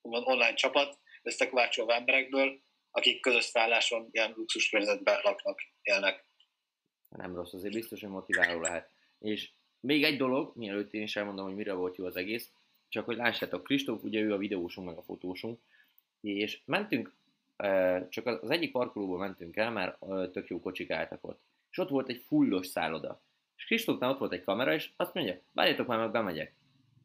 van 0.00 0.22
online 0.24 0.54
csapat, 0.54 0.98
összekovácsolva 1.22 1.94
emberekből, 1.94 2.60
akik 2.90 3.20
közös 3.20 3.44
szálláson 3.44 4.08
ilyen 4.10 4.32
luxus 4.36 4.68
környezetben 4.68 5.20
laknak, 5.22 5.60
élnek. 5.82 6.24
Nem 7.08 7.34
rossz, 7.34 7.52
azért 7.52 7.74
biztos, 7.74 8.00
hogy 8.00 8.10
motiváló 8.10 8.60
lehet. 8.60 8.90
És 9.18 9.50
még 9.80 10.04
egy 10.04 10.16
dolog, 10.16 10.56
mielőtt 10.56 10.92
én 10.92 11.02
is 11.02 11.16
elmondom, 11.16 11.44
hogy 11.44 11.54
mire 11.54 11.72
volt 11.72 11.96
jó 11.96 12.04
az 12.04 12.16
egész, 12.16 12.50
csak 12.88 13.04
hogy 13.04 13.16
lássátok, 13.16 13.62
Kristóf, 13.62 14.02
ugye 14.02 14.20
ő 14.20 14.32
a 14.32 14.38
videósunk, 14.38 14.86
meg 14.86 14.96
a 14.96 15.02
fotósunk, 15.02 15.60
és 16.20 16.60
mentünk, 16.64 17.14
eh, 17.56 18.08
csak 18.08 18.26
az 18.26 18.50
egyik 18.50 18.70
parkolóból 18.72 19.18
mentünk 19.18 19.56
el, 19.56 19.70
mert 19.70 20.02
eh, 20.02 20.28
tök 20.30 20.48
jó 20.48 20.60
kocsik 20.60 20.90
álltak 20.90 21.24
ott. 21.26 21.40
És 21.70 21.78
ott 21.78 21.88
volt 21.88 22.08
egy 22.08 22.22
fullos 22.26 22.66
szálloda. 22.66 23.22
És 23.56 23.64
Kristófnál 23.64 24.10
ott 24.10 24.18
volt 24.18 24.32
egy 24.32 24.44
kamera, 24.44 24.74
és 24.74 24.90
azt 24.96 25.14
mondja, 25.14 25.40
várjátok 25.52 25.86
már, 25.86 25.98
meg 25.98 26.10
bemegyek. 26.10 26.54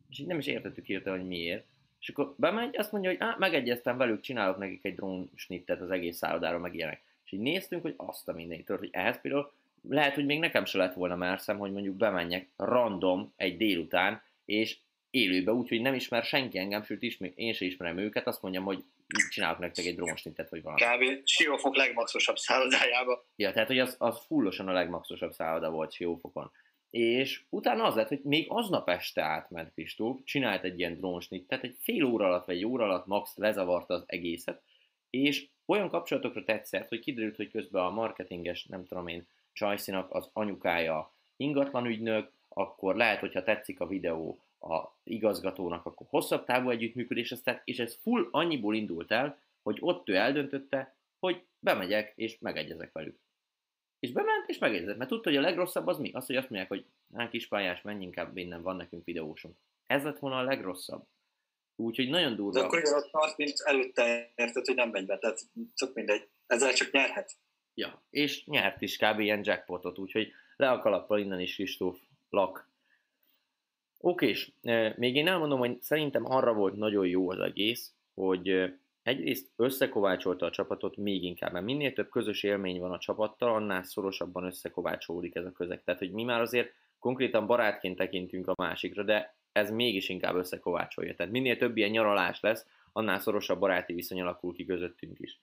És 0.09 0.19
így 0.19 0.27
nem 0.27 0.37
is 0.37 0.47
értettük 0.47 0.85
hirtelen, 0.85 1.19
hogy 1.19 1.27
miért. 1.27 1.65
És 1.99 2.09
akkor 2.09 2.33
bemegy, 2.37 2.77
azt 2.77 2.91
mondja, 2.91 3.09
hogy 3.09 3.19
á, 3.19 3.35
megegyeztem 3.39 3.97
velük, 3.97 4.21
csinálok 4.21 4.57
nekik 4.57 4.85
egy 4.85 4.95
drón 4.95 5.29
snittet 5.35 5.81
az 5.81 5.91
egész 5.91 6.17
szállodára, 6.17 6.59
meg 6.59 6.75
ilyenek. 6.75 7.03
És 7.25 7.31
így 7.31 7.39
néztünk, 7.39 7.81
hogy 7.81 7.93
azt 7.97 8.27
a 8.27 8.33
mindenit 8.33 8.67
hogy 8.67 8.89
ehhez 8.91 9.21
például 9.21 9.51
lehet, 9.89 10.15
hogy 10.15 10.25
még 10.25 10.39
nekem 10.39 10.65
se 10.65 10.77
lett 10.77 10.93
volna 10.93 11.15
merszem, 11.15 11.57
hogy 11.57 11.71
mondjuk 11.71 11.95
bemenjek 11.95 12.47
random 12.55 13.33
egy 13.35 13.57
délután, 13.57 14.21
és 14.45 14.77
élőbe, 15.09 15.53
úgyhogy 15.53 15.81
nem 15.81 15.93
ismer 15.93 16.23
senki 16.23 16.57
engem, 16.57 16.83
sőt 16.83 17.01
ismer, 17.01 17.31
én 17.35 17.53
se 17.53 17.65
ismerem 17.65 17.97
őket, 17.97 18.27
azt 18.27 18.41
mondjam, 18.41 18.63
hogy 18.63 18.83
csinálok 19.29 19.59
nektek 19.59 19.85
egy 19.85 19.95
drónsnintet, 19.95 20.49
vagy 20.49 20.61
valami. 20.61 20.81
Kb. 20.81 21.27
Siófok 21.27 21.75
legmaxosabb 21.75 22.37
szállodájába. 22.37 23.25
Ja, 23.35 23.51
tehát 23.51 23.67
hogy 23.67 23.79
az, 23.79 23.95
az 23.99 24.19
fullosan 24.25 24.67
a 24.67 24.71
legmaxosabb 24.71 25.31
szálloda 25.31 25.69
volt 25.69 25.91
Siófokon. 25.91 26.51
És 26.89 27.43
utána 27.49 27.83
az 27.83 27.95
lett, 27.95 28.07
hogy 28.07 28.21
még 28.23 28.45
aznap 28.49 28.89
este 28.89 29.21
átment 29.21 29.73
Kristóf, 29.73 30.19
csinált 30.23 30.63
egy 30.63 30.79
ilyen 30.79 30.97
drónsnittet, 30.97 31.63
egy 31.63 31.75
fél 31.79 32.03
óra 32.03 32.25
alatt 32.25 32.45
vagy 32.45 32.55
egy 32.55 32.65
óra 32.65 32.83
alatt 32.83 33.05
max 33.05 33.35
lezavarta 33.35 33.93
az 33.93 34.03
egészet, 34.05 34.61
és 35.09 35.47
olyan 35.65 35.89
kapcsolatokra 35.89 36.43
tetszett, 36.43 36.87
hogy 36.87 36.99
kiderült, 36.99 37.35
hogy 37.35 37.51
közben 37.51 37.83
a 37.83 37.89
marketinges, 37.89 38.65
nem 38.65 38.85
tudom 38.85 39.07
én, 39.07 39.27
Csajszinak 39.53 40.13
az 40.13 40.29
anyukája 40.33 41.13
ingatlanügynök, 41.37 42.31
akkor 42.49 42.95
lehet, 42.95 43.19
hogyha 43.19 43.43
tetszik 43.43 43.79
a 43.79 43.87
videó 43.87 44.39
a 44.65 44.97
igazgatónak, 45.03 45.85
akkor 45.85 46.07
hosszabb 46.09 46.45
távú 46.45 46.69
együttműködés, 46.69 47.31
aztán, 47.31 47.61
és 47.63 47.79
ez 47.79 47.95
full 48.01 48.27
annyiból 48.31 48.75
indult 48.75 49.11
el, 49.11 49.39
hogy 49.61 49.77
ott 49.81 50.09
ő 50.09 50.15
eldöntötte, 50.15 50.95
hogy 51.19 51.43
bemegyek 51.59 52.13
és 52.15 52.39
megegyezek 52.39 52.91
velük. 52.91 53.19
És 53.99 54.11
bement 54.11 54.49
és 54.49 54.57
megegyezett, 54.57 54.97
mert 54.97 55.09
tudta, 55.09 55.29
hogy 55.29 55.37
a 55.37 55.41
legrosszabb 55.41 55.87
az 55.87 55.97
mi? 55.97 56.11
Az, 56.11 56.25
hogy 56.25 56.35
azt 56.35 56.49
mondják, 56.49 56.71
hogy 56.71 56.85
hát 57.13 57.29
kispályás, 57.29 57.81
menj 57.81 58.03
inkább 58.03 58.37
innen, 58.37 58.61
van 58.61 58.75
nekünk 58.75 59.05
videósunk. 59.05 59.55
Ez 59.87 60.03
lett 60.03 60.19
volna 60.19 60.37
a 60.37 60.43
legrosszabb. 60.43 61.07
Úgyhogy 61.75 62.09
nagyon 62.09 62.35
durva. 62.35 62.59
De 62.59 62.65
akkor 62.65 62.83
ott 62.83 63.11
tart, 63.11 63.37
mint 63.37 63.59
előtte 63.63 64.31
érted, 64.35 64.65
hogy 64.65 64.75
nem 64.75 64.89
megy 64.89 65.05
be, 65.05 65.17
tehát 65.17 65.39
csak 65.73 65.93
mindegy. 65.93 66.27
Ezzel 66.47 66.73
csak 66.73 66.91
nyerhet. 66.91 67.37
Ja, 67.73 68.03
és 68.09 68.45
nyert 68.45 68.81
is 68.81 68.97
kb. 68.97 69.19
ilyen 69.19 69.41
jackpotot, 69.43 69.97
úgyhogy 69.97 70.31
le 70.55 70.71
a 70.71 70.79
kalappal 70.79 71.19
innen 71.19 71.39
is 71.39 71.55
Kristóf 71.55 71.99
Lak. 72.29 72.69
Oké, 74.07 74.27
és 74.27 74.51
még 74.95 75.15
én 75.15 75.27
elmondom, 75.27 75.59
hogy 75.59 75.81
szerintem 75.81 76.25
arra 76.25 76.53
volt 76.53 76.75
nagyon 76.75 77.07
jó 77.07 77.29
az 77.29 77.39
egész, 77.39 77.93
hogy 78.13 78.73
egyrészt 79.03 79.51
összekovácsolta 79.55 80.45
a 80.45 80.51
csapatot 80.51 80.97
még 80.97 81.23
inkább, 81.23 81.51
mert 81.51 81.65
minél 81.65 81.93
több 81.93 82.09
közös 82.09 82.43
élmény 82.43 82.79
van 82.79 82.91
a 82.91 82.97
csapattal, 82.97 83.55
annál 83.55 83.83
szorosabban 83.83 84.43
összekovácsolódik 84.43 85.35
ez 85.35 85.45
a 85.45 85.51
közeg. 85.51 85.83
Tehát, 85.83 85.99
hogy 85.99 86.11
mi 86.11 86.23
már 86.23 86.41
azért 86.41 86.73
konkrétan 86.99 87.47
barátként 87.47 87.97
tekintünk 87.97 88.47
a 88.47 88.53
másikra, 88.57 89.03
de 89.03 89.35
ez 89.51 89.71
mégis 89.71 90.09
inkább 90.09 90.35
összekovácsolja. 90.35 91.15
Tehát 91.15 91.31
minél 91.31 91.57
több 91.57 91.77
ilyen 91.77 91.89
nyaralás 91.89 92.39
lesz, 92.39 92.67
annál 92.91 93.19
szorosabb 93.19 93.59
baráti 93.59 93.93
viszony 93.93 94.21
alakul 94.21 94.53
ki 94.53 94.65
közöttünk 94.65 95.19
is. 95.19 95.39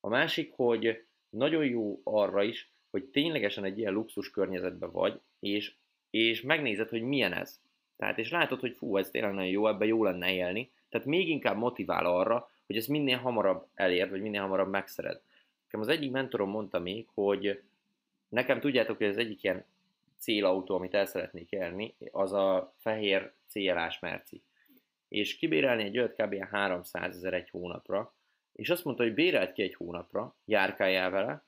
A 0.00 0.08
másik, 0.08 0.52
hogy 0.56 1.04
nagyon 1.30 1.64
jó 1.64 2.00
arra 2.04 2.42
is, 2.42 2.72
hogy 2.90 3.04
ténylegesen 3.04 3.64
egy 3.64 3.78
ilyen 3.78 3.92
luxus 3.92 4.30
környezetben 4.30 4.90
vagy, 4.90 5.20
és, 5.38 5.74
és 6.10 6.42
megnézed, 6.42 6.88
hogy 6.88 7.02
milyen 7.02 7.32
ez. 7.32 7.60
Tehát, 7.98 8.18
és 8.18 8.30
látod, 8.30 8.60
hogy 8.60 8.74
fú, 8.76 8.96
ez 8.96 9.10
tényleg 9.10 9.32
nagyon 9.32 9.50
jó, 9.50 9.68
ebben 9.68 9.88
jó 9.88 10.04
lenne 10.04 10.32
élni, 10.32 10.70
tehát 10.88 11.06
még 11.06 11.28
inkább 11.28 11.56
motivál 11.56 12.06
arra, 12.06 12.50
hogy 12.66 12.76
ezt 12.76 12.88
minél 12.88 13.16
hamarabb 13.16 13.66
elérd, 13.74 14.10
vagy 14.10 14.20
minél 14.20 14.40
hamarabb 14.40 14.70
megszered. 14.70 15.20
Nekem 15.64 15.80
az 15.80 15.88
egyik 15.88 16.10
mentorom 16.10 16.50
mondta 16.50 16.78
még, 16.78 17.06
hogy 17.14 17.62
nekem 18.28 18.60
tudjátok, 18.60 18.96
hogy 18.96 19.06
az 19.06 19.16
egyik 19.16 19.42
ilyen 19.42 19.64
célautó, 20.18 20.74
amit 20.74 20.94
el 20.94 21.06
szeretnék 21.06 21.50
élni, 21.50 21.94
az 22.10 22.32
a 22.32 22.74
fehér 22.76 23.32
CLA-s 23.48 23.98
merci. 23.98 24.42
És 25.08 25.36
kibérelni 25.36 25.82
egy 25.82 25.98
olyat 25.98 26.14
kb. 26.14 26.34
300 26.34 27.16
ezer 27.16 27.34
egy 27.34 27.50
hónapra, 27.50 28.12
és 28.52 28.70
azt 28.70 28.84
mondta, 28.84 29.02
hogy 29.02 29.14
bérelt 29.14 29.52
ki 29.52 29.62
egy 29.62 29.74
hónapra, 29.74 30.34
járkáljál 30.44 31.10
vele, 31.10 31.42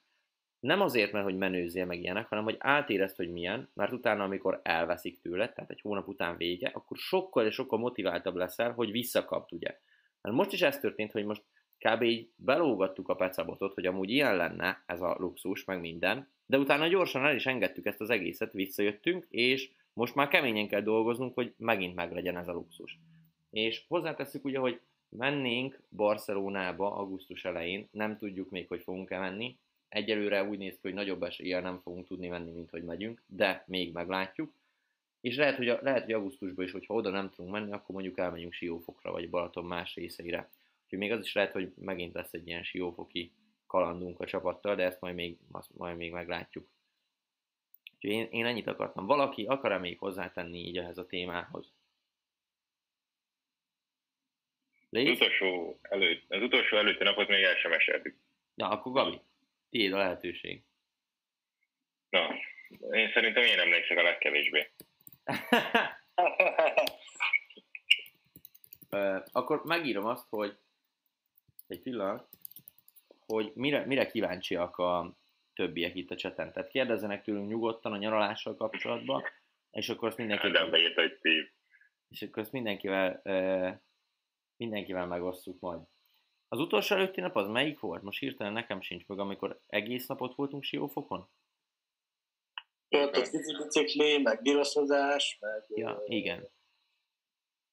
nem 0.61 0.81
azért, 0.81 1.13
mert 1.13 1.25
hogy 1.25 1.37
menőzzél 1.37 1.87
meg 1.87 2.01
ilyenek, 2.01 2.29
hanem 2.29 2.45
hogy 2.45 2.57
átérezt, 2.59 3.17
hogy 3.17 3.33
milyen, 3.33 3.69
mert 3.75 3.93
utána, 3.93 4.25
amikor 4.25 4.61
elveszik 4.63 5.21
tőle, 5.21 5.53
tehát 5.53 5.71
egy 5.71 5.81
hónap 5.81 6.09
után 6.09 6.37
vége, 6.37 6.71
akkor 6.75 6.97
sokkal 6.97 7.47
és 7.47 7.55
sokkal 7.55 7.79
motiváltabb 7.79 8.35
leszel, 8.35 8.73
hogy 8.73 8.91
visszakapd, 8.91 9.53
ugye. 9.53 9.79
Mert 10.21 10.37
most 10.37 10.53
is 10.53 10.63
ez 10.63 10.79
történt, 10.79 11.13
hogy 11.13 11.25
most 11.25 11.43
kb. 11.79 12.03
így 12.03 12.31
belógattuk 12.37 13.09
a 13.09 13.15
pecabotot, 13.15 13.75
hogy 13.75 13.87
amúgy 13.87 14.11
ilyen 14.11 14.37
lenne 14.37 14.83
ez 14.87 15.01
a 15.01 15.17
luxus, 15.19 15.65
meg 15.65 15.81
minden, 15.81 16.29
de 16.47 16.59
utána 16.59 16.87
gyorsan 16.87 17.25
el 17.25 17.35
is 17.35 17.47
engedtük 17.47 17.87
ezt 17.87 18.01
az 18.01 18.11
egészet, 18.11 18.53
visszajöttünk, 18.53 19.27
és 19.31 19.71
most 19.93 20.15
már 20.15 20.29
keményen 20.29 20.69
kell 20.69 20.81
dolgoznunk, 20.81 21.35
hogy 21.35 21.55
megint 21.57 21.95
meglegyen 21.95 22.37
ez 22.37 22.49
a 22.49 22.53
luxus. 22.53 22.99
És 23.51 23.85
hozzátesszük 23.89 24.45
ugye, 24.45 24.59
hogy 24.59 24.81
mennénk 25.09 25.83
Barcelonába 25.97 26.97
augusztus 26.97 27.45
elején, 27.45 27.89
nem 27.91 28.19
tudjuk 28.19 28.51
még, 28.51 28.69
hogy 28.69 28.83
fogunk-e 28.83 29.19
menni. 29.19 29.59
Egyelőre 29.91 30.45
úgy 30.45 30.59
néz 30.59 30.73
ki, 30.73 30.81
hogy 30.83 30.95
nagyobb 30.95 31.23
eséllyel 31.23 31.61
nem 31.61 31.81
fogunk 31.81 32.07
tudni 32.07 32.29
menni, 32.29 32.51
mint 32.51 32.71
hogy 32.71 32.85
megyünk, 32.85 33.23
de 33.27 33.65
még 33.67 33.93
meglátjuk. 33.93 34.53
És 35.21 35.37
lehet, 35.37 35.57
hogy, 35.57 35.67
lehet, 35.67 36.05
hogy 36.05 36.13
augusztusban 36.13 36.65
is, 36.65 36.73
hogyha 36.73 36.95
oda 36.95 37.11
nem 37.11 37.31
tudunk 37.31 37.55
menni, 37.55 37.73
akkor 37.73 37.95
mondjuk 37.95 38.19
elmegyünk 38.19 38.53
Siófokra, 38.53 39.11
vagy 39.11 39.31
Balaton 39.31 39.65
más 39.65 39.95
részeire. 39.95 40.51
Úgyhogy 40.83 40.99
még 40.99 41.13
az 41.13 41.25
is 41.25 41.33
lehet, 41.33 41.53
hogy 41.53 41.73
megint 41.77 42.15
lesz 42.15 42.33
egy 42.33 42.47
ilyen 42.47 42.63
Siófoki 42.63 43.33
kalandunk 43.67 44.21
a 44.21 44.27
csapattal, 44.27 44.75
de 44.75 44.85
ezt 44.85 45.01
majd 45.01 45.15
még, 45.15 45.39
azt 45.53 45.77
majd 45.77 45.97
még 45.97 46.13
meglátjuk. 46.13 46.69
Úgyhogy 47.95 48.11
én, 48.11 48.29
én 48.31 48.47
ennyit 48.47 48.67
akartam. 48.67 49.07
Valaki 49.07 49.45
akar-e 49.45 49.79
még 49.79 49.99
hozzátenni 49.99 50.59
így 50.59 50.79
ehhez 50.79 50.99
a 50.99 51.07
témához? 51.07 51.73
Az 54.91 55.09
utolsó, 55.09 55.79
előtt, 55.83 56.25
az 56.29 56.43
utolsó 56.43 56.77
előtti 56.77 57.05
napot 57.05 57.29
még 57.29 57.43
el 57.43 57.57
sem 57.57 57.73
eseltük. 57.73 58.17
Ja, 58.55 58.69
akkor 58.69 58.93
Gabi, 58.93 59.21
tiéd 59.71 59.93
a 59.93 59.99
lehetőség. 59.99 60.63
Na, 62.09 62.35
én 62.91 63.11
szerintem 63.13 63.43
én 63.43 63.59
emlékszek 63.59 63.99
a 63.99 64.03
legkevésbé. 64.03 64.71
akkor 69.33 69.65
megírom 69.65 70.05
azt, 70.05 70.27
hogy 70.29 70.59
egy 71.67 71.81
pillanat, 71.81 72.29
hogy 73.27 73.53
mire, 73.55 73.87
mire 73.87 74.07
kíváncsiak 74.07 74.77
a 74.77 75.17
többiek 75.55 75.95
itt 75.95 76.11
a 76.11 76.17
cseten. 76.17 76.53
Tehát 76.53 76.71
kérdezzenek 76.71 77.23
tőlünk 77.23 77.49
nyugodtan 77.49 77.93
a 77.93 77.97
nyaralással 77.97 78.57
kapcsolatban, 78.57 79.23
és 79.71 79.89
akkor 79.89 80.09
azt 80.09 80.17
mindenkivel... 80.17 80.63
Nem 80.63 80.71
beírt, 80.71 80.95
hogy 80.95 81.17
Steve. 81.19 81.49
És 82.09 82.23
akkor 82.23 82.43
azt 82.43 82.53
mindenkivel, 82.53 83.23
mindenkivel 84.57 85.07
megosztjuk 85.07 85.61
majd. 85.61 85.81
Az 86.53 86.59
utolsó 86.59 86.95
előtti 86.97 87.21
nap 87.21 87.37
az 87.37 87.49
melyik 87.49 87.81
volt? 87.81 88.03
Most 88.03 88.19
hirtelen 88.19 88.53
nekem 88.53 88.81
sincs 88.81 89.07
meg, 89.07 89.19
amikor 89.19 89.61
egész 89.67 90.07
napot 90.07 90.35
voltunk 90.35 90.63
Siófokon? 90.63 91.29
A 92.89 93.29
bicikli, 93.59 94.19
meg 94.19 94.43
giroszozás, 94.43 95.39
meg... 95.41 95.65
Ja, 95.69 96.03
igen. 96.07 96.49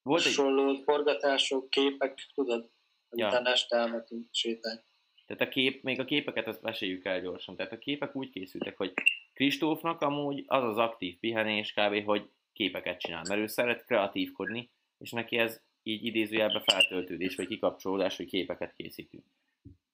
Volt 0.01 0.23
hasonló 0.23 0.69
egy... 0.69 0.81
forgatások, 0.83 1.69
képek, 1.69 2.27
tudod, 2.33 2.69
ja. 3.09 3.27
utána 3.27 3.49
este 3.49 3.75
elmentünk 3.77 4.27
sétálni. 4.31 4.81
Tehát 5.25 5.41
a 5.41 5.49
kép, 5.49 5.83
még 5.83 5.99
a 5.99 6.05
képeket 6.05 6.47
ezt 6.47 6.61
meséljük 6.61 7.05
el 7.05 7.21
gyorsan. 7.21 7.55
Tehát 7.55 7.71
a 7.71 7.77
képek 7.77 8.15
úgy 8.15 8.29
készültek, 8.29 8.77
hogy 8.77 8.93
Kristófnak 9.33 10.01
amúgy 10.01 10.43
az 10.47 10.63
az 10.63 10.77
aktív 10.77 11.19
pihenés 11.19 11.73
kb. 11.73 12.05
hogy 12.05 12.29
képeket 12.53 12.99
csinál, 12.99 13.23
mert 13.27 13.41
ő 13.41 13.47
szeret 13.47 13.85
kreatívkodni, 13.85 14.71
és 14.97 15.11
neki 15.11 15.37
ez 15.37 15.61
így 15.87 16.05
idézőjelben 16.05 16.61
feltöltődés, 16.61 17.35
vagy 17.35 17.47
kikapcsolódás, 17.47 18.17
hogy 18.17 18.25
képeket 18.25 18.73
készítünk. 18.75 19.23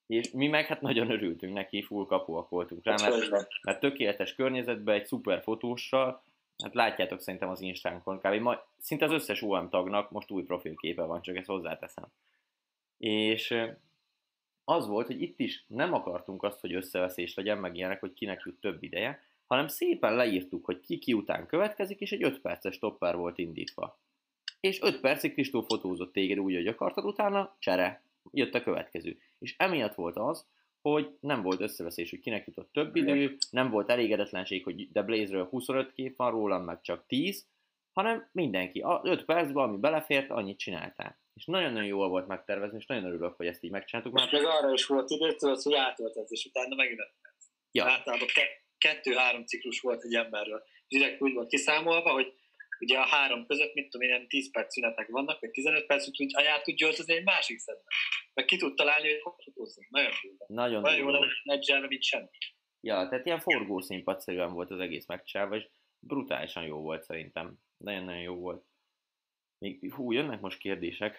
És 0.07 0.31
mi 0.31 0.47
meg 0.47 0.65
hát 0.65 0.81
nagyon 0.81 1.11
örültünk 1.11 1.53
neki, 1.53 1.81
full 1.81 2.05
kapuak 2.05 2.49
voltunk 2.49 2.83
rá, 2.83 2.95
mert, 3.01 3.29
mert 3.61 3.79
tökéletes 3.79 4.35
környezetben, 4.35 4.95
egy 4.95 5.05
szuper 5.05 5.41
fotóssal, 5.41 6.23
hát 6.63 6.73
látjátok 6.73 7.19
szerintem 7.21 7.49
az 7.49 7.61
Instánkon, 7.61 8.19
kb. 8.19 8.33
Ma, 8.33 8.65
szinte 8.77 9.05
az 9.05 9.11
összes 9.11 9.41
OM 9.41 9.69
tagnak 9.69 10.11
most 10.11 10.31
új 10.31 10.43
profilképe 10.43 11.03
van, 11.03 11.21
csak 11.21 11.35
ezt 11.35 11.47
hozzáteszem. 11.47 12.05
És 12.97 13.55
az 14.63 14.87
volt, 14.87 15.07
hogy 15.07 15.21
itt 15.21 15.39
is 15.39 15.65
nem 15.67 15.93
akartunk 15.93 16.43
azt, 16.43 16.59
hogy 16.59 16.73
összeveszés 16.73 17.33
legyen, 17.33 17.57
meg 17.57 17.75
ilyenek, 17.75 17.99
hogy 17.99 18.13
kinek 18.13 18.41
jut 18.45 18.59
több 18.59 18.83
ideje, 18.83 19.23
hanem 19.47 19.67
szépen 19.67 20.15
leírtuk, 20.15 20.65
hogy 20.65 20.79
ki 20.79 20.97
ki 20.97 21.13
után 21.13 21.45
következik, 21.45 21.99
és 21.99 22.11
egy 22.11 22.23
5 22.23 22.39
perces 22.41 22.79
topper 22.79 23.15
volt 23.15 23.37
indítva. 23.37 23.97
És 24.68 24.82
5 24.82 24.99
percig 24.99 25.34
Kristóf 25.34 25.66
fotózott 25.68 26.14
téged 26.14 26.39
úgy, 26.39 26.53
hogy 26.53 26.68
akartad, 26.68 27.05
utána 27.05 27.55
csere, 27.59 28.03
jött 28.32 28.53
a 28.53 28.64
következő. 28.64 29.18
És 29.39 29.55
emiatt 29.57 29.95
volt 29.95 30.18
az, 30.18 30.45
hogy 30.82 31.18
nem 31.20 31.41
volt 31.41 31.61
összeveszés, 31.61 32.09
hogy 32.09 32.20
kinek 32.20 32.47
jutott 32.47 32.72
több 32.72 32.95
idő, 32.95 33.38
nem 33.49 33.70
volt 33.70 33.89
elégedetlenség, 33.89 34.64
hogy 34.64 34.91
de 34.91 35.01
Blaze-ről 35.01 35.45
25 35.45 35.93
kép 35.93 36.16
van 36.16 36.32
rólam, 36.32 36.64
meg 36.64 36.82
csak 36.82 37.05
10, 37.07 37.47
hanem 37.91 38.30
mindenki, 38.32 38.80
a 38.80 39.01
5 39.03 39.26
percben, 39.26 39.64
ami 39.64 39.78
belefért, 39.78 40.30
annyit 40.30 40.57
csináltál. 40.57 41.20
És 41.34 41.45
nagyon-nagyon 41.45 41.88
jól 41.88 42.09
volt 42.09 42.28
megtervezni, 42.28 42.78
és 42.78 42.86
nagyon 42.86 43.05
örülök, 43.05 43.36
hogy 43.36 43.47
ezt 43.47 43.64
így 43.64 43.72
megcsináltuk. 43.72 44.14
Mert 44.14 44.32
meg 44.32 44.45
arra 44.45 44.74
is 44.74 44.86
volt 44.86 45.09
idő, 45.09 45.36
tudod, 45.36 45.61
hogy 45.61 45.74
átöltesz, 45.74 46.32
és 46.32 46.45
utána 46.45 46.76
megint 46.76 46.99
Ja. 47.72 47.86
Általában 47.86 48.28
ke- 48.28 48.61
kettő-három 48.78 49.45
ciklus 49.45 49.80
volt 49.80 50.03
egy 50.03 50.16
emberről. 50.16 50.64
Direkt 50.88 51.22
úgy 51.22 51.34
volt 51.34 51.49
kiszámolva, 51.49 52.11
hogy 52.11 52.34
ugye 52.84 52.97
a 52.99 53.05
három 53.05 53.45
között, 53.45 53.73
mit 53.73 53.89
tudom 53.89 54.07
ilyen 54.07 54.27
10 54.27 54.51
perc 54.51 54.73
szünetek 54.73 55.07
vannak, 55.07 55.39
vagy 55.39 55.49
15 55.49 55.86
perc, 55.86 56.07
úgyhogy 56.07 56.31
aját 56.34 56.63
tudja 56.63 56.88
öltözni 56.88 57.13
egy 57.13 57.23
másik 57.23 57.57
szedben. 57.57 57.86
Meg 58.34 58.45
ki 58.45 58.57
tud 58.57 58.75
találni, 58.75 59.11
hogy 59.11 59.21
hogy 59.21 59.43
fotózzon. 59.43 59.86
Nagyon 59.89 60.11
jó. 60.23 60.31
Nagyon, 60.47 60.81
Nagyon 60.81 60.99
jó, 60.99 61.11
de 61.11 61.27
nedzselve, 61.43 61.88
mint 61.88 62.03
semmi. 62.03 62.27
Ja, 62.81 63.07
tehát 63.09 63.25
ilyen 63.25 63.39
forgószínpadszerűen 63.39 64.53
volt 64.53 64.71
az 64.71 64.79
egész 64.79 65.05
megcsinálva, 65.05 65.55
és 65.55 65.67
brutálisan 65.99 66.63
jó 66.63 66.77
volt 66.77 67.03
szerintem. 67.03 67.53
Nagyon-nagyon 67.77 68.21
jó 68.21 68.36
volt. 68.36 68.65
Még, 69.57 69.93
hú, 69.93 70.11
jönnek 70.11 70.41
most 70.41 70.57
kérdések. 70.57 71.17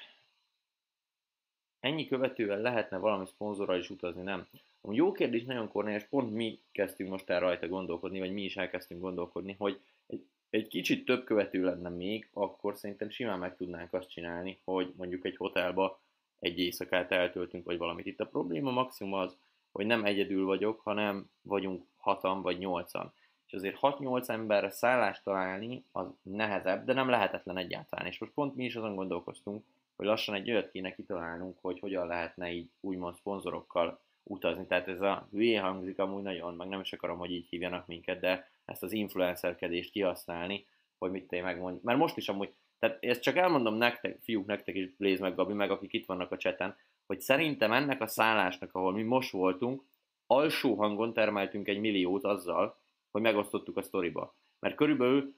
Ennyi 1.80 2.06
követővel 2.06 2.60
lehetne 2.60 2.96
valami 2.96 3.26
szponzorral 3.26 3.78
is 3.78 3.90
utazni, 3.90 4.22
nem? 4.22 4.48
A 4.80 4.92
jó 4.92 5.12
kérdés 5.12 5.44
nagyon 5.44 5.68
kornél, 5.68 5.94
és 5.94 6.04
pont 6.04 6.32
mi 6.32 6.60
kezdtünk 6.72 7.10
most 7.10 7.30
el 7.30 7.40
rajta 7.40 7.68
gondolkodni, 7.68 8.18
vagy 8.18 8.32
mi 8.32 8.42
is 8.42 8.56
elkezdtünk 8.56 9.00
gondolkodni, 9.00 9.54
hogy 9.58 9.80
egy, 10.06 10.26
egy 10.54 10.68
kicsit 10.68 11.04
több 11.04 11.24
követő 11.24 11.64
lenne 11.64 11.88
még, 11.88 12.28
akkor 12.32 12.76
szerintem 12.76 13.10
simán 13.10 13.38
meg 13.38 13.56
tudnánk 13.56 13.92
azt 13.92 14.08
csinálni, 14.08 14.58
hogy 14.64 14.92
mondjuk 14.96 15.24
egy 15.24 15.36
hotelba 15.36 16.00
egy 16.38 16.58
éjszakát 16.58 17.12
eltöltünk, 17.12 17.64
vagy 17.64 17.78
valamit. 17.78 18.06
Itt 18.06 18.20
a 18.20 18.26
probléma 18.26 18.70
maximum 18.70 19.12
az, 19.12 19.36
hogy 19.72 19.86
nem 19.86 20.04
egyedül 20.04 20.44
vagyok, 20.44 20.80
hanem 20.80 21.30
vagyunk 21.42 21.84
hatan 21.96 22.42
vagy 22.42 22.58
nyolcan. 22.58 23.12
És 23.46 23.52
azért 23.52 23.78
6-8 23.80 24.28
emberre 24.28 24.70
szállást 24.70 25.24
találni 25.24 25.84
az 25.92 26.06
nehezebb, 26.22 26.84
de 26.84 26.92
nem 26.92 27.08
lehetetlen 27.08 27.56
egyáltalán. 27.56 28.06
És 28.06 28.18
most 28.18 28.32
pont 28.32 28.54
mi 28.54 28.64
is 28.64 28.74
azon 28.74 28.94
gondolkoztunk, 28.94 29.64
hogy 29.96 30.06
lassan 30.06 30.34
egy 30.34 30.50
olyat 30.50 30.70
kéne 30.70 30.94
kitalálnunk, 30.94 31.58
hogy 31.60 31.78
hogyan 31.78 32.06
lehetne 32.06 32.52
így 32.52 32.68
úgymond 32.80 33.14
szponzorokkal 33.14 34.00
utazni. 34.22 34.66
Tehát 34.66 34.88
ez 34.88 35.00
a 35.00 35.28
hülye 35.30 35.60
hangzik 35.60 35.98
amúgy 35.98 36.22
nagyon, 36.22 36.54
meg 36.54 36.68
nem 36.68 36.80
is 36.80 36.92
akarom, 36.92 37.18
hogy 37.18 37.32
így 37.32 37.48
hívjanak 37.48 37.86
minket, 37.86 38.20
de 38.20 38.52
ezt 38.64 38.82
az 38.82 38.92
influencerkedést 38.92 39.90
kihasználni, 39.90 40.66
hogy 40.98 41.10
mit 41.10 41.28
te 41.28 41.42
megmondj. 41.42 41.80
Mert 41.82 41.98
most 41.98 42.16
is 42.16 42.28
amúgy, 42.28 42.54
tehát 42.78 43.04
ezt 43.04 43.22
csak 43.22 43.36
elmondom 43.36 43.74
nektek, 43.74 44.18
fiúk, 44.22 44.46
nektek 44.46 44.74
is, 44.74 44.96
Blaze 44.96 45.22
meg 45.22 45.34
Gabi, 45.34 45.52
meg 45.52 45.70
akik 45.70 45.92
itt 45.92 46.06
vannak 46.06 46.30
a 46.30 46.36
cseten, 46.36 46.76
hogy 47.06 47.20
szerintem 47.20 47.72
ennek 47.72 48.00
a 48.00 48.06
szállásnak, 48.06 48.74
ahol 48.74 48.92
mi 48.92 49.02
most 49.02 49.30
voltunk, 49.30 49.82
alsó 50.26 50.74
hangon 50.74 51.12
termeltünk 51.12 51.68
egy 51.68 51.80
milliót 51.80 52.24
azzal, 52.24 52.78
hogy 53.10 53.22
megosztottuk 53.22 53.76
a 53.76 53.82
sztoriba. 53.82 54.34
Mert 54.58 54.74
körülbelül 54.74 55.34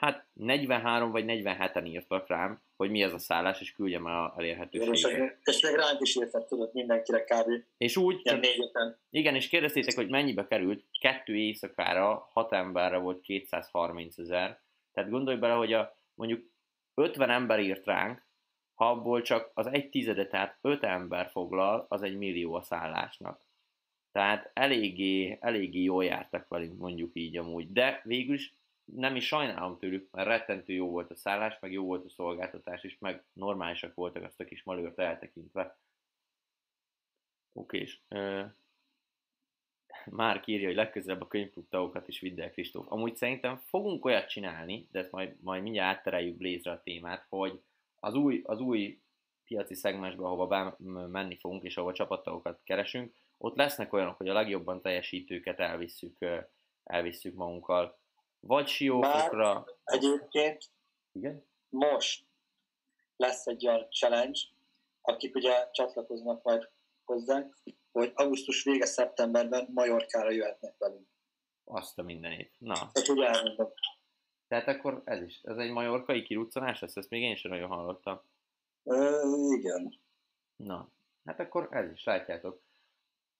hát 0.00 0.26
43 0.32 1.10
vagy 1.10 1.24
47-en 1.26 1.86
írtak 1.86 2.28
rám, 2.28 2.60
hogy 2.76 2.90
mi 2.90 3.02
ez 3.02 3.12
a 3.12 3.18
szállás, 3.18 3.60
és 3.60 3.72
küldjem 3.72 4.06
el 4.06 4.24
a 4.24 4.34
elérhetőséget. 4.36 5.38
És, 5.44 5.62
még 5.62 5.74
ránk 5.74 6.00
is 6.00 6.16
írtak, 6.16 6.46
tudod, 6.46 6.70
mindenkire 6.72 7.24
kb. 7.24 7.50
És 7.76 7.96
úgy, 7.96 8.22
csak, 8.22 8.46
igen, 9.10 9.34
és 9.34 9.48
kérdeztétek, 9.48 9.94
hogy 9.94 10.08
mennyibe 10.08 10.46
került, 10.46 10.84
kettő 11.00 11.36
éjszakára, 11.36 12.28
hat 12.32 12.52
emberre 12.52 12.96
volt 12.96 13.20
230 13.20 14.18
ezer, 14.18 14.60
tehát 14.92 15.10
gondolj 15.10 15.36
bele, 15.36 15.54
hogy 15.54 15.72
a, 15.72 15.96
mondjuk 16.14 16.44
50 16.94 17.30
ember 17.30 17.60
írt 17.60 17.84
ránk, 17.84 18.24
ha 18.74 18.90
abból 18.90 19.22
csak 19.22 19.50
az 19.54 19.66
egy 19.66 19.88
tizede, 19.88 20.26
tehát 20.26 20.58
5 20.60 20.82
ember 20.82 21.30
foglal, 21.30 21.86
az 21.88 22.02
egy 22.02 22.16
millió 22.16 22.54
a 22.54 22.62
szállásnak. 22.62 23.44
Tehát 24.12 24.50
eléggé, 24.54 25.38
eléggé 25.40 25.82
jól 25.82 26.04
jártak 26.04 26.48
velünk, 26.48 26.78
mondjuk 26.78 27.10
így 27.12 27.36
amúgy. 27.36 27.72
De 27.72 28.00
végül 28.04 28.34
is 28.34 28.55
nem 28.94 29.16
is 29.16 29.26
sajnálom 29.26 29.78
tőlük, 29.78 30.10
mert 30.10 30.28
rettentő 30.28 30.72
jó 30.72 30.90
volt 30.90 31.10
a 31.10 31.16
szállás, 31.16 31.58
meg 31.60 31.72
jó 31.72 31.84
volt 31.84 32.04
a 32.04 32.10
szolgáltatás 32.10 32.84
is, 32.84 32.98
meg 32.98 33.24
normálisak 33.32 33.94
voltak 33.94 34.22
azt 34.22 34.40
a 34.40 34.44
kis 34.44 34.62
malőrt 34.62 34.98
eltekintve. 34.98 35.78
Oké, 37.52 37.78
és 37.78 38.00
már 40.10 40.42
írja, 40.44 40.66
hogy 40.66 40.76
legközelebb 40.76 41.20
a 41.20 41.26
könyvklub 41.26 42.02
is 42.06 42.20
vidd 42.20 42.40
el, 42.40 42.50
Kristóf. 42.50 42.86
Amúgy 42.88 43.16
szerintem 43.16 43.56
fogunk 43.56 44.04
olyat 44.04 44.28
csinálni, 44.28 44.88
de 44.90 44.98
ezt 44.98 45.10
majd, 45.10 45.36
majd 45.40 45.62
mindjárt 45.62 45.96
áttereljük 45.96 46.36
blaze 46.36 46.70
a 46.70 46.82
témát, 46.82 47.26
hogy 47.28 47.62
az 48.00 48.14
új, 48.14 48.40
az 48.44 48.60
új 48.60 49.00
piaci 49.44 49.74
szegmensbe, 49.74 50.24
ahova 50.24 50.76
menni 51.08 51.36
fogunk, 51.36 51.62
és 51.62 51.76
ahova 51.76 51.92
csapattagokat 51.92 52.60
keresünk, 52.64 53.14
ott 53.38 53.56
lesznek 53.56 53.92
olyanok, 53.92 54.16
hogy 54.16 54.28
a 54.28 54.32
legjobban 54.32 54.80
teljesítőket 54.80 55.60
elvisszük, 55.60 56.18
elvisszük 56.84 57.34
magunkkal 57.34 57.98
vagy 58.40 58.66
siófokra. 58.66 59.64
egyébként 59.84 60.70
Igen? 61.12 61.46
most 61.68 62.26
lesz 63.16 63.46
egy 63.46 63.66
olyan 63.66 63.90
challenge, 63.90 64.40
akik 65.00 65.34
ugye 65.34 65.70
csatlakoznak 65.70 66.42
majd 66.42 66.68
hozzánk, 67.04 67.56
hogy 67.92 68.12
augusztus 68.14 68.64
vége 68.64 68.86
szeptemberben 68.86 69.68
Majorkára 69.74 70.30
jöhetnek 70.30 70.74
velünk. 70.78 71.08
Azt 71.64 71.98
a 71.98 72.02
mindenét. 72.02 72.54
Na. 72.58 72.74
Tehát 72.74 73.08
ugye 73.08 73.26
elmondom. 73.26 73.72
Tehát 74.48 74.68
akkor 74.68 75.02
ez 75.04 75.22
is, 75.22 75.40
ez 75.42 75.56
egy 75.56 75.70
majorkai 75.70 76.22
kiruccanás 76.22 76.80
lesz, 76.80 76.96
ezt 76.96 77.10
még 77.10 77.22
én 77.22 77.36
sem 77.36 77.50
nagyon 77.50 77.68
hallottam. 77.68 78.20
Ö, 78.82 79.20
igen. 79.58 80.00
Na, 80.56 80.90
hát 81.24 81.40
akkor 81.40 81.68
ez 81.70 81.90
is, 81.90 82.04
látjátok. 82.04 82.62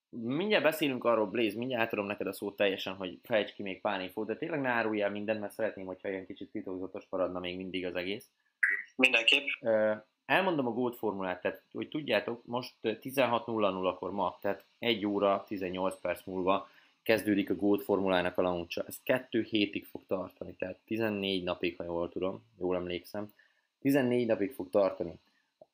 Mindjárt 0.09 0.63
beszélünk 0.63 1.03
arról, 1.03 1.25
Blaze, 1.25 1.57
mindjárt 1.57 1.83
átadom 1.83 2.05
neked 2.05 2.27
a 2.27 2.33
szót 2.33 2.55
teljesen, 2.55 2.93
hogy 2.93 3.19
fejtsd 3.23 3.53
ki 3.53 3.63
még 3.63 3.81
pár 3.81 4.01
infót, 4.01 4.27
de 4.27 4.35
tényleg 4.35 4.61
ne 4.61 4.69
árulj 4.69 5.01
el 5.01 5.11
mindent, 5.11 5.39
mert 5.39 5.53
szeretném, 5.53 5.85
hogyha 5.85 6.09
ilyen 6.09 6.25
kicsit 6.25 6.51
titokzatos 6.51 7.03
maradna 7.09 7.39
még 7.39 7.57
mindig 7.57 7.85
az 7.85 7.95
egész. 7.95 8.29
Mindenképp. 8.95 9.45
Elmondom 10.25 10.67
a 10.67 10.71
Gold 10.71 10.95
formulát, 10.95 11.41
tehát 11.41 11.63
hogy 11.71 11.87
tudjátok, 11.87 12.45
most 12.45 12.73
16.00-kor 12.81 14.11
ma, 14.11 14.37
tehát 14.41 14.63
1 14.79 15.05
óra 15.05 15.43
18 15.47 15.99
perc 16.01 16.25
múlva 16.25 16.69
kezdődik 17.03 17.49
a 17.49 17.55
Gold 17.55 17.81
formulának 17.81 18.37
a 18.37 18.41
launcha. 18.41 18.83
Ez 18.87 18.99
2 19.03 19.41
hétig 19.41 19.85
fog 19.85 20.01
tartani, 20.07 20.53
tehát 20.53 20.77
14 20.85 21.43
napig, 21.43 21.77
ha 21.77 21.83
jól 21.83 22.09
tudom, 22.09 22.43
jól 22.59 22.75
emlékszem. 22.75 23.33
14 23.81 24.27
napig 24.27 24.51
fog 24.51 24.69
tartani. 24.69 25.13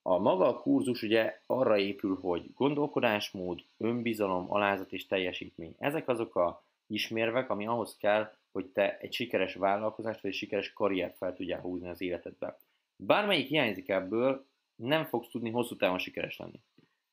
A 0.06 0.18
maga 0.18 0.48
a 0.48 0.60
kurzus 0.60 1.02
ugye 1.02 1.40
arra 1.46 1.78
épül, 1.78 2.18
hogy 2.22 2.54
gondolkodásmód, 2.54 3.64
önbizalom, 3.78 4.52
alázat 4.52 4.92
és 4.94 5.06
teljesítmény. 5.06 5.76
Ezek 5.78 6.08
azok 6.08 6.36
a 6.36 6.64
ismérvek, 6.88 7.50
ami 7.50 7.68
ahhoz 7.68 7.98
kell, 7.98 8.34
hogy 8.52 8.66
te 8.66 8.98
egy 8.98 9.14
sikeres 9.14 9.54
vállalkozást 9.56 10.22
vagy 10.22 10.32
egy 10.32 10.38
sikeres 10.38 10.74
karriert 10.74 11.18
fel 11.18 11.34
tudjál 11.36 11.62
húzni 11.62 11.90
az 11.90 12.02
életedbe. 12.02 12.58
Bármelyik 12.96 13.48
hiányzik 13.48 13.90
ebből, 13.90 14.46
nem 14.76 15.06
fogsz 15.06 15.30
tudni 15.30 15.50
hosszú 15.50 15.76
távon 15.76 16.00
sikeres 16.00 16.38
lenni. 16.38 16.60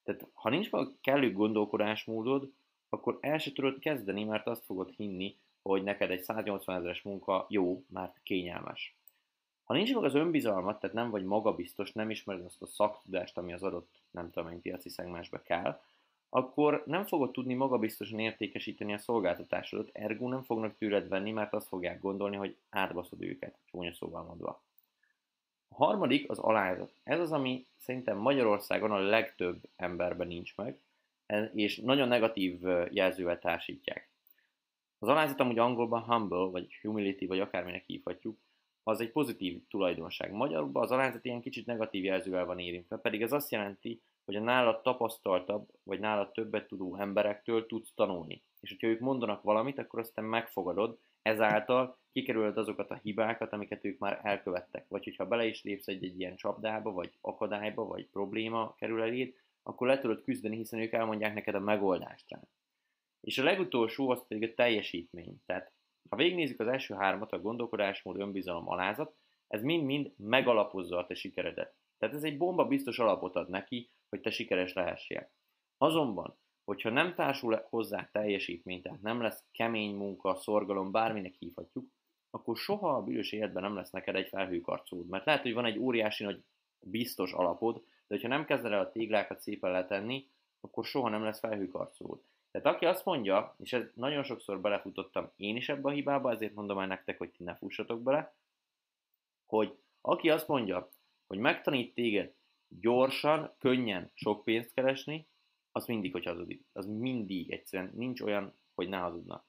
Tehát 0.05 0.27
ha 0.35 0.49
nincs 0.49 0.71
meg 0.71 0.89
kellő 1.01 1.33
gondolkodásmódod, 1.33 2.53
akkor 2.89 3.19
el 3.21 3.39
se 3.39 3.53
tudod 3.53 3.79
kezdeni, 3.79 4.25
mert 4.25 4.47
azt 4.47 4.65
fogod 4.65 4.91
hinni, 4.97 5.37
hogy 5.63 5.83
neked 5.83 6.11
egy 6.11 6.23
180 6.23 6.77
ezeres 6.77 7.03
munka 7.03 7.47
jó, 7.49 7.85
mert 7.89 8.21
kényelmes. 8.23 8.95
Ha 9.71 9.77
nincs 9.77 9.95
meg 9.95 10.05
az 10.05 10.15
önbizalmat, 10.15 10.81
tehát 10.81 10.97
nem 10.97 11.11
vagy 11.11 11.25
magabiztos, 11.25 11.93
nem 11.93 12.11
ismered 12.11 12.45
azt 12.45 12.63
a 12.63 12.67
szaktudást, 12.67 13.39
ami 13.39 13.53
az 13.53 13.63
adott, 13.63 14.03
nem 14.11 14.31
tudom, 14.31 14.49
egy 14.49 14.59
piaci 14.59 14.89
szegmensbe 14.89 15.43
kell, 15.43 15.81
akkor 16.29 16.83
nem 16.87 17.05
fogod 17.05 17.31
tudni 17.31 17.55
magabiztosan 17.55 18.19
értékesíteni 18.19 18.93
a 18.93 18.99
szolgáltatásodat, 18.99 19.91
ergo 19.93 20.29
nem 20.29 20.43
fognak 20.43 20.77
tőled 20.77 21.09
venni, 21.09 21.31
mert 21.31 21.53
azt 21.53 21.69
fogják 21.69 22.01
gondolni, 22.01 22.37
hogy 22.37 22.57
átbaszod 22.71 23.23
őket, 23.23 23.59
csúnya 23.65 23.93
szóval 23.93 24.23
mondva. 24.23 24.63
A 25.69 25.75
harmadik 25.75 26.31
az 26.31 26.39
alázat. 26.39 26.93
Ez 27.03 27.21
az, 27.21 27.33
ami 27.33 27.67
szerintem 27.77 28.17
Magyarországon 28.17 28.91
a 28.91 28.99
legtöbb 28.99 29.69
emberben 29.77 30.27
nincs 30.27 30.57
meg, 30.57 30.79
és 31.55 31.79
nagyon 31.79 32.09
negatív 32.09 32.61
jelzővel 32.91 33.39
társítják. 33.39 34.09
Az 34.99 35.09
alázat 35.09 35.41
amúgy 35.41 35.59
angolban 35.59 36.03
humble, 36.03 36.51
vagy 36.51 36.75
humility, 36.83 37.27
vagy 37.27 37.41
akárminek 37.41 37.85
hívhatjuk, 37.87 38.39
az 38.83 39.01
egy 39.01 39.13
pozitív 39.13 39.63
tulajdonság. 39.69 40.33
Magyarul 40.33 40.71
az 40.73 40.91
alázat 40.91 41.25
ilyen 41.25 41.41
kicsit 41.41 41.67
negatív 41.67 42.05
jelzővel 42.05 42.45
van 42.45 42.59
érintve, 42.59 42.97
pedig 42.97 43.23
ez 43.23 43.33
azt 43.33 43.51
jelenti, 43.51 44.01
hogy 44.25 44.37
a 44.37 44.41
nálad 44.41 44.83
tapasztaltabb, 44.83 45.69
vagy 45.83 46.01
nálad 46.01 46.33
többet 46.33 46.69
tudó 46.69 46.97
emberektől 46.97 47.67
tudsz 47.67 47.93
tanulni. 47.95 48.43
És 48.61 48.71
hogyha 48.71 48.87
ők 48.87 49.01
mondanak 49.01 49.43
valamit, 49.43 49.79
akkor 49.79 49.99
aztán 49.99 50.25
megfogadod, 50.25 50.99
ezáltal 51.23 51.99
kikerülöd 52.13 52.57
azokat 52.57 52.91
a 52.91 53.01
hibákat, 53.03 53.53
amiket 53.53 53.85
ők 53.85 53.99
már 53.99 54.21
elkövettek. 54.23 54.89
Vagy 54.89 55.05
hogyha 55.05 55.27
bele 55.27 55.45
is 55.45 55.63
lépsz 55.63 55.89
egy, 55.89 56.05
egy 56.05 56.21
ilyen 56.21 56.37
csapdába, 56.37 56.93
vagy 56.93 57.13
akadályba, 57.21 57.85
vagy 57.85 58.07
probléma 58.07 58.75
kerül 58.75 59.03
eléd, 59.03 59.35
akkor 59.63 59.87
le 59.87 59.99
tudod 59.99 60.23
küzdeni, 60.23 60.57
hiszen 60.57 60.81
ők 60.81 60.93
elmondják 60.93 61.35
neked 61.35 61.55
a 61.55 61.61
megoldást 61.61 62.31
rá. 62.31 62.41
És 63.21 63.39
a 63.39 63.45
legutolsó 63.45 64.11
az 64.11 64.27
pedig 64.29 64.51
a 64.51 64.55
teljesítmény. 64.55 65.37
Tehát 65.47 65.73
ha 66.09 66.17
végignézzük 66.17 66.61
az 66.61 66.67
első 66.67 66.95
hármat, 66.95 67.33
a 67.33 67.41
gondolkodásmód, 67.41 68.21
önbizalom, 68.21 68.69
alázat, 68.69 69.15
ez 69.49 69.63
mind-mind 69.63 70.13
megalapozza 70.17 70.99
a 70.99 71.07
te 71.07 71.15
sikeredet. 71.15 71.75
Tehát 71.99 72.15
ez 72.15 72.23
egy 72.23 72.37
bomba 72.37 72.65
biztos 72.65 72.99
alapot 72.99 73.37
ad 73.37 73.49
neki, 73.49 73.91
hogy 74.09 74.21
te 74.21 74.31
sikeres 74.31 74.73
lehessél. 74.73 75.31
Azonban, 75.79 76.39
hogyha 76.65 76.91
nem 76.91 77.15
társul 77.15 77.67
hozzá 77.69 78.09
teljesítmény, 78.13 78.83
tehát 78.83 79.01
nem 79.01 79.21
lesz 79.21 79.45
kemény 79.53 79.95
munka, 79.95 80.35
szorgalom, 80.35 80.91
bárminek 80.91 81.35
hívhatjuk, 81.35 81.87
akkor 82.31 82.57
soha 82.57 82.97
a 82.97 83.03
bűnös 83.03 83.33
életben 83.33 83.63
nem 83.63 83.75
lesz 83.75 83.91
neked 83.91 84.15
egy 84.15 84.29
felhőkarcód. 84.29 85.09
Mert 85.09 85.25
lehet, 85.25 85.43
hogy 85.43 85.55
van 85.55 85.65
egy 85.65 85.79
óriási 85.79 86.25
nagy 86.25 86.45
biztos 86.81 87.33
alapod, 87.33 87.75
de 87.77 88.15
hogyha 88.15 88.29
nem 88.29 88.45
kezded 88.45 88.73
el 88.73 88.81
a 88.81 88.91
téglákat 88.91 89.41
szépen 89.41 89.71
letenni, 89.71 90.29
akkor 90.61 90.85
soha 90.85 91.09
nem 91.09 91.23
lesz 91.23 91.39
felhőkarcód. 91.39 92.21
Tehát 92.51 92.67
aki 92.67 92.87
azt 92.87 93.05
mondja, 93.05 93.55
és 93.59 93.73
ez 93.73 93.83
nagyon 93.95 94.23
sokszor 94.23 94.61
belefutottam 94.61 95.31
én 95.37 95.57
is 95.57 95.69
ebbe 95.69 95.89
a 95.89 95.93
hibába, 95.93 96.31
ezért 96.31 96.55
mondom 96.55 96.79
el 96.79 96.87
nektek, 96.87 97.19
hogy 97.19 97.31
ti 97.31 97.43
ne 97.43 97.55
fussatok 97.55 98.03
bele, 98.03 98.35
hogy 99.47 99.79
aki 100.01 100.31
azt 100.31 100.49
mondja, 100.49 100.89
hogy 101.27 101.39
megtanít 101.39 101.95
téged 101.95 102.35
gyorsan, 102.69 103.55
könnyen 103.59 104.11
sok 104.15 104.45
pénzt 104.45 104.75
keresni, 104.75 105.27
az 105.73 105.87
mindig, 105.87 106.13
hogy 106.13 106.25
hazudik. 106.25 106.65
Az 106.73 106.87
mindig 106.87 107.51
egyszerűen 107.53 107.93
nincs 107.95 108.21
olyan, 108.21 108.55
hogy 108.75 108.89
ne 108.89 108.97
hazudna. 108.97 109.45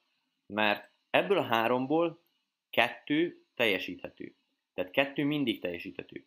Mert 0.45 0.89
ebből 1.10 1.38
a 1.38 1.43
háromból 1.43 2.22
kettő 2.70 3.45
teljesíthető. 3.56 4.36
Tehát 4.74 4.91
kettő 4.91 5.24
mindig 5.24 5.60
teljesíthető. 5.60 6.26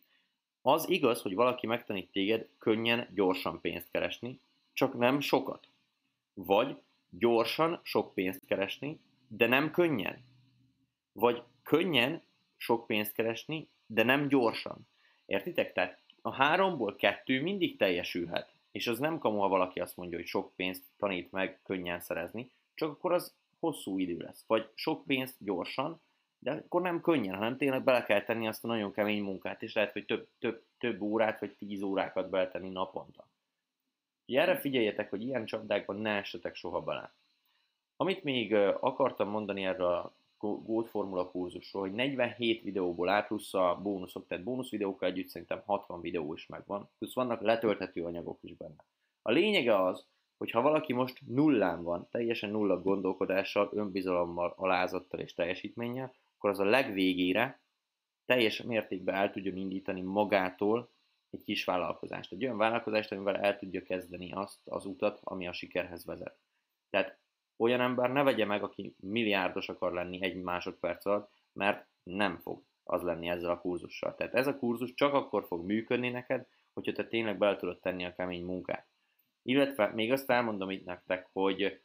Az 0.61 0.89
igaz, 0.89 1.21
hogy 1.21 1.35
valaki 1.35 1.67
megtanít 1.67 2.11
téged 2.11 2.49
könnyen, 2.57 3.09
gyorsan 3.13 3.61
pénzt 3.61 3.91
keresni, 3.91 4.39
csak 4.73 4.97
nem 4.97 5.19
sokat. 5.19 5.67
Vagy 6.35 6.77
gyorsan 7.09 7.79
sok 7.83 8.13
pénzt 8.13 8.45
keresni, 8.45 8.99
de 9.27 9.47
nem 9.47 9.71
könnyen. 9.71 10.23
Vagy 11.11 11.43
könnyen 11.63 12.23
sok 12.57 12.87
pénzt 12.87 13.13
keresni, 13.13 13.69
de 13.85 14.03
nem 14.03 14.27
gyorsan. 14.27 14.87
Értitek? 15.25 15.73
Tehát 15.73 16.01
a 16.21 16.33
háromból 16.33 16.95
kettő 16.95 17.41
mindig 17.41 17.77
teljesülhet. 17.77 18.53
És 18.71 18.87
az 18.87 18.99
nem 18.99 19.17
kamu, 19.17 19.39
ha 19.39 19.47
valaki 19.47 19.79
azt 19.79 19.97
mondja, 19.97 20.17
hogy 20.17 20.27
sok 20.27 20.55
pénzt 20.55 20.83
tanít 20.97 21.31
meg 21.31 21.59
könnyen 21.63 21.99
szerezni, 21.99 22.51
csak 22.73 22.89
akkor 22.91 23.11
az 23.13 23.35
hosszú 23.59 23.99
idő 23.99 24.17
lesz, 24.17 24.43
vagy 24.47 24.69
sok 24.73 25.05
pénzt 25.05 25.35
gyorsan, 25.39 26.01
de 26.39 26.51
akkor 26.51 26.81
nem 26.81 27.01
könnyen, 27.01 27.35
hanem 27.35 27.57
tényleg 27.57 27.83
bele 27.83 28.03
kell 28.03 28.23
tenni 28.23 28.47
azt 28.47 28.63
a 28.63 28.67
nagyon 28.67 28.91
kemény 28.91 29.23
munkát, 29.23 29.63
és 29.63 29.73
lehet, 29.73 29.91
hogy 29.91 30.05
több, 30.05 30.27
több, 30.39 30.63
több 30.77 31.01
órát, 31.01 31.39
vagy 31.39 31.55
tíz 31.55 31.81
órákat 31.81 32.29
beletenni 32.29 32.69
naponta. 32.69 33.27
Erre 34.25 34.57
figyeljetek, 34.57 35.09
hogy 35.09 35.21
ilyen 35.21 35.45
csapdákban 35.45 35.95
ne 35.95 36.09
essetek 36.09 36.55
soha 36.55 36.81
bele. 36.81 37.15
Amit 37.95 38.23
még 38.23 38.53
akartam 38.79 39.29
mondani 39.29 39.65
erről 39.65 39.87
a 39.87 40.15
Gold 40.37 40.87
Formula 40.87 41.29
kurzusról, 41.29 41.81
hogy 41.81 41.93
47 41.93 42.61
videóból 42.61 43.09
áll, 43.09 43.25
plusz 43.25 43.53
a 43.53 43.79
bónuszok, 43.83 44.27
tehát 44.27 44.43
bónuszvideókkal 44.43 45.09
együtt 45.09 45.27
szerintem 45.27 45.61
60 45.65 46.01
videó 46.01 46.33
is 46.33 46.45
megvan, 46.47 46.89
plusz 46.97 47.13
vannak 47.13 47.41
letölthető 47.41 48.03
anyagok 48.03 48.39
is 48.41 48.55
benne. 48.55 48.85
A 49.21 49.31
lényege 49.31 49.83
az, 49.83 50.05
hogy 50.37 50.51
ha 50.51 50.61
valaki 50.61 50.93
most 50.93 51.21
nullán 51.27 51.83
van, 51.83 52.07
teljesen 52.11 52.49
nulla 52.49 52.81
gondolkodással, 52.81 53.69
önbizalommal, 53.73 54.53
alázattal 54.57 55.19
és 55.19 55.33
teljesítménnyel, 55.33 56.13
akkor 56.35 56.49
az 56.49 56.59
a 56.59 56.65
legvégére 56.65 57.59
teljes 58.25 58.61
mértékben 58.61 59.15
el 59.15 59.31
tudjon 59.31 59.57
indítani 59.57 60.01
magától 60.01 60.89
egy 61.35 61.43
kis 61.43 61.63
vállalkozást. 61.63 62.31
Egy 62.31 62.43
olyan 62.43 62.57
vállalkozást, 62.57 63.11
amivel 63.11 63.37
el 63.37 63.57
tudja 63.57 63.81
kezdeni 63.81 64.31
azt 64.31 64.59
az 64.65 64.85
utat, 64.85 65.19
ami 65.23 65.47
a 65.47 65.53
sikerhez 65.53 66.05
vezet. 66.05 66.37
Tehát 66.89 67.19
olyan 67.57 67.81
ember 67.81 68.11
ne 68.11 68.23
vegye 68.23 68.45
meg, 68.45 68.63
aki 68.63 68.95
milliárdos 68.99 69.69
akar 69.69 69.93
lenni 69.93 70.23
egy 70.23 70.41
másodperc 70.41 71.05
alatt, 71.05 71.31
mert 71.53 71.87
nem 72.03 72.37
fog 72.37 72.63
az 72.83 73.01
lenni 73.01 73.29
ezzel 73.29 73.49
a 73.49 73.59
kurzussal. 73.59 74.15
Tehát 74.15 74.33
ez 74.33 74.47
a 74.47 74.57
kurzus 74.57 74.93
csak 74.93 75.13
akkor 75.13 75.45
fog 75.45 75.65
működni 75.65 76.09
neked, 76.09 76.47
hogyha 76.73 76.91
te 76.91 77.07
tényleg 77.07 77.37
bele 77.37 77.55
tudod 77.55 77.79
tenni 77.79 78.05
a 78.05 78.13
kemény 78.13 78.45
munkát. 78.45 78.87
Illetve 79.41 79.91
még 79.93 80.11
azt 80.11 80.29
elmondom 80.29 80.69
itt 80.69 80.85
nektek, 80.85 81.29
hogy 81.31 81.81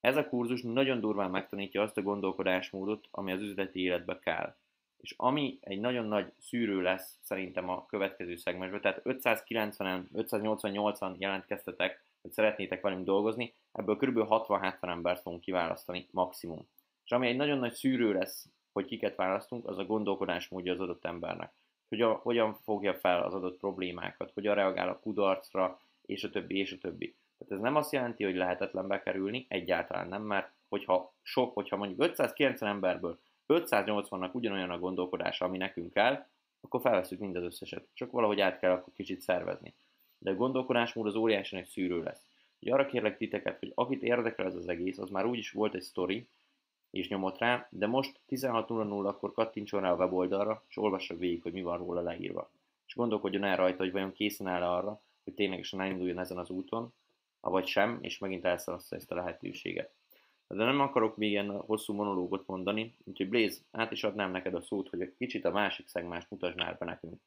ez 0.00 0.16
a 0.16 0.28
kurzus 0.28 0.62
nagyon 0.62 1.00
durván 1.00 1.30
megtanítja 1.30 1.82
azt 1.82 1.96
a 1.96 2.02
gondolkodásmódot, 2.02 3.08
ami 3.10 3.32
az 3.32 3.40
üzleti 3.40 3.80
életbe 3.80 4.18
kell. 4.18 4.56
És 5.00 5.14
ami 5.16 5.58
egy 5.60 5.80
nagyon 5.80 6.04
nagy 6.04 6.32
szűrő 6.38 6.82
lesz 6.82 7.18
szerintem 7.22 7.68
a 7.68 7.86
következő 7.86 8.36
szegmensben, 8.36 8.80
tehát 8.80 9.00
590-en, 9.04 10.02
588-an 10.14 11.18
jelentkeztetek, 11.18 12.02
hogy 12.22 12.32
szeretnétek 12.32 12.80
velünk 12.80 13.04
dolgozni, 13.04 13.54
ebből 13.72 13.96
kb. 13.96 14.18
60-70 14.18 14.88
embert 14.88 15.22
fogunk 15.22 15.42
kiválasztani 15.42 16.08
maximum. 16.10 16.68
És 17.04 17.10
ami 17.10 17.28
egy 17.28 17.36
nagyon 17.36 17.58
nagy 17.58 17.72
szűrő 17.72 18.12
lesz, 18.12 18.48
hogy 18.72 18.84
kiket 18.84 19.16
választunk, 19.16 19.68
az 19.68 19.78
a 19.78 19.84
gondolkodásmódja 19.84 20.72
az 20.72 20.80
adott 20.80 21.04
embernek. 21.04 21.52
Hogy 21.88 22.00
a, 22.00 22.12
hogyan 22.12 22.54
fogja 22.54 22.94
fel 22.94 23.22
az 23.22 23.34
adott 23.34 23.58
problémákat, 23.58 24.30
hogyan 24.34 24.54
reagál 24.54 24.88
a 24.88 24.98
kudarcra, 24.98 25.80
és 26.02 26.24
a 26.24 26.30
többi, 26.30 26.58
és 26.58 26.72
a 26.72 26.78
többi. 26.78 27.16
Tehát 27.38 27.52
ez 27.52 27.60
nem 27.60 27.76
azt 27.76 27.92
jelenti, 27.92 28.24
hogy 28.24 28.34
lehetetlen 28.34 28.86
bekerülni, 28.86 29.46
egyáltalán 29.48 30.08
nem, 30.08 30.22
mert 30.22 30.50
hogyha 30.68 31.14
sok, 31.22 31.54
hogyha 31.54 31.76
mondjuk 31.76 32.02
590 32.02 32.70
emberből 32.70 33.18
580-nak 33.48 34.32
ugyanolyan 34.32 34.70
a 34.70 34.78
gondolkodása, 34.78 35.44
ami 35.44 35.56
nekünk 35.56 35.92
kell, 35.92 36.26
akkor 36.60 36.80
felveszünk 36.80 37.20
mind 37.20 37.36
az 37.36 37.42
összeset. 37.42 37.86
Csak 37.94 38.10
valahogy 38.10 38.40
át 38.40 38.58
kell 38.58 38.72
akkor 38.72 38.92
kicsit 38.92 39.20
szervezni. 39.20 39.74
De 40.18 40.30
a 40.30 40.34
gondolkodásmód 40.34 41.06
az 41.06 41.14
óriási 41.14 41.56
egy 41.56 41.66
szűrő 41.66 42.02
lesz. 42.02 42.26
Ugye 42.60 42.72
arra 42.72 42.86
kérlek 42.86 43.16
titeket, 43.16 43.58
hogy 43.58 43.72
akit 43.74 44.02
érdekel 44.02 44.46
ez 44.46 44.54
az 44.54 44.68
egész, 44.68 44.98
az 44.98 45.10
már 45.10 45.26
úgyis 45.26 45.50
volt 45.50 45.74
egy 45.74 45.82
sztori, 45.82 46.28
és 46.90 47.08
nyomott 47.08 47.38
rá, 47.38 47.68
de 47.70 47.86
most 47.86 48.20
16.00 48.28 49.06
akkor 49.06 49.32
kattintson 49.32 49.80
rá 49.80 49.92
a 49.92 49.96
weboldalra, 49.96 50.64
és 50.68 50.76
olvassa 50.76 51.16
végig, 51.16 51.42
hogy 51.42 51.52
mi 51.52 51.62
van 51.62 51.78
róla 51.78 52.00
leírva. 52.00 52.50
És 52.86 52.94
gondolkodjon 52.94 53.44
el 53.44 53.56
rajta, 53.56 53.82
hogy 53.82 53.92
vajon 53.92 54.12
készen 54.12 54.46
áll 54.46 54.62
arra, 54.62 55.00
hogy 55.24 55.34
ténylegesen 55.34 55.80
elinduljon 55.80 56.18
ezen 56.18 56.38
az 56.38 56.50
úton, 56.50 56.92
avagy 57.40 57.66
sem, 57.66 57.98
és 58.00 58.18
megint 58.18 58.44
elszalassza 58.44 58.96
ezt 58.96 59.10
a 59.10 59.14
lehetőséget. 59.14 59.92
De 60.54 60.64
nem 60.64 60.80
akarok 60.80 61.16
még 61.16 61.30
ilyen 61.30 61.50
hosszú 61.50 61.92
monológot 61.92 62.46
mondani, 62.46 62.96
úgyhogy 63.04 63.28
Blaze, 63.28 63.60
át 63.70 63.92
is 63.92 64.04
adnám 64.04 64.30
neked 64.30 64.54
a 64.54 64.62
szót, 64.62 64.88
hogy 64.88 65.00
egy 65.00 65.14
kicsit 65.18 65.44
a 65.44 65.50
másik 65.50 65.88
szegmást 65.88 66.30
mutasd 66.30 66.56
már 66.56 66.78
be 66.78 66.84
nekünk. 66.84 67.20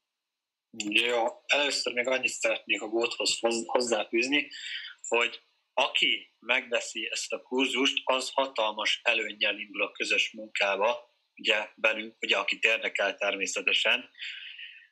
Jó, 0.90 1.26
először 1.46 1.94
még 1.94 2.08
annyit 2.08 2.32
szeretnék 2.32 2.82
a 2.82 2.88
góthoz 2.88 3.40
hozzáfűzni, 3.66 4.50
hogy 5.08 5.42
aki 5.74 6.36
megveszi 6.40 7.08
ezt 7.12 7.34
a 7.34 7.42
kurzust, 7.42 8.02
az 8.04 8.32
hatalmas 8.34 9.00
előnyel 9.04 9.58
indul 9.58 9.82
a 9.82 9.92
közös 9.92 10.32
munkába, 10.32 11.16
ugye 11.36 11.70
velünk, 11.76 12.16
ugye 12.22 12.38
akit 12.38 12.64
érdekel 12.64 13.16
természetesen, 13.16 14.10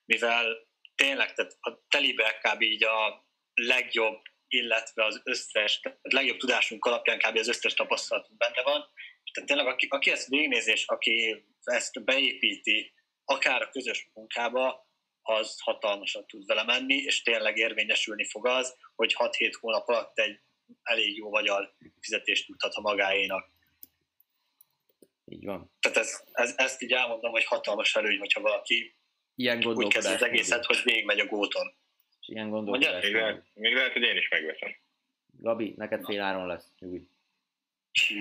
mivel 0.06 0.68
tényleg, 0.96 1.34
tehát 1.34 1.58
a 1.60 1.86
telibe 1.88 2.40
kb. 2.42 2.62
így 2.62 2.84
a 2.84 3.28
legjobb, 3.54 4.22
illetve 4.50 5.06
az 5.06 5.22
összes, 5.24 5.80
tehát 5.80 6.00
legjobb 6.02 6.38
tudásunk 6.38 6.86
alapján 6.86 7.18
kb. 7.18 7.38
az 7.38 7.48
összes 7.48 7.74
tapasztalatunk 7.74 8.38
benne 8.38 8.62
van. 8.64 8.86
Tehát 9.34 9.50
tényleg, 9.50 9.68
aki, 9.68 9.88
aki 9.90 10.12
ezt 10.12 10.28
végignézi, 10.28 10.72
és 10.72 10.86
aki 10.86 11.46
ezt 11.64 12.04
beépíti, 12.04 12.94
akár 13.26 13.62
a 13.62 13.70
közös 13.70 14.10
munkába, 14.14 14.88
az 15.22 15.60
hatalmasat 15.60 16.28
tud 16.28 16.46
vele 16.46 16.64
menni, 16.64 16.96
és 16.96 17.22
tényleg 17.22 17.58
érvényesülni 17.58 18.26
fog 18.26 18.48
az, 18.48 18.76
hogy 18.96 19.16
6-7 19.18 19.54
hónap 19.60 19.88
alatt 19.88 20.20
egy 20.20 20.40
elég 20.84 21.18
jó 21.18 21.30
magyar 21.30 21.76
fizetést 22.00 22.46
tudhat 22.46 22.74
a 22.74 22.82
magáénak. 22.82 23.52
Így 25.26 25.46
van. 25.46 25.72
Tehát 25.80 25.98
ez, 25.98 26.24
ez, 26.32 26.54
ezt 26.58 26.82
így 26.82 26.94
elmondom, 26.94 27.32
hogy 27.32 27.46
hatalmas 27.46 27.96
előny, 27.96 28.18
hogyha 28.18 28.42
valaki 28.42 28.96
ilyen 29.36 29.66
úgy 29.66 29.88
kezd 29.88 30.08
az 30.08 30.24
egészet, 30.24 30.66
hogy 30.66 30.82
végigmegy 30.84 31.20
a 31.20 31.26
góton. 31.26 31.74
És 32.22 32.28
ilyen 32.28 32.50
gondolkodás. 32.50 33.04
Még 33.04 33.14
lehet, 33.14 33.44
még 33.54 33.74
lehet, 33.74 33.92
hogy 33.92 34.02
én 34.02 34.18
is 34.18 34.30
megveszem. 34.30 34.76
Gabi, 35.42 35.74
neked 35.78 36.06
fél 36.06 36.22
áron 36.22 36.48
lesz, 36.48 36.74
nyugodj. 36.80 37.04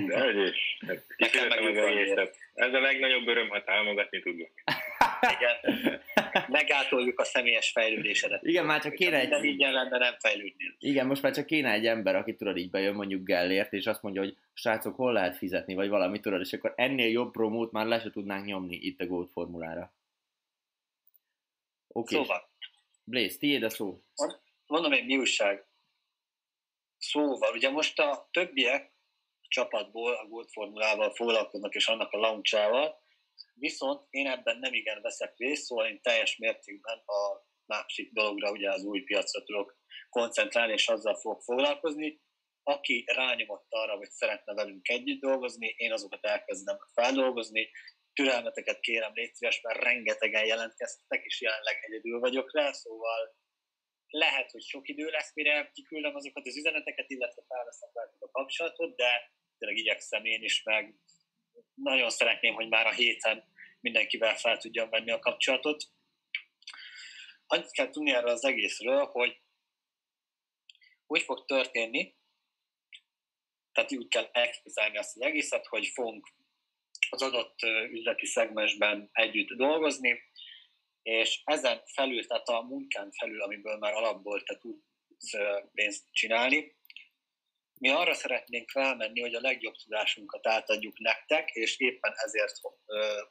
De 0.07 0.31
is. 0.31 0.79
Hát, 0.87 1.05
Nekem 1.17 1.49
meg 1.49 1.77
az. 1.77 2.31
Ez 2.55 2.75
a 2.75 2.81
legnagyobb 2.81 3.27
öröm, 3.27 3.49
ha 3.49 3.65
támogatni 3.65 4.21
tudok. 4.21 4.51
Igen. 5.37 6.01
Megátoljuk 6.49 7.21
a 7.21 7.25
személyes 7.25 7.71
fejlődésedet. 7.71 8.43
Igen, 8.43 8.65
már 8.65 8.81
csak 8.81 8.95
kéne 8.95 9.21
egy... 9.21 9.45
így 9.45 9.61
lenne, 9.61 9.99
nem 9.99 10.15
fejlődnél. 10.19 10.75
Igen, 10.79 11.07
most 11.07 11.23
már 11.23 11.33
csak 11.33 11.47
kéne 11.47 11.73
egy 11.73 11.87
ember, 11.87 12.17
aki 12.17 12.35
tudod 12.35 12.57
így 12.57 12.71
bejön 12.71 12.95
mondjuk 12.95 13.25
Gellért, 13.25 13.73
és 13.73 13.87
azt 13.87 14.03
mondja, 14.03 14.23
hogy 14.23 14.37
srácok, 14.53 14.97
hol 14.97 15.13
lehet 15.13 15.37
fizetni, 15.37 15.75
vagy 15.75 15.89
valami 15.89 16.21
tudod, 16.21 16.41
és 16.41 16.53
akkor 16.53 16.73
ennél 16.77 17.11
jobb 17.11 17.33
promót 17.33 17.73
már 17.73 17.87
le 17.87 18.01
se 18.01 18.11
tudnánk 18.11 18.45
nyomni 18.45 18.77
itt 18.77 19.01
a 19.01 19.07
Gold 19.07 19.29
formulára. 19.29 19.93
Oké. 21.89 22.15
Okay. 22.15 22.27
Szóval. 22.27 22.49
Blaze, 23.09 23.39
tiéd 23.39 23.63
a 23.63 23.71
szó. 23.71 24.03
Mondom 24.67 24.93
egy 24.93 25.05
mi 25.05 25.17
újság. 25.17 25.67
Szóval, 26.99 27.53
ugye 27.53 27.71
most 27.71 27.99
a 27.99 28.29
többiek 28.31 28.93
a 29.41 29.47
csapatból 29.49 30.15
a 30.15 30.27
Gold 30.27 30.49
formulával 30.49 31.15
foglalkoznak, 31.15 31.75
és 31.75 31.87
annak 31.87 32.13
a 32.13 32.19
launchával, 32.19 33.03
viszont 33.55 34.07
én 34.11 34.27
ebben 34.27 34.59
nem 34.59 34.75
igen 34.75 35.03
veszek 35.03 35.35
részt, 35.37 35.65
szóval 35.65 35.87
én 35.87 36.01
teljes 36.03 36.37
mértékben 36.37 36.99
a 36.99 37.47
másik 37.67 38.13
dologra, 38.13 38.51
ugye 38.51 38.73
az 38.73 38.85
új 38.85 39.01
piacra 39.01 39.43
tudok 39.43 39.79
koncentrálni, 40.11 40.73
és 40.73 40.89
azzal 40.89 41.15
fogok 41.15 41.43
foglalkozni. 41.43 42.21
Aki 42.63 43.05
rányomott 43.07 43.67
arra, 43.69 43.97
hogy 43.97 44.11
szeretne 44.11 44.55
velünk 44.55 44.89
együtt 44.89 45.21
dolgozni, 45.21 45.75
én 45.77 45.93
azokat 45.93 46.25
elkezdem 46.25 46.77
feldolgozni, 46.93 47.71
türelmeteket 48.19 48.81
kérem, 48.81 49.15
légy 49.15 49.35
szíves, 49.35 49.61
mert 49.61 49.83
rengetegen 49.83 50.47
jelentkeztek, 50.47 51.25
és 51.25 51.41
jelenleg 51.41 51.79
egyedül 51.81 52.19
vagyok 52.21 52.55
rá, 52.55 52.73
szóval 52.73 53.37
lehet, 54.09 54.51
hogy 54.51 54.63
sok 54.63 54.89
idő 54.89 55.07
lesz, 55.07 55.35
mire 55.35 55.71
kiküldöm 55.75 56.15
azokat 56.15 56.47
az 56.47 56.57
üzeneteket, 56.57 57.11
illetve 57.11 57.43
felveszem 57.49 57.91
velük 57.93 58.23
a 58.23 58.31
kapcsolatot, 58.31 58.97
de 58.97 59.33
tényleg 59.59 59.79
igyekszem 59.79 60.25
én 60.25 60.43
is, 60.43 60.63
meg 60.63 60.95
nagyon 61.75 62.11
szeretném, 62.11 62.55
hogy 62.55 62.69
már 62.69 62.87
a 62.87 62.93
héten 62.93 63.45
mindenkivel 63.81 64.37
fel 64.37 64.57
tudjam 64.57 64.91
venni 64.91 65.11
a 65.11 65.19
kapcsolatot. 65.19 65.85
Annyit 67.47 67.71
kell 67.71 67.91
tudni 67.91 68.11
erről 68.11 68.31
az 68.31 68.45
egészről, 68.45 69.07
hogy 69.07 69.41
úgy 71.07 71.23
fog 71.23 71.45
történni, 71.45 72.17
tehát 73.73 73.93
úgy 73.93 74.09
kell 74.09 74.29
elképzelni 74.33 74.99
azt 74.99 75.17
az 75.17 75.23
egészet, 75.23 75.67
hogy 75.67 75.87
fogunk 75.87 76.37
az 77.11 77.23
adott 77.23 77.63
üzleti 77.91 78.27
szegmensben 78.27 79.09
együtt 79.13 79.49
dolgozni, 79.49 80.21
és 81.03 81.41
ezen 81.45 81.83
felül, 81.95 82.27
tehát 82.27 82.49
a 82.49 82.63
munkán 82.63 83.11
felül, 83.11 83.43
amiből 83.43 83.79
már 83.79 83.93
alapból 83.93 84.43
te 84.43 84.59
tudsz 84.59 85.33
pénzt 85.73 86.05
csinálni, 86.13 86.77
mi 87.81 87.89
arra 87.89 88.15
szeretnénk 88.15 88.71
felmenni, 88.71 89.21
hogy 89.21 89.35
a 89.35 89.41
legjobb 89.41 89.75
tudásunkat 89.75 90.47
átadjuk 90.47 90.99
nektek, 90.99 91.51
és 91.51 91.79
éppen 91.79 92.13
ezért 92.17 92.55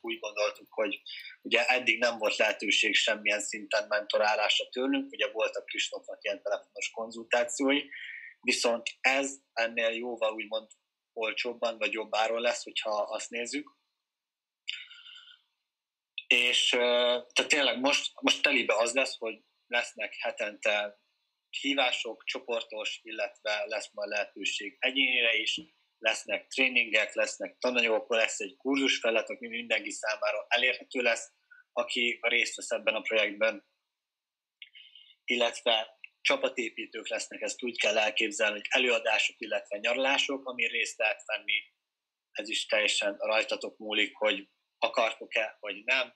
úgy 0.02 0.20
gondoltuk, 0.20 0.74
hogy 0.74 1.02
ugye 1.42 1.66
eddig 1.66 2.00
nem 2.00 2.18
volt 2.18 2.38
lehetőség 2.38 2.96
semmilyen 2.96 3.42
szinten 3.42 3.88
mentorálásra 3.88 4.70
tőlünk, 4.70 5.12
ugye 5.12 5.32
voltak 5.32 5.66
Kristófnak 5.66 6.24
ilyen 6.24 6.42
telefonos 6.42 6.90
konzultációi, 6.90 7.82
viszont 8.42 8.88
ez 9.02 9.38
ennél 9.54 9.90
jóval 9.90 10.34
úgymond 10.34 10.68
olcsóbban 11.18 11.78
vagy 11.78 11.94
jobb 11.94 12.16
áron 12.16 12.42
lesz, 12.42 12.64
hogyha 12.64 12.92
azt 12.92 13.30
nézzük. 13.30 13.76
És 16.28 16.70
tehát 16.70 17.48
tényleg 17.48 17.80
most, 17.80 18.12
most 18.22 18.42
telibe 18.42 18.76
az 18.76 18.94
lesz, 18.94 19.18
hogy 19.18 19.42
lesznek 19.68 20.16
hetente 20.20 21.00
hívások, 21.50 22.24
csoportos, 22.24 23.00
illetve 23.04 23.66
lesz 23.66 23.90
majd 23.94 24.10
lehetőség 24.10 24.76
egyénire 24.80 25.36
is, 25.36 25.62
lesznek 25.98 26.48
tréningek, 26.48 27.14
lesznek 27.14 27.58
tananyagok, 27.58 28.10
lesz 28.10 28.40
egy 28.40 28.56
kurzus 28.56 29.00
felett, 29.00 29.28
ami 29.28 29.48
mindenki 29.48 29.92
számára 29.92 30.46
elérhető 30.48 31.02
lesz, 31.02 31.32
aki 31.72 32.20
részt 32.22 32.56
vesz 32.56 32.72
ebben 32.72 32.96
a 32.96 33.02
projektben, 33.02 33.66
illetve 35.24 35.97
csapatépítők 36.28 37.08
lesznek, 37.08 37.42
ezt 37.42 37.64
úgy 37.64 37.80
kell 37.80 37.98
elképzelni, 37.98 38.54
hogy 38.54 38.68
előadások, 38.70 39.36
illetve 39.40 39.78
nyaralások, 39.78 40.46
ami 40.46 40.68
részt 40.68 40.98
lehet 40.98 41.24
venni, 41.26 41.62
ez 42.32 42.50
is 42.50 42.66
teljesen 42.66 43.16
rajtatok 43.18 43.78
múlik, 43.78 44.16
hogy 44.16 44.50
akartok-e, 44.78 45.58
vagy 45.60 45.84
nem. 45.84 46.16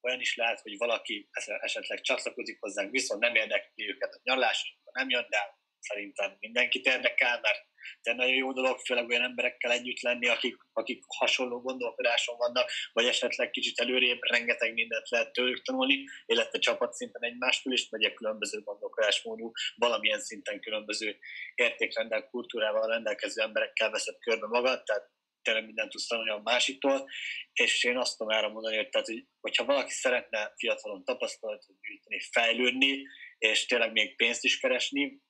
Olyan 0.00 0.20
is 0.20 0.36
lehet, 0.36 0.60
hogy 0.60 0.76
valaki 0.76 1.28
esetleg 1.60 2.00
csatlakozik 2.00 2.60
hozzánk, 2.60 2.90
viszont 2.90 3.20
nem 3.20 3.34
érdekli 3.34 3.88
őket 3.88 4.14
a 4.14 4.20
nyaralás, 4.22 4.78
nem 4.92 5.08
jön, 5.10 5.26
de 5.28 5.58
szerintem 5.78 6.36
mindenkit 6.40 6.86
érdekel, 6.86 7.40
mert 7.40 7.66
de 8.02 8.12
nagyon 8.14 8.34
jó 8.34 8.52
dolog, 8.52 8.78
főleg 8.78 9.08
olyan 9.08 9.22
emberekkel 9.22 9.70
együtt 9.70 10.00
lenni, 10.00 10.28
akik, 10.28 10.56
akik 10.72 11.02
hasonló 11.06 11.60
gondolkodáson 11.60 12.36
vannak, 12.36 12.70
vagy 12.92 13.06
esetleg 13.06 13.50
kicsit 13.50 13.78
előrébb, 13.78 14.18
rengeteg 14.20 14.72
mindent 14.72 15.08
lehet 15.08 15.32
tőlük 15.32 15.62
tanulni, 15.62 16.04
illetve 16.26 16.58
csapatszinten 16.58 17.24
egymástól 17.24 17.72
is, 17.72 17.88
vagy 17.88 18.14
különböző 18.14 18.60
gondolkodásmódú, 18.60 19.52
valamilyen 19.74 20.20
szinten 20.20 20.60
különböző 20.60 21.18
értékrendel, 21.54 22.28
kultúrával 22.28 22.86
rendelkező 22.86 23.42
emberekkel 23.42 23.90
veszed 23.90 24.18
körbe 24.18 24.46
magad, 24.46 24.82
tehát 24.82 25.10
tényleg 25.42 25.64
mindent 25.64 25.90
tudsz 25.90 26.06
tanulni 26.06 26.30
a 26.30 26.40
másiktól, 26.44 27.08
és 27.52 27.84
én 27.84 27.96
azt 27.96 28.18
tudom 28.18 28.32
erre 28.32 28.48
mondani, 28.48 28.76
hogy, 28.76 28.88
tehát, 28.88 29.06
hogy 29.06 29.26
hogyha 29.40 29.64
valaki 29.64 29.90
szeretne 29.90 30.52
fiatalon 30.56 31.04
tapasztalatot 31.04 31.80
gyűjteni, 31.80 32.20
fejlődni, 32.32 33.02
és 33.38 33.66
tényleg 33.66 33.92
még 33.92 34.16
pénzt 34.16 34.44
is 34.44 34.58
keresni, 34.58 35.20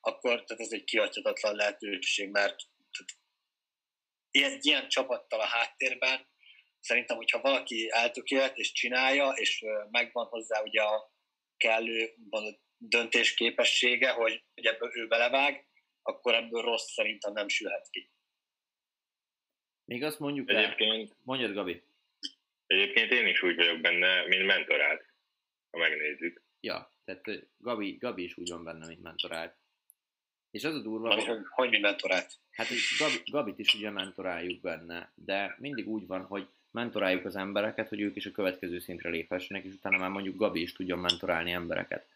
akkor 0.00 0.44
tehát 0.44 0.62
ez 0.62 0.72
egy 0.72 0.84
kiadhatatlan 0.84 1.54
lehetőség, 1.54 2.30
mert 2.30 2.56
ilyen, 4.30 4.58
ilyen 4.60 4.88
csapattal 4.88 5.40
a 5.40 5.46
háttérben 5.46 6.28
szerintem, 6.80 7.16
hogyha 7.16 7.40
valaki 7.40 7.88
eltökélt 7.92 8.56
és 8.56 8.72
csinálja, 8.72 9.28
és 9.28 9.64
megvan 9.90 10.26
hozzá 10.26 10.62
ugye 10.62 10.82
a 10.82 11.12
kellő 11.56 12.14
döntés 12.76 13.34
képessége, 13.34 14.10
hogy, 14.10 14.44
hogy 14.54 14.66
ebből 14.66 14.90
ő 14.94 15.06
belevág, 15.06 15.66
akkor 16.02 16.34
ebből 16.34 16.62
rossz 16.62 16.92
szerintem 16.92 17.32
nem 17.32 17.48
sülhet 17.48 17.88
ki. 17.90 18.10
Még 19.84 20.02
azt 20.02 20.18
mondjuk 20.18 20.50
egyébként, 20.50 21.10
el, 21.10 21.16
mondjad 21.22 21.52
Gabi. 21.52 21.82
Egyébként 22.66 23.10
én 23.10 23.26
is 23.26 23.42
úgy 23.42 23.56
vagyok 23.56 23.80
benne, 23.80 24.26
mint 24.26 24.46
mentorát, 24.46 25.04
ha 25.70 25.78
megnézzük. 25.78 26.42
Ja, 26.60 26.92
tehát 27.04 27.24
Gabi, 27.58 27.96
Gabi 27.96 28.22
is 28.22 28.36
úgy 28.36 28.50
van 28.50 28.64
benne, 28.64 28.86
mint 28.86 29.02
mentorát. 29.02 29.59
És 30.50 30.64
az 30.64 30.74
a 30.74 30.80
durva, 30.80 31.14
hogy... 31.14 31.24
Hogy, 31.24 31.38
hogy 31.50 31.70
mi 31.70 31.78
mentorát? 31.78 32.32
Hát 32.50 32.66
Gabi, 32.98 33.22
Gabit 33.30 33.58
is 33.58 33.74
ugye 33.74 33.90
mentoráljuk 33.90 34.60
benne, 34.60 35.12
de 35.14 35.56
mindig 35.58 35.88
úgy 35.88 36.06
van, 36.06 36.22
hogy 36.24 36.46
mentoráljuk 36.70 37.24
az 37.24 37.36
embereket, 37.36 37.88
hogy 37.88 38.00
ők 38.00 38.16
is 38.16 38.26
a 38.26 38.30
következő 38.30 38.78
szintre 38.78 39.10
léphessenek, 39.10 39.64
és 39.64 39.72
utána 39.72 39.98
már 39.98 40.10
mondjuk 40.10 40.36
Gabi 40.36 40.60
is 40.60 40.72
tudjon 40.72 40.98
mentorálni 40.98 41.50
embereket. 41.50 42.06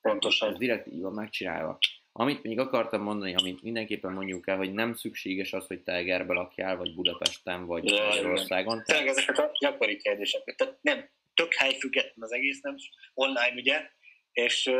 Pontosan. 0.00 0.50
Ez 0.50 0.58
direkt 0.58 0.86
így 0.86 1.00
van 1.00 1.12
megcsinálva. 1.12 1.78
Amit 2.12 2.42
még 2.42 2.58
akartam 2.58 3.02
mondani, 3.02 3.34
amit 3.34 3.62
mindenképpen 3.62 4.12
mondjuk 4.12 4.48
el, 4.48 4.56
hogy 4.56 4.72
nem 4.72 4.94
szükséges 4.94 5.52
az, 5.52 5.66
hogy 5.66 5.80
te 5.80 5.92
Egerbe 5.92 6.34
lakjál, 6.34 6.76
vagy 6.76 6.94
Budapesten, 6.94 7.66
vagy 7.66 7.82
Magyarországon. 7.82 8.82
Tényleg 8.84 9.06
ezek 9.06 9.38
a 9.38 9.50
gyakori 9.60 9.96
kérdések. 9.96 10.54
Tehát 10.56 10.78
nem, 10.80 11.08
tök 11.34 11.54
helyfüggetlen 11.54 12.24
az 12.24 12.32
egész, 12.32 12.60
nem 12.60 12.74
online 13.14 13.52
ugye, 13.54 13.90
és 14.32 14.70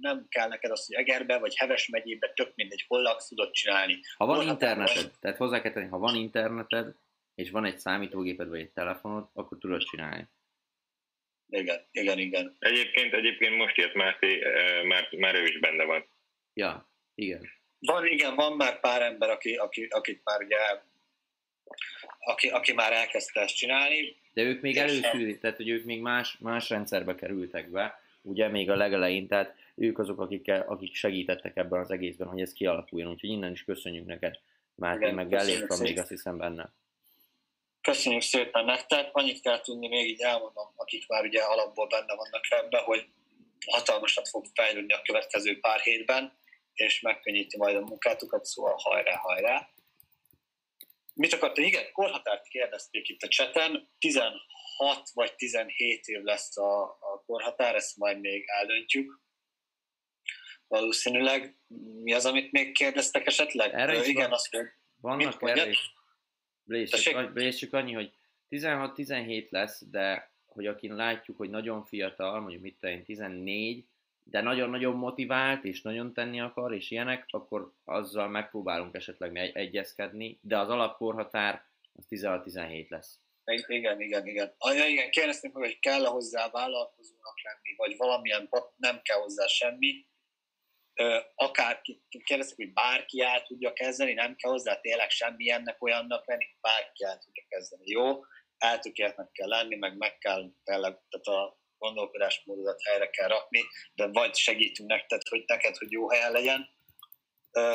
nem 0.00 0.26
kell 0.28 0.48
neked 0.48 0.70
az, 0.70 0.86
hogy 0.86 0.96
Egerbe 0.96 1.38
vagy 1.38 1.56
Heves 1.56 1.88
megyébe, 1.88 2.32
tök 2.32 2.52
mindegy, 2.54 2.84
hol 2.88 3.02
laksz, 3.02 3.28
tudod 3.28 3.50
csinálni. 3.50 4.00
Ha 4.16 4.26
van 4.26 4.36
hol 4.36 4.46
interneted, 4.46 5.02
van? 5.02 5.12
tehát 5.20 5.36
hozzá 5.36 5.60
kell 5.60 5.72
tenni, 5.72 5.88
ha 5.88 5.98
van 5.98 6.14
interneted, 6.14 6.94
és 7.34 7.50
van 7.50 7.64
egy 7.64 7.78
számítógéped 7.78 8.48
vagy 8.48 8.60
egy 8.60 8.72
telefonod, 8.72 9.28
akkor 9.32 9.58
tudod 9.58 9.82
csinálni. 9.82 10.28
Igen, 11.48 11.86
igen, 11.90 12.18
igen. 12.18 12.56
Egyébként, 12.58 13.14
egyébként 13.14 13.56
most 13.56 13.76
jött 13.76 13.94
Máté, 13.94 14.42
már, 14.86 15.08
már 15.10 15.34
ő 15.34 15.42
is 15.42 15.58
benne 15.58 15.84
van. 15.84 16.06
Ja, 16.54 16.90
igen. 17.14 17.48
Van, 17.78 18.06
igen, 18.06 18.34
van 18.34 18.56
már 18.56 18.80
pár 18.80 19.02
ember, 19.02 19.30
aki, 19.30 19.54
aki, 19.54 19.84
akit 19.84 20.20
már 20.24 20.42
ugye 20.42 20.56
aki, 22.18 22.48
aki 22.48 22.72
már 22.72 22.92
elkezdte 22.92 23.40
ezt 23.40 23.56
csinálni. 23.56 24.16
De 24.32 24.42
ők 24.42 24.60
még 24.60 24.76
előszűrik, 24.76 25.40
tehát 25.40 25.56
hogy 25.56 25.68
ők 25.68 25.84
még 25.84 26.00
más, 26.00 26.36
más 26.38 26.68
rendszerbe 26.68 27.14
kerültek 27.14 27.70
be, 27.70 28.00
ugye 28.26 28.48
még 28.48 28.70
a 28.70 28.76
legelején, 28.76 29.26
tehát 29.26 29.54
ők 29.74 29.98
azok, 29.98 30.20
akik, 30.20 30.52
akik 30.66 30.94
segítettek 30.94 31.56
ebben 31.56 31.80
az 31.80 31.90
egészben, 31.90 32.28
hogy 32.28 32.40
ez 32.40 32.52
kialakuljon, 32.52 33.10
úgyhogy 33.10 33.30
innen 33.30 33.52
is 33.52 33.64
köszönjük 33.64 34.06
neked, 34.06 34.38
Máté, 34.74 34.98
Igen, 34.98 35.14
meg 35.14 35.28
Gellért 35.28 35.66
van 35.66 35.78
még 35.78 35.98
azt 35.98 36.08
hiszem 36.08 36.38
benne. 36.38 36.72
Köszönjük 37.80 38.22
szépen 38.22 38.64
nektek, 38.64 39.08
annyit 39.12 39.40
kell 39.40 39.60
tudni, 39.60 39.88
még 39.88 40.08
így 40.08 40.20
elmondom, 40.20 40.66
akik 40.76 41.08
már 41.08 41.24
ugye 41.24 41.42
alapból 41.42 41.86
benne 41.86 42.14
vannak 42.14 42.44
ebben, 42.48 42.82
hogy 42.82 43.06
hatalmasat 43.66 44.28
fog 44.28 44.44
fejlődni 44.54 44.92
a 44.92 45.02
következő 45.02 45.60
pár 45.60 45.80
hétben, 45.80 46.38
és 46.74 47.00
megkönnyíti 47.00 47.56
majd 47.56 47.76
a 47.76 47.80
munkátukat, 47.80 48.44
szóval 48.44 48.74
hajrá, 48.78 49.16
hajrá. 49.16 49.68
Mit 51.14 51.32
akartam? 51.32 51.64
Igen, 51.64 51.92
korhatárt 51.92 52.48
kérdezték 52.48 53.08
itt 53.08 53.22
a 53.22 53.28
cseten. 53.28 53.88
16 53.98 54.40
vagy 55.14 55.34
17 55.34 56.06
év 56.06 56.22
lesz 56.22 56.56
a 56.56 56.98
korhatár, 57.26 57.74
ezt 57.74 57.96
majd 57.96 58.20
még 58.20 58.44
eldöntjük. 58.46 59.20
Valószínűleg. 60.68 61.56
Mi 62.02 62.12
az, 62.12 62.26
amit 62.26 62.52
még 62.52 62.72
kérdeztek 62.72 63.26
esetleg? 63.26 63.74
Erre 63.74 63.98
is 63.98 64.06
igen, 64.06 64.22
van, 64.22 64.32
azt 64.32 64.54
hogy 64.54 64.66
vannak 65.00 65.42
erre 65.42 65.68
is. 65.68 65.94
csak 67.58 67.72
annyi, 67.72 67.92
hogy 67.92 68.12
16-17 68.50 69.48
lesz, 69.48 69.84
de 69.90 70.30
hogy 70.46 70.66
akin 70.66 70.94
látjuk, 70.94 71.36
hogy 71.36 71.50
nagyon 71.50 71.84
fiatal, 71.84 72.40
mondjuk 72.40 72.62
mit 72.62 72.76
tudom 72.80 73.04
14, 73.04 73.84
de 74.22 74.40
nagyon-nagyon 74.40 74.96
motivált, 74.96 75.64
és 75.64 75.82
nagyon 75.82 76.12
tenni 76.12 76.40
akar, 76.40 76.74
és 76.74 76.90
ilyenek, 76.90 77.26
akkor 77.30 77.72
azzal 77.84 78.28
megpróbálunk 78.28 78.94
esetleg 78.94 79.36
egyezkedni, 79.36 80.38
de 80.42 80.58
az 80.58 80.68
alapkorhatár 80.68 81.64
az 81.92 82.06
16-17 82.10 82.88
lesz. 82.88 83.20
Igen, 83.46 84.00
igen, 84.00 84.26
igen. 84.26 84.54
Anya, 84.58 84.86
igen, 84.86 85.10
kérdeztünk 85.10 85.54
meg, 85.54 85.62
hogy 85.62 85.78
kell 85.78 86.04
-e 86.04 86.08
hozzá 86.08 86.50
vállalkozónak 86.50 87.42
lenni, 87.42 87.76
vagy 87.76 87.96
valamilyen, 87.96 88.48
nem 88.76 89.02
kell 89.02 89.18
hozzá 89.18 89.46
semmi. 89.46 90.06
Akár 91.34 91.80
kérdeztük, 92.24 92.56
hogy 92.56 92.72
bárki 92.72 93.20
el 93.20 93.42
tudja 93.42 93.72
kezdeni, 93.72 94.12
nem 94.12 94.36
kell 94.36 94.50
hozzá 94.50 94.80
tényleg 94.80 95.10
semmilyennek 95.10 95.82
olyannak 95.82 96.26
lenni, 96.26 96.44
bárki 96.60 97.04
el 97.04 97.18
tudja 97.18 97.44
kezdeni. 97.48 97.90
Jó, 97.90 98.20
eltökéltnek 98.58 99.32
kell 99.32 99.48
lenni, 99.48 99.76
meg 99.76 99.96
meg 99.96 100.18
kell 100.18 100.50
tényleg, 100.64 101.00
tehát 101.08 101.40
a 101.40 101.58
gondolkodásmódodat 101.78 102.82
helyre 102.82 103.10
kell 103.10 103.28
rakni, 103.28 103.60
de 103.94 104.06
vagy 104.06 104.34
segítünk 104.34 104.88
neked, 104.88 105.28
hogy 105.28 105.44
neked, 105.46 105.76
hogy 105.76 105.90
jó 105.90 106.10
helyen 106.10 106.32
legyen. 106.32 106.68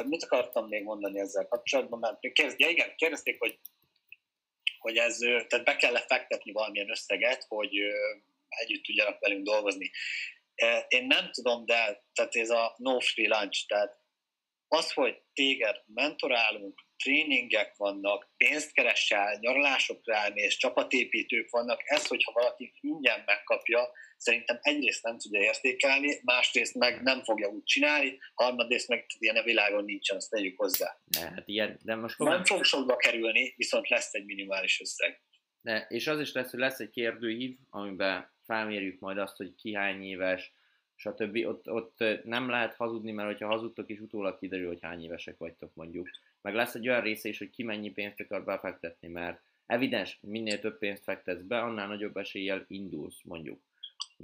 Mit 0.06 0.24
akartam 0.24 0.68
még 0.68 0.84
mondani 0.84 1.20
ezzel 1.20 1.48
kapcsolatban? 1.48 2.00
Mert 2.00 2.20
kérdez, 2.20 2.56
ja 2.58 2.70
igen, 2.70 2.96
kérdezték, 2.96 3.40
hogy, 3.40 3.60
hogy 4.82 4.98
ez, 4.98 5.18
tehát 5.18 5.64
be 5.66 5.76
kell 5.76 5.98
fektetni 5.98 6.52
valamilyen 6.52 6.90
összeget, 6.90 7.46
hogy 7.48 7.72
együtt 8.48 8.84
tudjanak 8.84 9.20
velünk 9.20 9.46
dolgozni. 9.46 9.92
Én 10.88 11.06
nem 11.06 11.32
tudom, 11.32 11.66
de 11.66 12.04
tehát 12.14 12.36
ez 12.36 12.50
a 12.50 12.76
no 12.78 13.00
free 13.00 13.38
lunch, 13.38 13.68
tehát 13.68 14.00
az, 14.68 14.92
hogy 14.92 15.22
téged 15.34 15.76
mentorálunk, 15.86 16.80
tréningek 17.04 17.76
vannak, 17.78 18.30
pénzt 18.38 18.72
keresel, 18.72 19.38
nyaralásokra 19.40 20.16
elmész, 20.16 20.56
csapatépítők 20.56 21.50
vannak, 21.50 21.82
ez, 21.84 22.08
hogyha 22.08 22.32
valaki 22.32 22.74
ingyen 22.82 23.24
megkapja, 23.26 23.92
szerintem 24.22 24.60
egyrészt 24.62 25.04
nem 25.04 25.18
tudja 25.18 25.42
értékelni, 25.42 26.20
másrészt 26.24 26.76
meg 26.76 27.02
nem 27.02 27.24
fogja 27.24 27.48
úgy 27.48 27.64
csinálni, 27.64 28.18
harmadrészt 28.34 28.88
meg 28.88 29.06
ilyen 29.20 29.36
a 29.36 29.44
világon 29.44 29.84
nincsen, 29.84 30.18
azt 30.18 30.30
tegyük 30.30 30.58
hozzá. 30.58 30.98
De, 31.06 31.20
hát 31.20 31.48
ilyen, 31.48 31.80
de 31.84 31.96
most 31.96 32.18
nem 32.18 32.44
fog 32.44 32.64
sokba 32.64 32.96
kerülni, 32.96 33.54
viszont 33.58 33.90
lesz 33.90 34.14
egy 34.14 34.26
minimális 34.26 34.82
összeg. 34.82 35.22
De, 35.62 35.86
és 35.90 36.08
az 36.08 36.20
is 36.20 36.32
lesz, 36.32 36.52
hogy 36.52 36.60
lesz 36.60 36.80
egy 36.80 36.90
kérdőív, 36.90 37.58
amiben 37.70 38.32
felmérjük 38.44 39.00
majd 39.00 39.18
azt, 39.18 39.38
hogy 39.38 39.56
ki 39.56 39.74
hány 39.74 40.04
éves, 40.04 40.54
stb. 40.96 41.36
Ott, 41.46 41.70
ott 41.70 42.04
nem 42.24 42.50
lehet 42.50 42.76
hazudni, 42.76 43.12
mert 43.12 43.40
ha 43.40 43.48
hazudtok 43.48 43.90
is 43.90 44.00
utólag 44.00 44.40
kiderül, 44.40 44.68
hogy 44.68 44.82
hány 44.82 45.04
évesek 45.04 45.38
vagytok 45.38 45.76
mondjuk. 45.76 46.10
Meg 46.42 46.54
lesz 46.54 46.76
egy 46.76 46.88
olyan 46.88 47.02
része 47.02 47.30
is, 47.30 47.38
hogy 47.38 47.50
ki 47.50 47.64
mennyi 47.64 47.92
pénzt 47.92 48.20
akar 48.20 48.44
befektetni, 48.44 49.08
mert 49.08 49.42
evidens, 49.66 50.18
minél 50.22 50.60
több 50.60 50.78
pénzt 50.78 51.04
fektetsz 51.04 51.42
be, 51.42 51.60
annál 51.60 51.88
nagyobb 51.88 52.18
eséllyel 52.18 52.66
indulsz 52.68 53.22
mondjuk. 53.24 53.60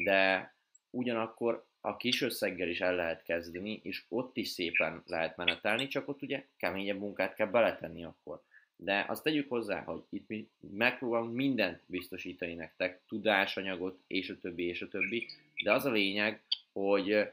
De 0.03 0.53
ugyanakkor 0.89 1.65
a 1.81 1.97
kis 1.97 2.21
összeggel 2.21 2.67
is 2.67 2.81
el 2.81 2.95
lehet 2.95 3.23
kezdeni, 3.23 3.79
és 3.83 4.03
ott 4.09 4.37
is 4.37 4.47
szépen 4.47 5.03
lehet 5.05 5.37
menetelni, 5.37 5.87
csak 5.87 6.07
ott 6.07 6.21
ugye 6.21 6.45
keményebb 6.57 6.99
munkát 6.99 7.33
kell 7.33 7.47
beletenni 7.47 8.03
akkor. 8.03 8.41
De 8.75 9.05
azt 9.07 9.23
tegyük 9.23 9.49
hozzá, 9.49 9.81
hogy 9.81 10.01
itt 10.09 10.27
mi 10.27 10.47
megpróbálunk 10.59 11.35
mindent 11.35 11.81
biztosítani 11.85 12.53
nektek, 12.53 13.01
tudásanyagot, 13.07 13.99
és 14.07 14.29
a 14.29 14.37
többi, 14.37 14.63
és 14.63 14.81
a 14.81 14.87
többi, 14.87 15.27
de 15.63 15.73
az 15.73 15.85
a 15.85 15.91
lényeg, 15.91 16.41
hogy 16.71 17.29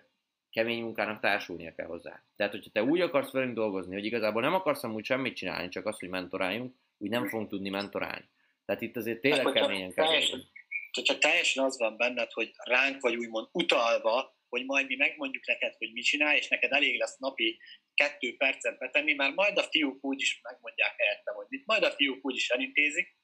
kemény 0.50 0.82
munkának 0.82 1.20
társulnia 1.20 1.74
kell 1.74 1.86
hozzá. 1.86 2.22
Tehát, 2.36 2.52
hogyha 2.52 2.70
te 2.70 2.82
úgy 2.82 3.00
akarsz 3.00 3.32
velünk 3.32 3.54
dolgozni, 3.54 3.94
hogy 3.94 4.04
igazából 4.04 4.42
nem 4.42 4.54
akarsz 4.54 4.84
amúgy 4.84 5.04
semmit 5.04 5.36
csinálni, 5.36 5.68
csak 5.68 5.86
azt, 5.86 6.00
hogy 6.00 6.08
mentoráljunk, 6.08 6.74
úgy 6.98 7.10
nem 7.10 7.28
fogunk 7.28 7.48
tudni 7.48 7.68
mentorálni. 7.68 8.24
Tehát 8.64 8.82
itt 8.82 8.96
azért 8.96 9.20
tényleg 9.20 9.52
keményen 9.52 9.92
kell 9.92 10.06
teljesen, 10.06 10.42
Hogyha 10.94 11.18
teljesen 11.18 11.64
az 11.64 11.78
van 11.78 11.96
benned, 11.96 12.32
hogy 12.32 12.50
ránk 12.56 13.00
vagy 13.00 13.16
úgymond 13.16 13.48
utalva, 13.52 14.36
hogy 14.48 14.64
majd 14.64 14.86
mi 14.86 14.96
megmondjuk 14.96 15.46
neked, 15.46 15.74
hogy 15.78 15.92
mit 15.92 16.04
csinálj, 16.04 16.36
és 16.36 16.48
neked 16.48 16.72
elég 16.72 16.98
lesz 16.98 17.16
napi 17.18 17.58
kettő 17.94 18.36
percet 18.36 18.78
betenni, 18.78 19.12
mert 19.12 19.34
majd 19.34 19.58
a 19.58 19.62
fiúk 19.62 20.04
úgy 20.04 20.20
is 20.20 20.40
megmondják 20.42 20.94
helyettem, 20.96 21.34
hogy 21.34 21.46
mit, 21.48 21.66
majd 21.66 21.82
a 21.82 21.90
fiúk 21.90 22.24
úgy 22.24 22.36
is 22.36 22.48
elintézik, 22.48 23.16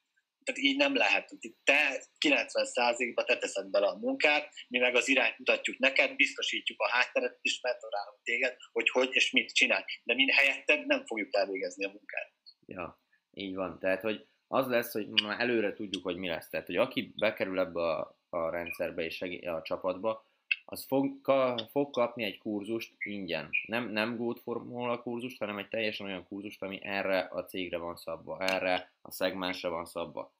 tehát 0.44 0.60
így 0.60 0.76
nem 0.76 0.94
lehet. 0.94 1.32
Te 1.64 2.06
90%-ba 2.26 3.24
te 3.24 3.38
teszed 3.38 3.70
bele 3.70 3.86
a 3.86 3.98
munkát, 3.98 4.52
mi 4.68 4.78
meg 4.78 4.94
az 4.94 5.08
irányt 5.08 5.38
mutatjuk 5.38 5.78
neked, 5.78 6.16
biztosítjuk 6.16 6.80
a 6.80 6.88
hátteret, 6.88 7.38
és 7.40 7.60
mentorálunk 7.60 8.22
téged, 8.22 8.56
hogy 8.72 8.90
hogy 8.90 9.08
és 9.12 9.30
mit 9.30 9.52
csinál. 9.52 9.84
De 10.02 10.14
mi 10.14 10.32
helyetted 10.32 10.86
nem 10.86 11.06
fogjuk 11.06 11.34
elvégezni 11.36 11.84
a 11.84 11.88
munkát. 11.88 12.32
Ja, 12.66 13.00
így 13.30 13.54
van. 13.54 13.78
Tehát, 13.78 14.02
hogy 14.02 14.26
az 14.52 14.66
lesz, 14.66 14.92
hogy 14.92 15.08
előre 15.38 15.72
tudjuk, 15.72 16.04
hogy 16.04 16.16
mi 16.16 16.28
lesz. 16.28 16.48
Tehát, 16.48 16.66
hogy 16.66 16.76
aki 16.76 17.12
bekerül 17.16 17.58
ebbe 17.58 17.80
a, 17.80 18.16
a 18.28 18.50
rendszerbe 18.50 19.04
és 19.04 19.14
segí- 19.14 19.46
a 19.46 19.62
csapatba, 19.62 20.24
az 20.64 20.84
fog, 20.84 21.20
ka, 21.20 21.68
fog 21.70 21.90
kapni 21.90 22.24
egy 22.24 22.38
kurzust 22.38 22.94
ingyen. 22.98 23.48
Nem, 23.66 23.88
nem 23.88 24.16
Good 24.16 24.38
Formula 24.38 25.02
kurzust, 25.02 25.38
hanem 25.38 25.58
egy 25.58 25.68
teljesen 25.68 26.06
olyan 26.06 26.26
kurzust, 26.26 26.62
ami 26.62 26.78
erre 26.82 27.28
a 27.30 27.44
cégre 27.44 27.76
van 27.78 27.96
szabva, 27.96 28.40
erre 28.40 28.92
a 29.02 29.10
szegmensre 29.10 29.68
van 29.68 29.84
szabva. 29.84 30.32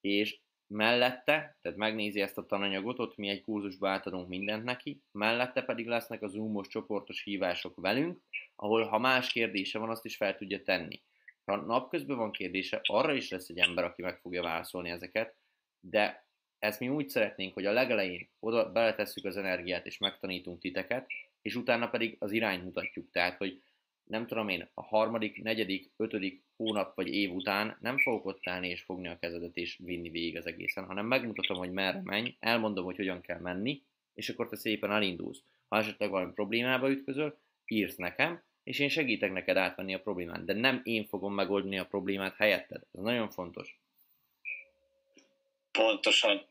És 0.00 0.38
mellette, 0.66 1.56
tehát 1.62 1.78
megnézi 1.78 2.20
ezt 2.20 2.38
a 2.38 2.46
tananyagot, 2.46 2.98
ott 2.98 3.16
mi 3.16 3.28
egy 3.28 3.42
kurzusba 3.42 3.88
átadunk 3.88 4.28
mindent 4.28 4.64
neki, 4.64 5.02
mellette 5.12 5.62
pedig 5.62 5.86
lesznek 5.86 6.22
a 6.22 6.28
Zoomos 6.28 6.68
csoportos 6.68 7.22
hívások 7.22 7.80
velünk, 7.80 8.20
ahol 8.56 8.84
ha 8.84 8.98
más 8.98 9.32
kérdése 9.32 9.78
van, 9.78 9.90
azt 9.90 10.04
is 10.04 10.16
fel 10.16 10.36
tudja 10.36 10.62
tenni. 10.62 11.00
Ha 11.46 11.56
napközben 11.56 12.16
van 12.16 12.32
kérdése, 12.32 12.80
arra 12.82 13.14
is 13.14 13.30
lesz 13.30 13.48
egy 13.48 13.58
ember, 13.58 13.84
aki 13.84 14.02
meg 14.02 14.18
fogja 14.18 14.42
válaszolni 14.42 14.90
ezeket, 14.90 15.34
de 15.80 16.26
ezt 16.58 16.80
mi 16.80 16.88
úgy 16.88 17.08
szeretnénk, 17.08 17.54
hogy 17.54 17.66
a 17.66 17.72
legelején 17.72 18.28
oda 18.38 18.72
beletesszük 18.72 19.24
az 19.24 19.36
energiát, 19.36 19.86
és 19.86 19.98
megtanítunk 19.98 20.60
titeket, 20.60 21.06
és 21.42 21.54
utána 21.54 21.88
pedig 21.88 22.16
az 22.18 22.32
irányt 22.32 22.64
mutatjuk. 22.64 23.10
Tehát, 23.10 23.36
hogy 23.36 23.62
nem 24.04 24.26
tudom 24.26 24.48
én, 24.48 24.68
a 24.74 24.82
harmadik, 24.82 25.42
negyedik, 25.42 25.90
ötödik 25.96 26.42
hónap 26.56 26.94
vagy 26.94 27.08
év 27.14 27.32
után 27.32 27.76
nem 27.80 27.98
fogok 27.98 28.24
ott 28.24 28.46
állni 28.48 28.68
és 28.68 28.82
fogni 28.82 29.08
a 29.08 29.18
kezedet 29.18 29.56
és 29.56 29.78
vinni 29.84 30.10
végig 30.10 30.36
az 30.36 30.46
egészen, 30.46 30.84
hanem 30.84 31.06
megmutatom, 31.06 31.56
hogy 31.56 31.72
merre 31.72 32.00
menj, 32.04 32.36
elmondom, 32.40 32.84
hogy 32.84 32.96
hogyan 32.96 33.20
kell 33.20 33.40
menni, 33.40 33.82
és 34.14 34.28
akkor 34.28 34.48
te 34.48 34.56
szépen 34.56 34.90
elindulsz. 34.90 35.42
Ha 35.68 35.76
esetleg 35.76 36.10
valami 36.10 36.32
problémába 36.32 36.90
ütközöl, 36.90 37.38
írsz 37.66 37.96
nekem, 37.96 38.42
és 38.66 38.78
én 38.78 38.88
segítek 38.88 39.32
neked 39.32 39.56
átvenni 39.56 39.94
a 39.94 40.00
problémát, 40.00 40.44
de 40.44 40.52
nem 40.52 40.80
én 40.84 41.06
fogom 41.06 41.34
megoldani 41.34 41.78
a 41.78 41.86
problémát 41.86 42.36
helyetted. 42.36 42.82
Ez 42.92 43.02
nagyon 43.02 43.30
fontos. 43.30 43.78
Pontosan. 45.70 46.48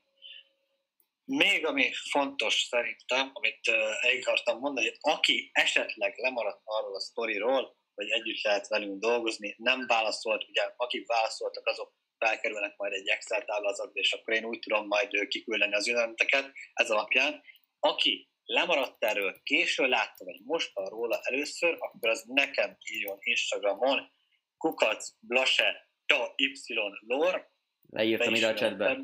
Még 1.26 1.66
ami 1.66 1.92
fontos 2.12 2.54
szerintem, 2.70 3.30
amit 3.34 3.68
el 4.02 4.18
akartam 4.22 4.60
mondani, 4.60 4.88
hogy 4.88 4.98
aki 5.00 5.50
esetleg 5.54 6.14
lemaradt 6.18 6.62
arról 6.64 6.96
a 6.96 7.00
sztoriról, 7.00 7.76
hogy 7.96 8.10
együtt 8.10 8.42
lehet 8.42 8.68
velünk 8.68 9.00
dolgozni, 9.00 9.56
nem 9.58 9.86
válaszolt, 9.88 10.50
ugye 10.50 10.74
akik 10.76 11.08
válaszoltak, 11.08 11.68
azok 11.68 11.94
felkerülnek 12.18 12.78
majd 12.78 12.94
egy 12.94 13.08
Excel 13.08 13.46
táblázatba, 13.46 14.00
és 14.00 14.14
akkor 14.14 14.34
én 14.34 14.46
úgy 14.46 14.60
tudom 14.60 14.88
majd 14.88 15.28
kiküldeni 15.28 15.74
az 15.74 15.88
üzeneteket 15.88 16.52
ez 16.74 16.90
alapján. 16.90 17.42
Aki 17.80 18.30
lemaradt 18.46 19.04
erről, 19.04 19.42
késő 19.44 19.88
látta, 19.88 20.26
vagy 20.26 20.40
most 20.44 20.74
van 20.74 20.86
róla 20.86 21.20
először, 21.24 21.76
akkor 21.80 22.10
az 22.10 22.24
nekem 22.28 22.78
írjon 22.92 23.18
Instagramon, 23.20 24.12
kukac, 24.58 25.14
blase, 25.20 25.90
ta, 26.06 26.34
y, 26.36 26.74
lor. 27.00 27.50
Leírtam 27.90 28.34
ide 28.34 28.48
a 28.48 28.54
chatbe. 28.54 29.04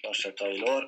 Blase, 0.00 0.32
lor. 0.36 0.86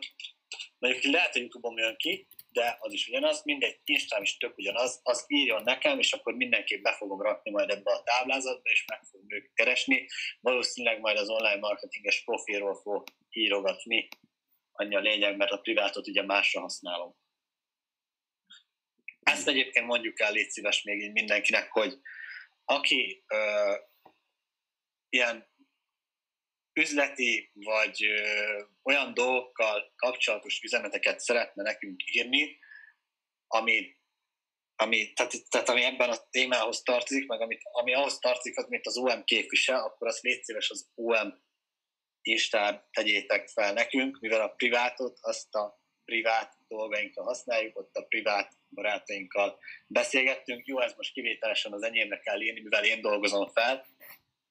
Mondjuk 0.78 1.03
lehet, 1.03 1.32
hogy 1.32 1.41
Youtube-on 1.41 1.78
jön 1.78 1.97
ki, 1.97 2.28
de 2.53 2.76
az 2.80 2.93
is 2.93 3.09
ugyanaz, 3.09 3.45
mindegy, 3.45 3.80
Instán 3.84 4.22
is 4.22 4.36
tök 4.36 4.59
ugyanaz, 4.59 5.01
az 5.03 5.24
írjon 5.26 5.62
nekem, 5.62 5.99
és 5.99 6.12
akkor 6.12 6.34
mindenképp 6.34 6.82
be 6.82 6.93
fogom 6.93 7.22
rakni 7.22 7.51
majd 7.51 7.70
ebbe 7.70 7.93
a 7.93 8.03
táblázatba, 8.03 8.70
és 8.70 8.84
meg 8.86 9.03
fogom 9.03 9.26
őket 9.28 9.51
keresni. 9.55 10.07
Valószínűleg 10.41 11.01
majd 11.01 11.16
az 11.16 11.28
online 11.28 11.59
marketinges 11.59 12.24
profilról 12.24 12.74
fog 12.74 13.05
írogatni, 13.30 14.09
annyi 14.80 14.96
a 14.96 15.00
lényeg, 15.00 15.36
mert 15.36 15.50
a 15.50 15.60
privátot 15.60 16.06
ugye 16.06 16.22
másra 16.22 16.60
használom. 16.60 17.16
Ezt 19.20 19.48
egyébként 19.48 19.86
mondjuk 19.86 20.20
el, 20.20 20.32
légy 20.32 20.50
szíves 20.50 20.82
még 20.82 21.02
így 21.02 21.12
mindenkinek, 21.12 21.70
hogy 21.70 22.00
aki 22.64 23.24
ö, 23.26 23.74
ilyen 25.08 25.48
üzleti 26.72 27.50
vagy 27.54 28.04
ö, 28.04 28.62
olyan 28.82 29.14
dolgokkal 29.14 29.92
kapcsolatos 29.96 30.60
üzeneteket 30.62 31.20
szeretne 31.20 31.62
nekünk 31.62 32.02
írni, 32.12 32.58
ami, 33.46 33.96
ami, 34.76 35.12
tehát, 35.12 35.32
tehát 35.48 35.68
ami 35.68 35.82
ebben 35.82 36.10
a 36.10 36.28
témához 36.30 36.82
tartozik, 36.82 37.26
meg 37.26 37.40
amit, 37.40 37.60
ami 37.64 37.94
ahhoz 37.94 38.18
tartozik, 38.18 38.58
az, 38.58 38.66
mint 38.68 38.86
az 38.86 38.96
OM 38.96 39.24
képvisel, 39.24 39.84
akkor 39.84 40.06
azt 40.06 40.22
légy 40.22 40.42
szíves 40.42 40.70
az 40.70 40.90
OM 40.94 41.42
Instán 42.22 42.82
tegyétek 42.92 43.48
fel 43.48 43.72
nekünk, 43.72 44.18
mivel 44.20 44.40
a 44.40 44.48
privátot 44.48 45.18
azt 45.20 45.54
a 45.54 45.80
privát 46.04 46.54
dolgainkra 46.68 47.22
használjuk, 47.22 47.78
ott 47.78 47.94
a 47.94 48.04
privát 48.04 48.52
barátainkkal 48.70 49.58
beszélgettünk. 49.86 50.66
Jó, 50.66 50.80
ez 50.80 50.94
most 50.96 51.12
kivételesen 51.12 51.72
az 51.72 51.82
enyémnek 51.82 52.20
kell 52.20 52.40
írni, 52.40 52.60
mivel 52.60 52.84
én 52.84 53.00
dolgozom 53.00 53.48
fel 53.48 53.86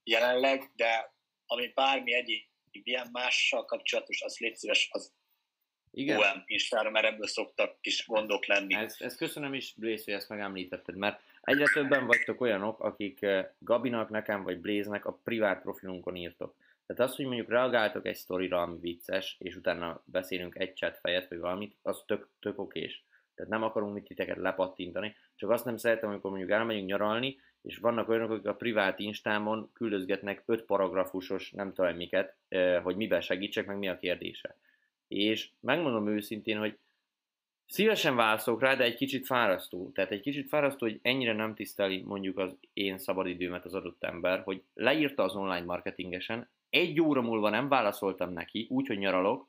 jelenleg, 0.04 0.72
de 0.76 1.14
ami 1.46 1.72
bármi 1.76 2.14
egyéb 2.14 2.44
ilyen 2.72 3.10
mással 3.12 3.66
kapcsolatos, 3.66 4.22
az 4.22 4.38
légy 4.38 4.56
szíves, 4.56 4.90
az 4.92 5.14
igen. 5.92 6.18
OM 6.18 6.44
Instára, 6.46 6.90
mert 6.90 7.06
ebből 7.06 7.28
szoktak 7.28 7.82
kis 7.82 8.08
gondok 8.08 8.46
lenni. 8.46 8.76
Ezt, 8.76 9.02
ezt 9.02 9.18
köszönöm 9.18 9.54
is, 9.54 9.74
Blaze, 9.76 10.04
hogy 10.06 10.14
ezt 10.14 10.30
megemlítetted, 10.30 10.96
mert 10.96 11.22
egyre 11.42 11.66
többen 11.74 12.06
vagytok 12.06 12.42
olyanok, 12.42 12.80
akik 12.80 13.22
eh, 13.22 13.48
Gabinak, 13.60 14.10
nekem 14.10 14.44
vagy 14.44 14.60
Blaze-nek 14.60 15.06
a 15.06 15.20
privát 15.24 15.62
profilunkon 15.62 16.16
írtok. 16.16 16.56
Tehát 16.90 17.12
az, 17.12 17.16
hogy 17.16 17.26
mondjuk 17.26 17.50
reagáltok 17.50 18.06
egy 18.06 18.16
sztorira, 18.16 18.62
ami 18.62 18.78
vicces, 18.80 19.36
és 19.40 19.56
utána 19.56 20.04
beszélünk 20.06 20.56
egy 20.56 20.76
chat 20.76 20.98
fejet, 20.98 21.30
vagy 21.30 21.40
valamit, 21.40 21.76
az 21.82 22.04
tök, 22.06 22.30
tök 22.40 22.60
okés. 22.60 23.06
Tehát 23.36 23.52
nem 23.52 23.64
akarunk 23.64 23.94
mit 23.94 24.04
titeket 24.04 24.38
lepattintani, 24.38 25.16
csak 25.36 25.50
azt 25.50 25.66
nem 25.66 25.78
szeretem, 25.78 26.10
amikor 26.10 26.30
mondjuk 26.30 26.52
elmegyünk 26.52 26.88
nyaralni, 26.88 27.40
és 27.62 27.78
vannak 27.78 28.10
olyanok, 28.10 28.32
akik 28.32 28.48
a 28.48 28.56
privát 28.56 29.00
instámon 29.00 29.70
küldözgetnek 29.74 30.44
öt 30.46 30.64
paragrafusos, 30.64 31.52
nem 31.52 31.74
tudom 31.74 31.96
miket, 31.96 32.36
hogy 32.84 32.96
miben 32.96 33.22
segítsek, 33.22 33.66
meg 33.66 33.78
mi 33.78 33.88
a 33.88 33.98
kérdése. 33.98 34.56
És 35.08 35.50
megmondom 35.60 36.08
őszintén, 36.08 36.58
hogy 36.58 36.78
szívesen 37.66 38.16
válaszolok 38.16 38.62
rá, 38.62 38.76
de 38.76 38.84
egy 38.84 38.96
kicsit 38.96 39.26
fárasztó. 39.26 39.92
Tehát 39.94 40.12
egy 40.12 40.22
kicsit 40.22 40.48
fárasztó, 40.48 40.86
hogy 40.86 41.00
ennyire 41.02 41.34
nem 41.34 41.56
tiszteli 41.56 42.02
mondjuk 42.02 42.38
az 42.38 42.58
én 42.74 42.98
szabadidőmet 42.98 43.66
az 43.66 43.74
adott 43.74 44.04
ember, 44.04 44.42
hogy 44.44 44.64
leírta 44.74 45.24
az 45.24 45.36
online 45.36 45.66
marketingesen, 45.66 46.50
egy 46.70 47.02
óra 47.02 47.22
múlva 47.22 47.50
nem 47.50 47.70
válaszoltam 47.70 48.34
neki, 48.34 48.68
úgyhogy 48.70 48.98
nyaralok, 48.98 49.48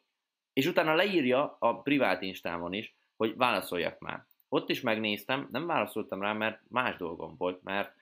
és 0.53 0.67
utána 0.67 0.95
leírja 0.95 1.57
a 1.59 1.81
privát 1.81 2.23
instámon 2.23 2.73
is, 2.73 2.95
hogy 3.17 3.37
válaszoljak 3.37 3.99
már. 3.99 4.25
Ott 4.49 4.71
is 4.71 4.81
megnéztem, 4.81 5.49
nem 5.51 5.67
válaszoltam 5.67 6.23
rá, 6.23 6.33
mert 6.33 6.61
más 6.69 6.97
dolgom 6.97 7.35
volt, 7.37 7.63
mert 7.63 7.95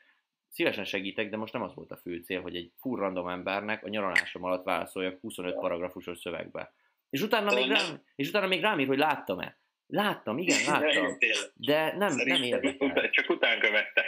szívesen 0.49 0.85
segítek, 0.85 1.31
de 1.31 1.37
most 1.37 1.53
nem 1.53 1.63
az 1.63 1.75
volt 1.75 1.91
a 1.91 1.97
fő 1.97 2.19
cél, 2.19 2.41
hogy 2.41 2.57
egy 2.57 2.73
full 2.81 2.99
random 2.99 3.29
embernek 3.29 3.85
a 3.85 3.89
nyaralásom 3.89 4.45
alatt 4.45 4.65
válaszoljak 4.65 5.21
25 5.21 5.55
paragrafusos 5.55 6.19
szövegbe. 6.19 6.73
És 7.11 7.23
utána, 7.23 7.55
még 7.55 7.69
rám, 7.69 8.03
és 8.15 8.29
utána 8.29 8.47
még 8.47 8.61
rám 8.61 8.81
ír, 8.81 8.87
hogy 8.87 8.99
láttam-e. 8.99 9.59
Láttam, 9.87 10.39
igen, 10.39 10.59
láttam. 10.67 11.17
De 11.55 11.97
nem, 11.97 12.15
nem 12.15 12.43
érdekel. 12.43 13.11
Csak 13.11 13.31
után 13.31 13.61
követte. 13.61 14.05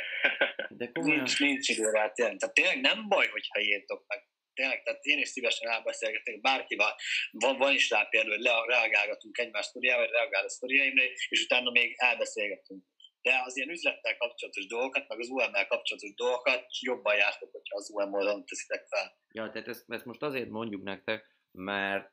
De 0.69 0.93
komolyan... 0.93 1.17
Nincs, 1.17 1.41
nincs 1.41 1.69
idő 1.69 1.91
rá, 1.91 2.09
tényleg. 2.09 2.37
Tehát 2.37 2.55
tényleg 2.55 2.81
nem 2.81 3.09
baj, 3.09 3.27
hogyha 3.27 3.61
írtok 3.61 4.05
meg 4.07 4.29
tényleg, 4.61 4.83
tehát 4.83 5.05
én 5.13 5.19
is 5.19 5.29
szívesen 5.29 5.71
elbeszélgetek 5.71 6.41
bárkivel, 6.41 6.95
van, 7.31 7.57
van 7.59 7.73
is 7.81 7.91
rá 7.91 8.03
például, 8.11 8.35
hogy 8.35 8.45
le, 8.45 8.55
reagálgatunk 8.67 9.39
egymás 9.39 9.67
sztoriával, 9.67 10.05
vagy 10.05 10.15
reagál 10.15 10.45
a 10.45 10.49
sztoriaimra, 10.49 11.03
és 11.29 11.45
utána 11.45 11.71
még 11.71 11.95
elbeszélgetünk. 11.97 12.85
De 13.23 13.43
az 13.45 13.57
ilyen 13.57 13.71
üzlettel 13.71 14.17
kapcsolatos 14.17 14.67
dolgokat, 14.67 15.09
meg 15.09 15.19
az 15.19 15.29
UM-mel 15.29 15.67
kapcsolatos 15.67 16.15
dolgokat 16.15 16.65
jobban 16.81 17.17
jártok, 17.17 17.51
hogyha 17.53 17.77
az 17.77 17.91
UM 17.91 18.13
oldalon 18.13 18.45
teszitek 18.47 18.87
fel. 18.89 19.19
Ja, 19.33 19.51
tehát 19.51 19.69
ezt, 19.69 19.85
ezt 19.89 20.05
most 20.05 20.23
azért 20.23 20.49
mondjuk 20.49 20.83
nektek, 20.83 21.39
mert 21.53 22.11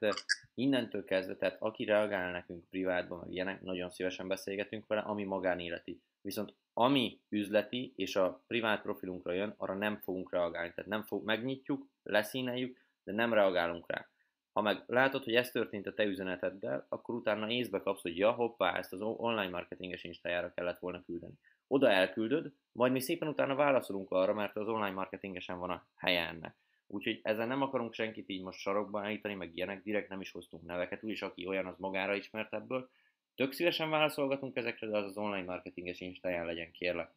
innentől 0.53 1.03
kezdve, 1.03 1.35
tehát 1.35 1.57
aki 1.59 1.83
reagál 1.85 2.31
nekünk 2.31 2.69
privátban, 2.69 3.19
meg 3.19 3.31
ilyenek, 3.31 3.61
nagyon 3.61 3.89
szívesen 3.89 4.27
beszélgetünk 4.27 4.87
vele, 4.87 5.01
ami 5.01 5.23
magánéleti. 5.23 6.01
Viszont 6.27 6.53
ami 6.73 7.19
üzleti 7.29 7.93
és 7.95 8.15
a 8.15 8.43
privát 8.47 8.81
profilunkra 8.81 9.33
jön, 9.33 9.53
arra 9.57 9.73
nem 9.73 9.97
fogunk 9.97 10.31
reagálni. 10.31 10.73
Tehát 10.73 10.89
nem 10.89 11.03
fog, 11.03 11.25
megnyitjuk, 11.25 11.87
leszíneljük, 12.03 12.77
de 13.03 13.11
nem 13.11 13.33
reagálunk 13.33 13.91
rá. 13.91 14.07
Ha 14.53 14.61
meg 14.61 14.83
látod, 14.87 15.23
hogy 15.23 15.35
ez 15.35 15.51
történt 15.51 15.87
a 15.87 15.93
te 15.93 16.03
üzeneteddel, 16.03 16.85
akkor 16.89 17.15
utána 17.15 17.49
észbe 17.49 17.79
kapsz, 17.79 18.01
hogy 18.01 18.17
ja, 18.17 18.31
hoppá, 18.31 18.77
ezt 18.77 18.93
az 18.93 19.01
online 19.01 19.49
marketinges 19.49 20.03
instájára 20.03 20.53
kellett 20.53 20.79
volna 20.79 21.03
küldeni. 21.03 21.33
Oda 21.67 21.89
elküldöd, 21.89 22.53
majd 22.71 22.91
mi 22.91 22.99
szépen 22.99 23.27
utána 23.27 23.55
válaszolunk 23.55 24.11
arra, 24.11 24.33
mert 24.33 24.55
az 24.55 24.67
online 24.67 24.93
marketingesen 24.93 25.59
van 25.59 25.69
a 25.69 25.87
helye 25.95 26.27
ennek. 26.27 26.55
Úgyhogy 26.87 27.19
ezzel 27.23 27.47
nem 27.47 27.61
akarunk 27.61 27.93
senkit 27.93 28.29
így 28.29 28.43
most 28.43 28.59
sarokba 28.59 29.01
állítani, 29.01 29.33
meg 29.33 29.55
ilyenek, 29.55 29.83
direkt 29.83 30.09
nem 30.09 30.21
is 30.21 30.31
hoztunk 30.31 30.65
neveket, 30.65 31.03
úgyis 31.03 31.21
aki 31.21 31.47
olyan, 31.47 31.65
az 31.65 31.77
magára 31.77 32.15
ismert 32.15 32.53
ebből. 32.53 32.89
Tök 33.37 33.51
szívesen 33.51 33.89
válaszolgatunk 33.89 34.55
ezekre, 34.55 34.87
de 34.87 34.97
az 34.97 35.05
az 35.05 35.17
online 35.17 35.45
marketinges 35.45 35.99
instáján 35.99 36.45
legyen, 36.45 36.71
kérlek. 36.71 37.11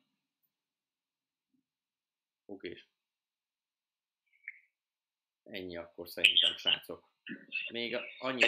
Oké. 2.47 2.79
Ennyi 5.45 5.77
akkor 5.77 6.09
szerintem, 6.09 6.57
srácok. 6.57 7.09
Még 7.73 7.97
annyi, 8.19 8.43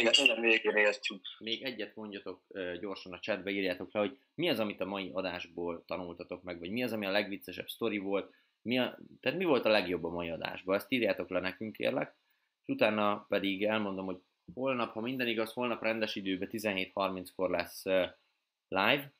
még 1.38 1.62
egyet 1.62 1.94
mondjatok 1.94 2.42
gyorsan 2.80 3.12
a 3.12 3.18
chatbe, 3.18 3.50
írjátok 3.50 3.92
le, 3.92 4.00
hogy 4.00 4.18
mi 4.34 4.48
az, 4.48 4.58
amit 4.58 4.80
a 4.80 4.86
mai 4.86 5.10
adásból 5.12 5.84
tanultatok 5.84 6.42
meg, 6.42 6.58
vagy 6.58 6.70
mi 6.70 6.82
az, 6.82 6.92
ami 6.92 7.06
a 7.06 7.10
legviccesebb 7.10 7.68
sztori 7.68 7.98
volt, 7.98 8.34
mi 8.62 8.78
a, 8.78 8.98
tehát 9.20 9.38
mi 9.38 9.44
volt 9.44 9.64
a 9.64 9.70
legjobb 9.70 10.04
a 10.04 10.10
mai 10.10 10.30
adásban, 10.30 10.76
ezt 10.76 10.92
írjátok 10.92 11.28
le 11.28 11.40
nekünk 11.40 11.72
kérlek, 11.72 12.14
és 12.62 12.68
utána 12.68 13.24
pedig 13.28 13.64
elmondom, 13.64 14.06
hogy 14.06 14.20
holnap, 14.54 14.92
ha 14.92 15.00
minden 15.00 15.26
igaz, 15.26 15.52
holnap 15.52 15.82
rendes 15.82 16.14
időben 16.14 16.48
17.30-kor 16.52 17.50
lesz 17.50 17.84
live, 18.68 19.12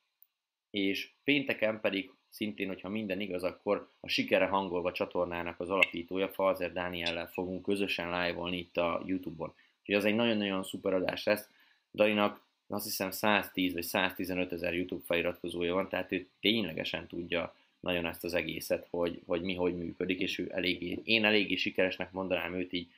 és 0.71 1.11
pénteken 1.25 1.81
pedig 1.81 2.13
szintén, 2.29 2.67
hogyha 2.67 2.89
minden 2.89 3.21
igaz, 3.21 3.43
akkor 3.43 3.89
a 4.01 4.09
Sikere 4.09 4.47
Hangolva 4.47 4.93
csatornának 4.93 5.61
az 5.61 5.71
alapítója, 5.71 6.29
Falzer 6.29 6.73
Dániellel 6.73 7.27
fogunk 7.27 7.63
közösen 7.63 8.07
live-olni 8.07 8.59
itt 8.59 8.77
a 8.77 9.03
Youtube-on. 9.07 9.55
Úgyhogy 9.81 9.95
az 9.95 10.05
egy 10.05 10.15
nagyon-nagyon 10.15 10.63
szuper 10.63 10.95
adás 10.95 11.25
lesz. 11.25 11.49
Dalinak 11.93 12.45
azt 12.69 12.85
hiszem 12.85 13.11
110 13.11 13.73
vagy 13.73 13.83
115 13.83 14.53
ezer 14.53 14.75
YouTube 14.75 15.05
feliratkozója 15.05 15.75
van, 15.75 15.89
tehát 15.89 16.13
ő 16.13 16.29
ténylegesen 16.41 17.07
tudja 17.07 17.55
nagyon 17.81 18.07
ezt 18.07 18.25
az 18.25 18.35
egészet, 18.35 18.87
hogy, 18.91 19.23
hogy 19.27 19.43
mi 19.43 19.55
hogy 19.55 19.77
működik, 19.77 20.21
és 20.21 20.39
ő 20.39 20.51
eléggé, 20.55 20.99
én 21.05 21.25
eléggé 21.25 21.55
sikeresnek 21.55 22.13
mondanám 22.13 22.55
őt 22.55 22.73
így 22.73 22.91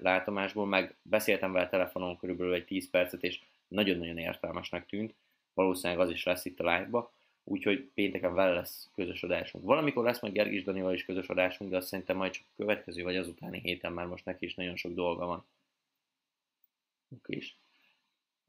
látomásból, 0.00 0.66
meg 0.66 0.94
beszéltem 1.02 1.52
vele 1.52 1.68
telefonon 1.68 2.18
körülbelül 2.18 2.54
egy 2.54 2.64
10 2.64 2.90
percet, 2.90 3.22
és 3.22 3.40
nagyon-nagyon 3.68 4.18
értelmesnek 4.18 4.86
tűnt, 4.86 5.14
valószínűleg 5.54 6.00
az 6.00 6.10
is 6.10 6.24
lesz 6.24 6.44
itt 6.44 6.60
a 6.60 6.72
live-ba, 6.72 7.12
úgyhogy 7.44 7.90
pénteken 7.94 8.34
vele 8.34 8.52
lesz 8.52 8.88
közös 8.94 9.22
adásunk. 9.22 9.64
Valamikor 9.64 10.04
lesz 10.04 10.20
majd 10.20 10.34
Gergis 10.34 10.64
Danival 10.64 10.94
is 10.94 11.04
közös 11.04 11.26
adásunk, 11.26 11.70
de 11.70 11.76
azt 11.76 11.86
szerintem 11.88 12.16
majd 12.16 12.32
csak 12.32 12.44
következő 12.56 13.02
vagy 13.02 13.16
azutáni 13.16 13.60
héten, 13.60 13.92
már 13.92 14.06
most 14.06 14.24
neki 14.24 14.44
is 14.44 14.54
nagyon 14.54 14.76
sok 14.76 14.94
dolga 14.94 15.26
van. 15.26 15.44
Oké 17.16 17.36
is. 17.36 17.56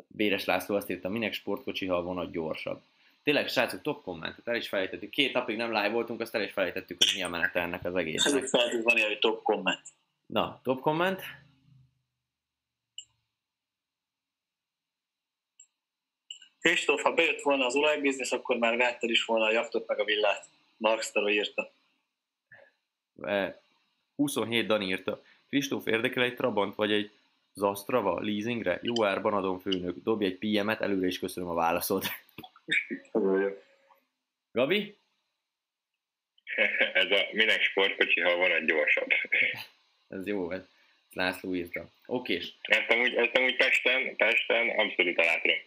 Béres 0.08 0.46
László 0.46 0.76
azt 0.76 0.90
írta, 0.90 1.10
minek 1.10 1.34
sportkocsi, 1.34 1.86
ha 1.86 1.96
a 1.96 2.04
vonat 2.04 2.32
gyorsabb. 2.32 2.82
Tényleg, 3.24 3.48
srácok, 3.48 3.82
top 3.82 4.04
kommentet, 4.04 4.48
el 4.48 4.56
is 4.56 4.68
felejtettük. 4.68 5.10
Két 5.10 5.34
napig 5.34 5.58
nem 5.58 5.74
live 5.74 5.90
voltunk, 5.90 6.22
azt 6.22 6.36
el 6.36 6.42
is 6.42 6.52
felejtettük, 6.52 6.98
hogy 6.98 7.12
mi 7.16 7.24
a 7.24 7.30
menete 7.30 7.60
ennek 7.60 7.86
az 7.86 7.96
egésznek. 7.96 8.44
Ez 8.44 8.52
van 8.84 9.00
hogy 9.02 9.20
top 9.20 9.44
komment. 9.44 9.82
Na, 10.26 10.60
top 10.64 10.82
komment. 10.82 11.22
Kristóf, 16.60 17.02
ha 17.02 17.14
bejött 17.14 17.42
volna 17.42 17.66
az 17.66 17.76
olajbiznisz, 17.76 18.32
akkor 18.32 18.58
már 18.58 18.78
vetted 18.78 19.10
is 19.10 19.26
volna 19.26 19.46
a 19.46 19.52
jachtot 19.52 19.88
meg 19.88 20.00
a 20.00 20.04
villát. 20.04 20.46
Mark 20.78 21.04
írta. 21.28 21.72
27 24.16 24.68
Dan 24.68 24.82
írta. 24.82 25.22
Kristóf 25.48 25.86
érdekel 25.86 26.24
egy 26.24 26.36
Trabant 26.36 26.76
vagy 26.76 26.92
egy 26.92 27.12
Zastrava 27.54 28.20
leasingre? 28.20 28.80
Jó 28.82 29.06
árban 29.06 29.34
adom 29.34 29.60
főnök. 29.60 29.96
Dobj 30.04 30.26
egy 30.26 30.38
PM-et, 30.38 30.82
előre 30.82 31.08
is 31.08 31.20
köszönöm 31.20 31.50
a 31.50 31.54
válaszod. 31.54 32.04
Gabi? 34.52 34.98
Ez 36.94 37.12
a 37.12 37.28
minek 37.32 37.62
sportkocsi, 37.62 38.22
ha 38.22 38.36
van 38.36 38.52
egy 38.52 38.66
gyorsabb. 38.66 39.08
Ez 40.16 40.28
jó, 40.28 40.52
ez 40.52 40.68
László 41.16 41.56
írta. 41.56 41.86
Oké. 42.06 42.42
Ezt 42.62 42.90
amúgy, 42.90 43.14
ezt 43.14 43.38
amúgy 43.38 43.56
Pesten, 43.56 44.16
Pesten 44.16 44.70
abszolút 44.70 45.18
alá 45.18 45.42
tudom 45.42 45.58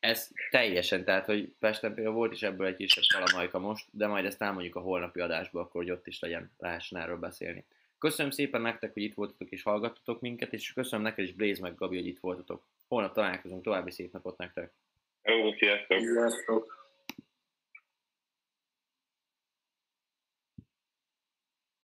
Ez 0.00 0.30
teljesen, 0.50 1.04
tehát, 1.04 1.24
hogy 1.24 1.52
Pesten 1.58 1.94
például 1.94 2.14
volt 2.14 2.32
is 2.32 2.42
ebből 2.42 2.66
egy 2.66 2.76
kisebb 2.76 3.04
kalamajka 3.14 3.58
most, 3.58 3.84
de 3.90 4.06
majd 4.06 4.24
ezt 4.24 4.42
elmondjuk 4.42 4.76
a 4.76 4.80
holnapi 4.80 5.20
adásba, 5.20 5.60
akkor 5.60 5.82
hogy 5.82 5.90
ott 5.90 6.06
is 6.06 6.20
legyen, 6.20 6.50
lehessen 6.58 7.00
erről 7.00 7.18
beszélni. 7.18 7.64
Köszönöm 7.98 8.30
szépen 8.30 8.60
nektek, 8.60 8.92
hogy 8.92 9.02
itt 9.02 9.14
voltatok 9.14 9.50
és 9.50 9.62
hallgattatok 9.62 10.20
minket, 10.20 10.52
és 10.52 10.72
köszönöm 10.72 11.04
neked 11.04 11.24
is 11.24 11.32
Blaze 11.32 11.60
meg 11.60 11.74
Gabi, 11.74 11.96
hogy 11.96 12.06
itt 12.06 12.20
voltatok. 12.20 12.62
Holnap 12.88 13.14
találkozunk, 13.14 13.62
további 13.62 13.90
szép 13.90 14.12
napot 14.12 14.38
nektek! 14.38 14.70
Hello, 15.22 15.52
sziasztok! 15.52 15.98
Sziasztok! 15.98 16.77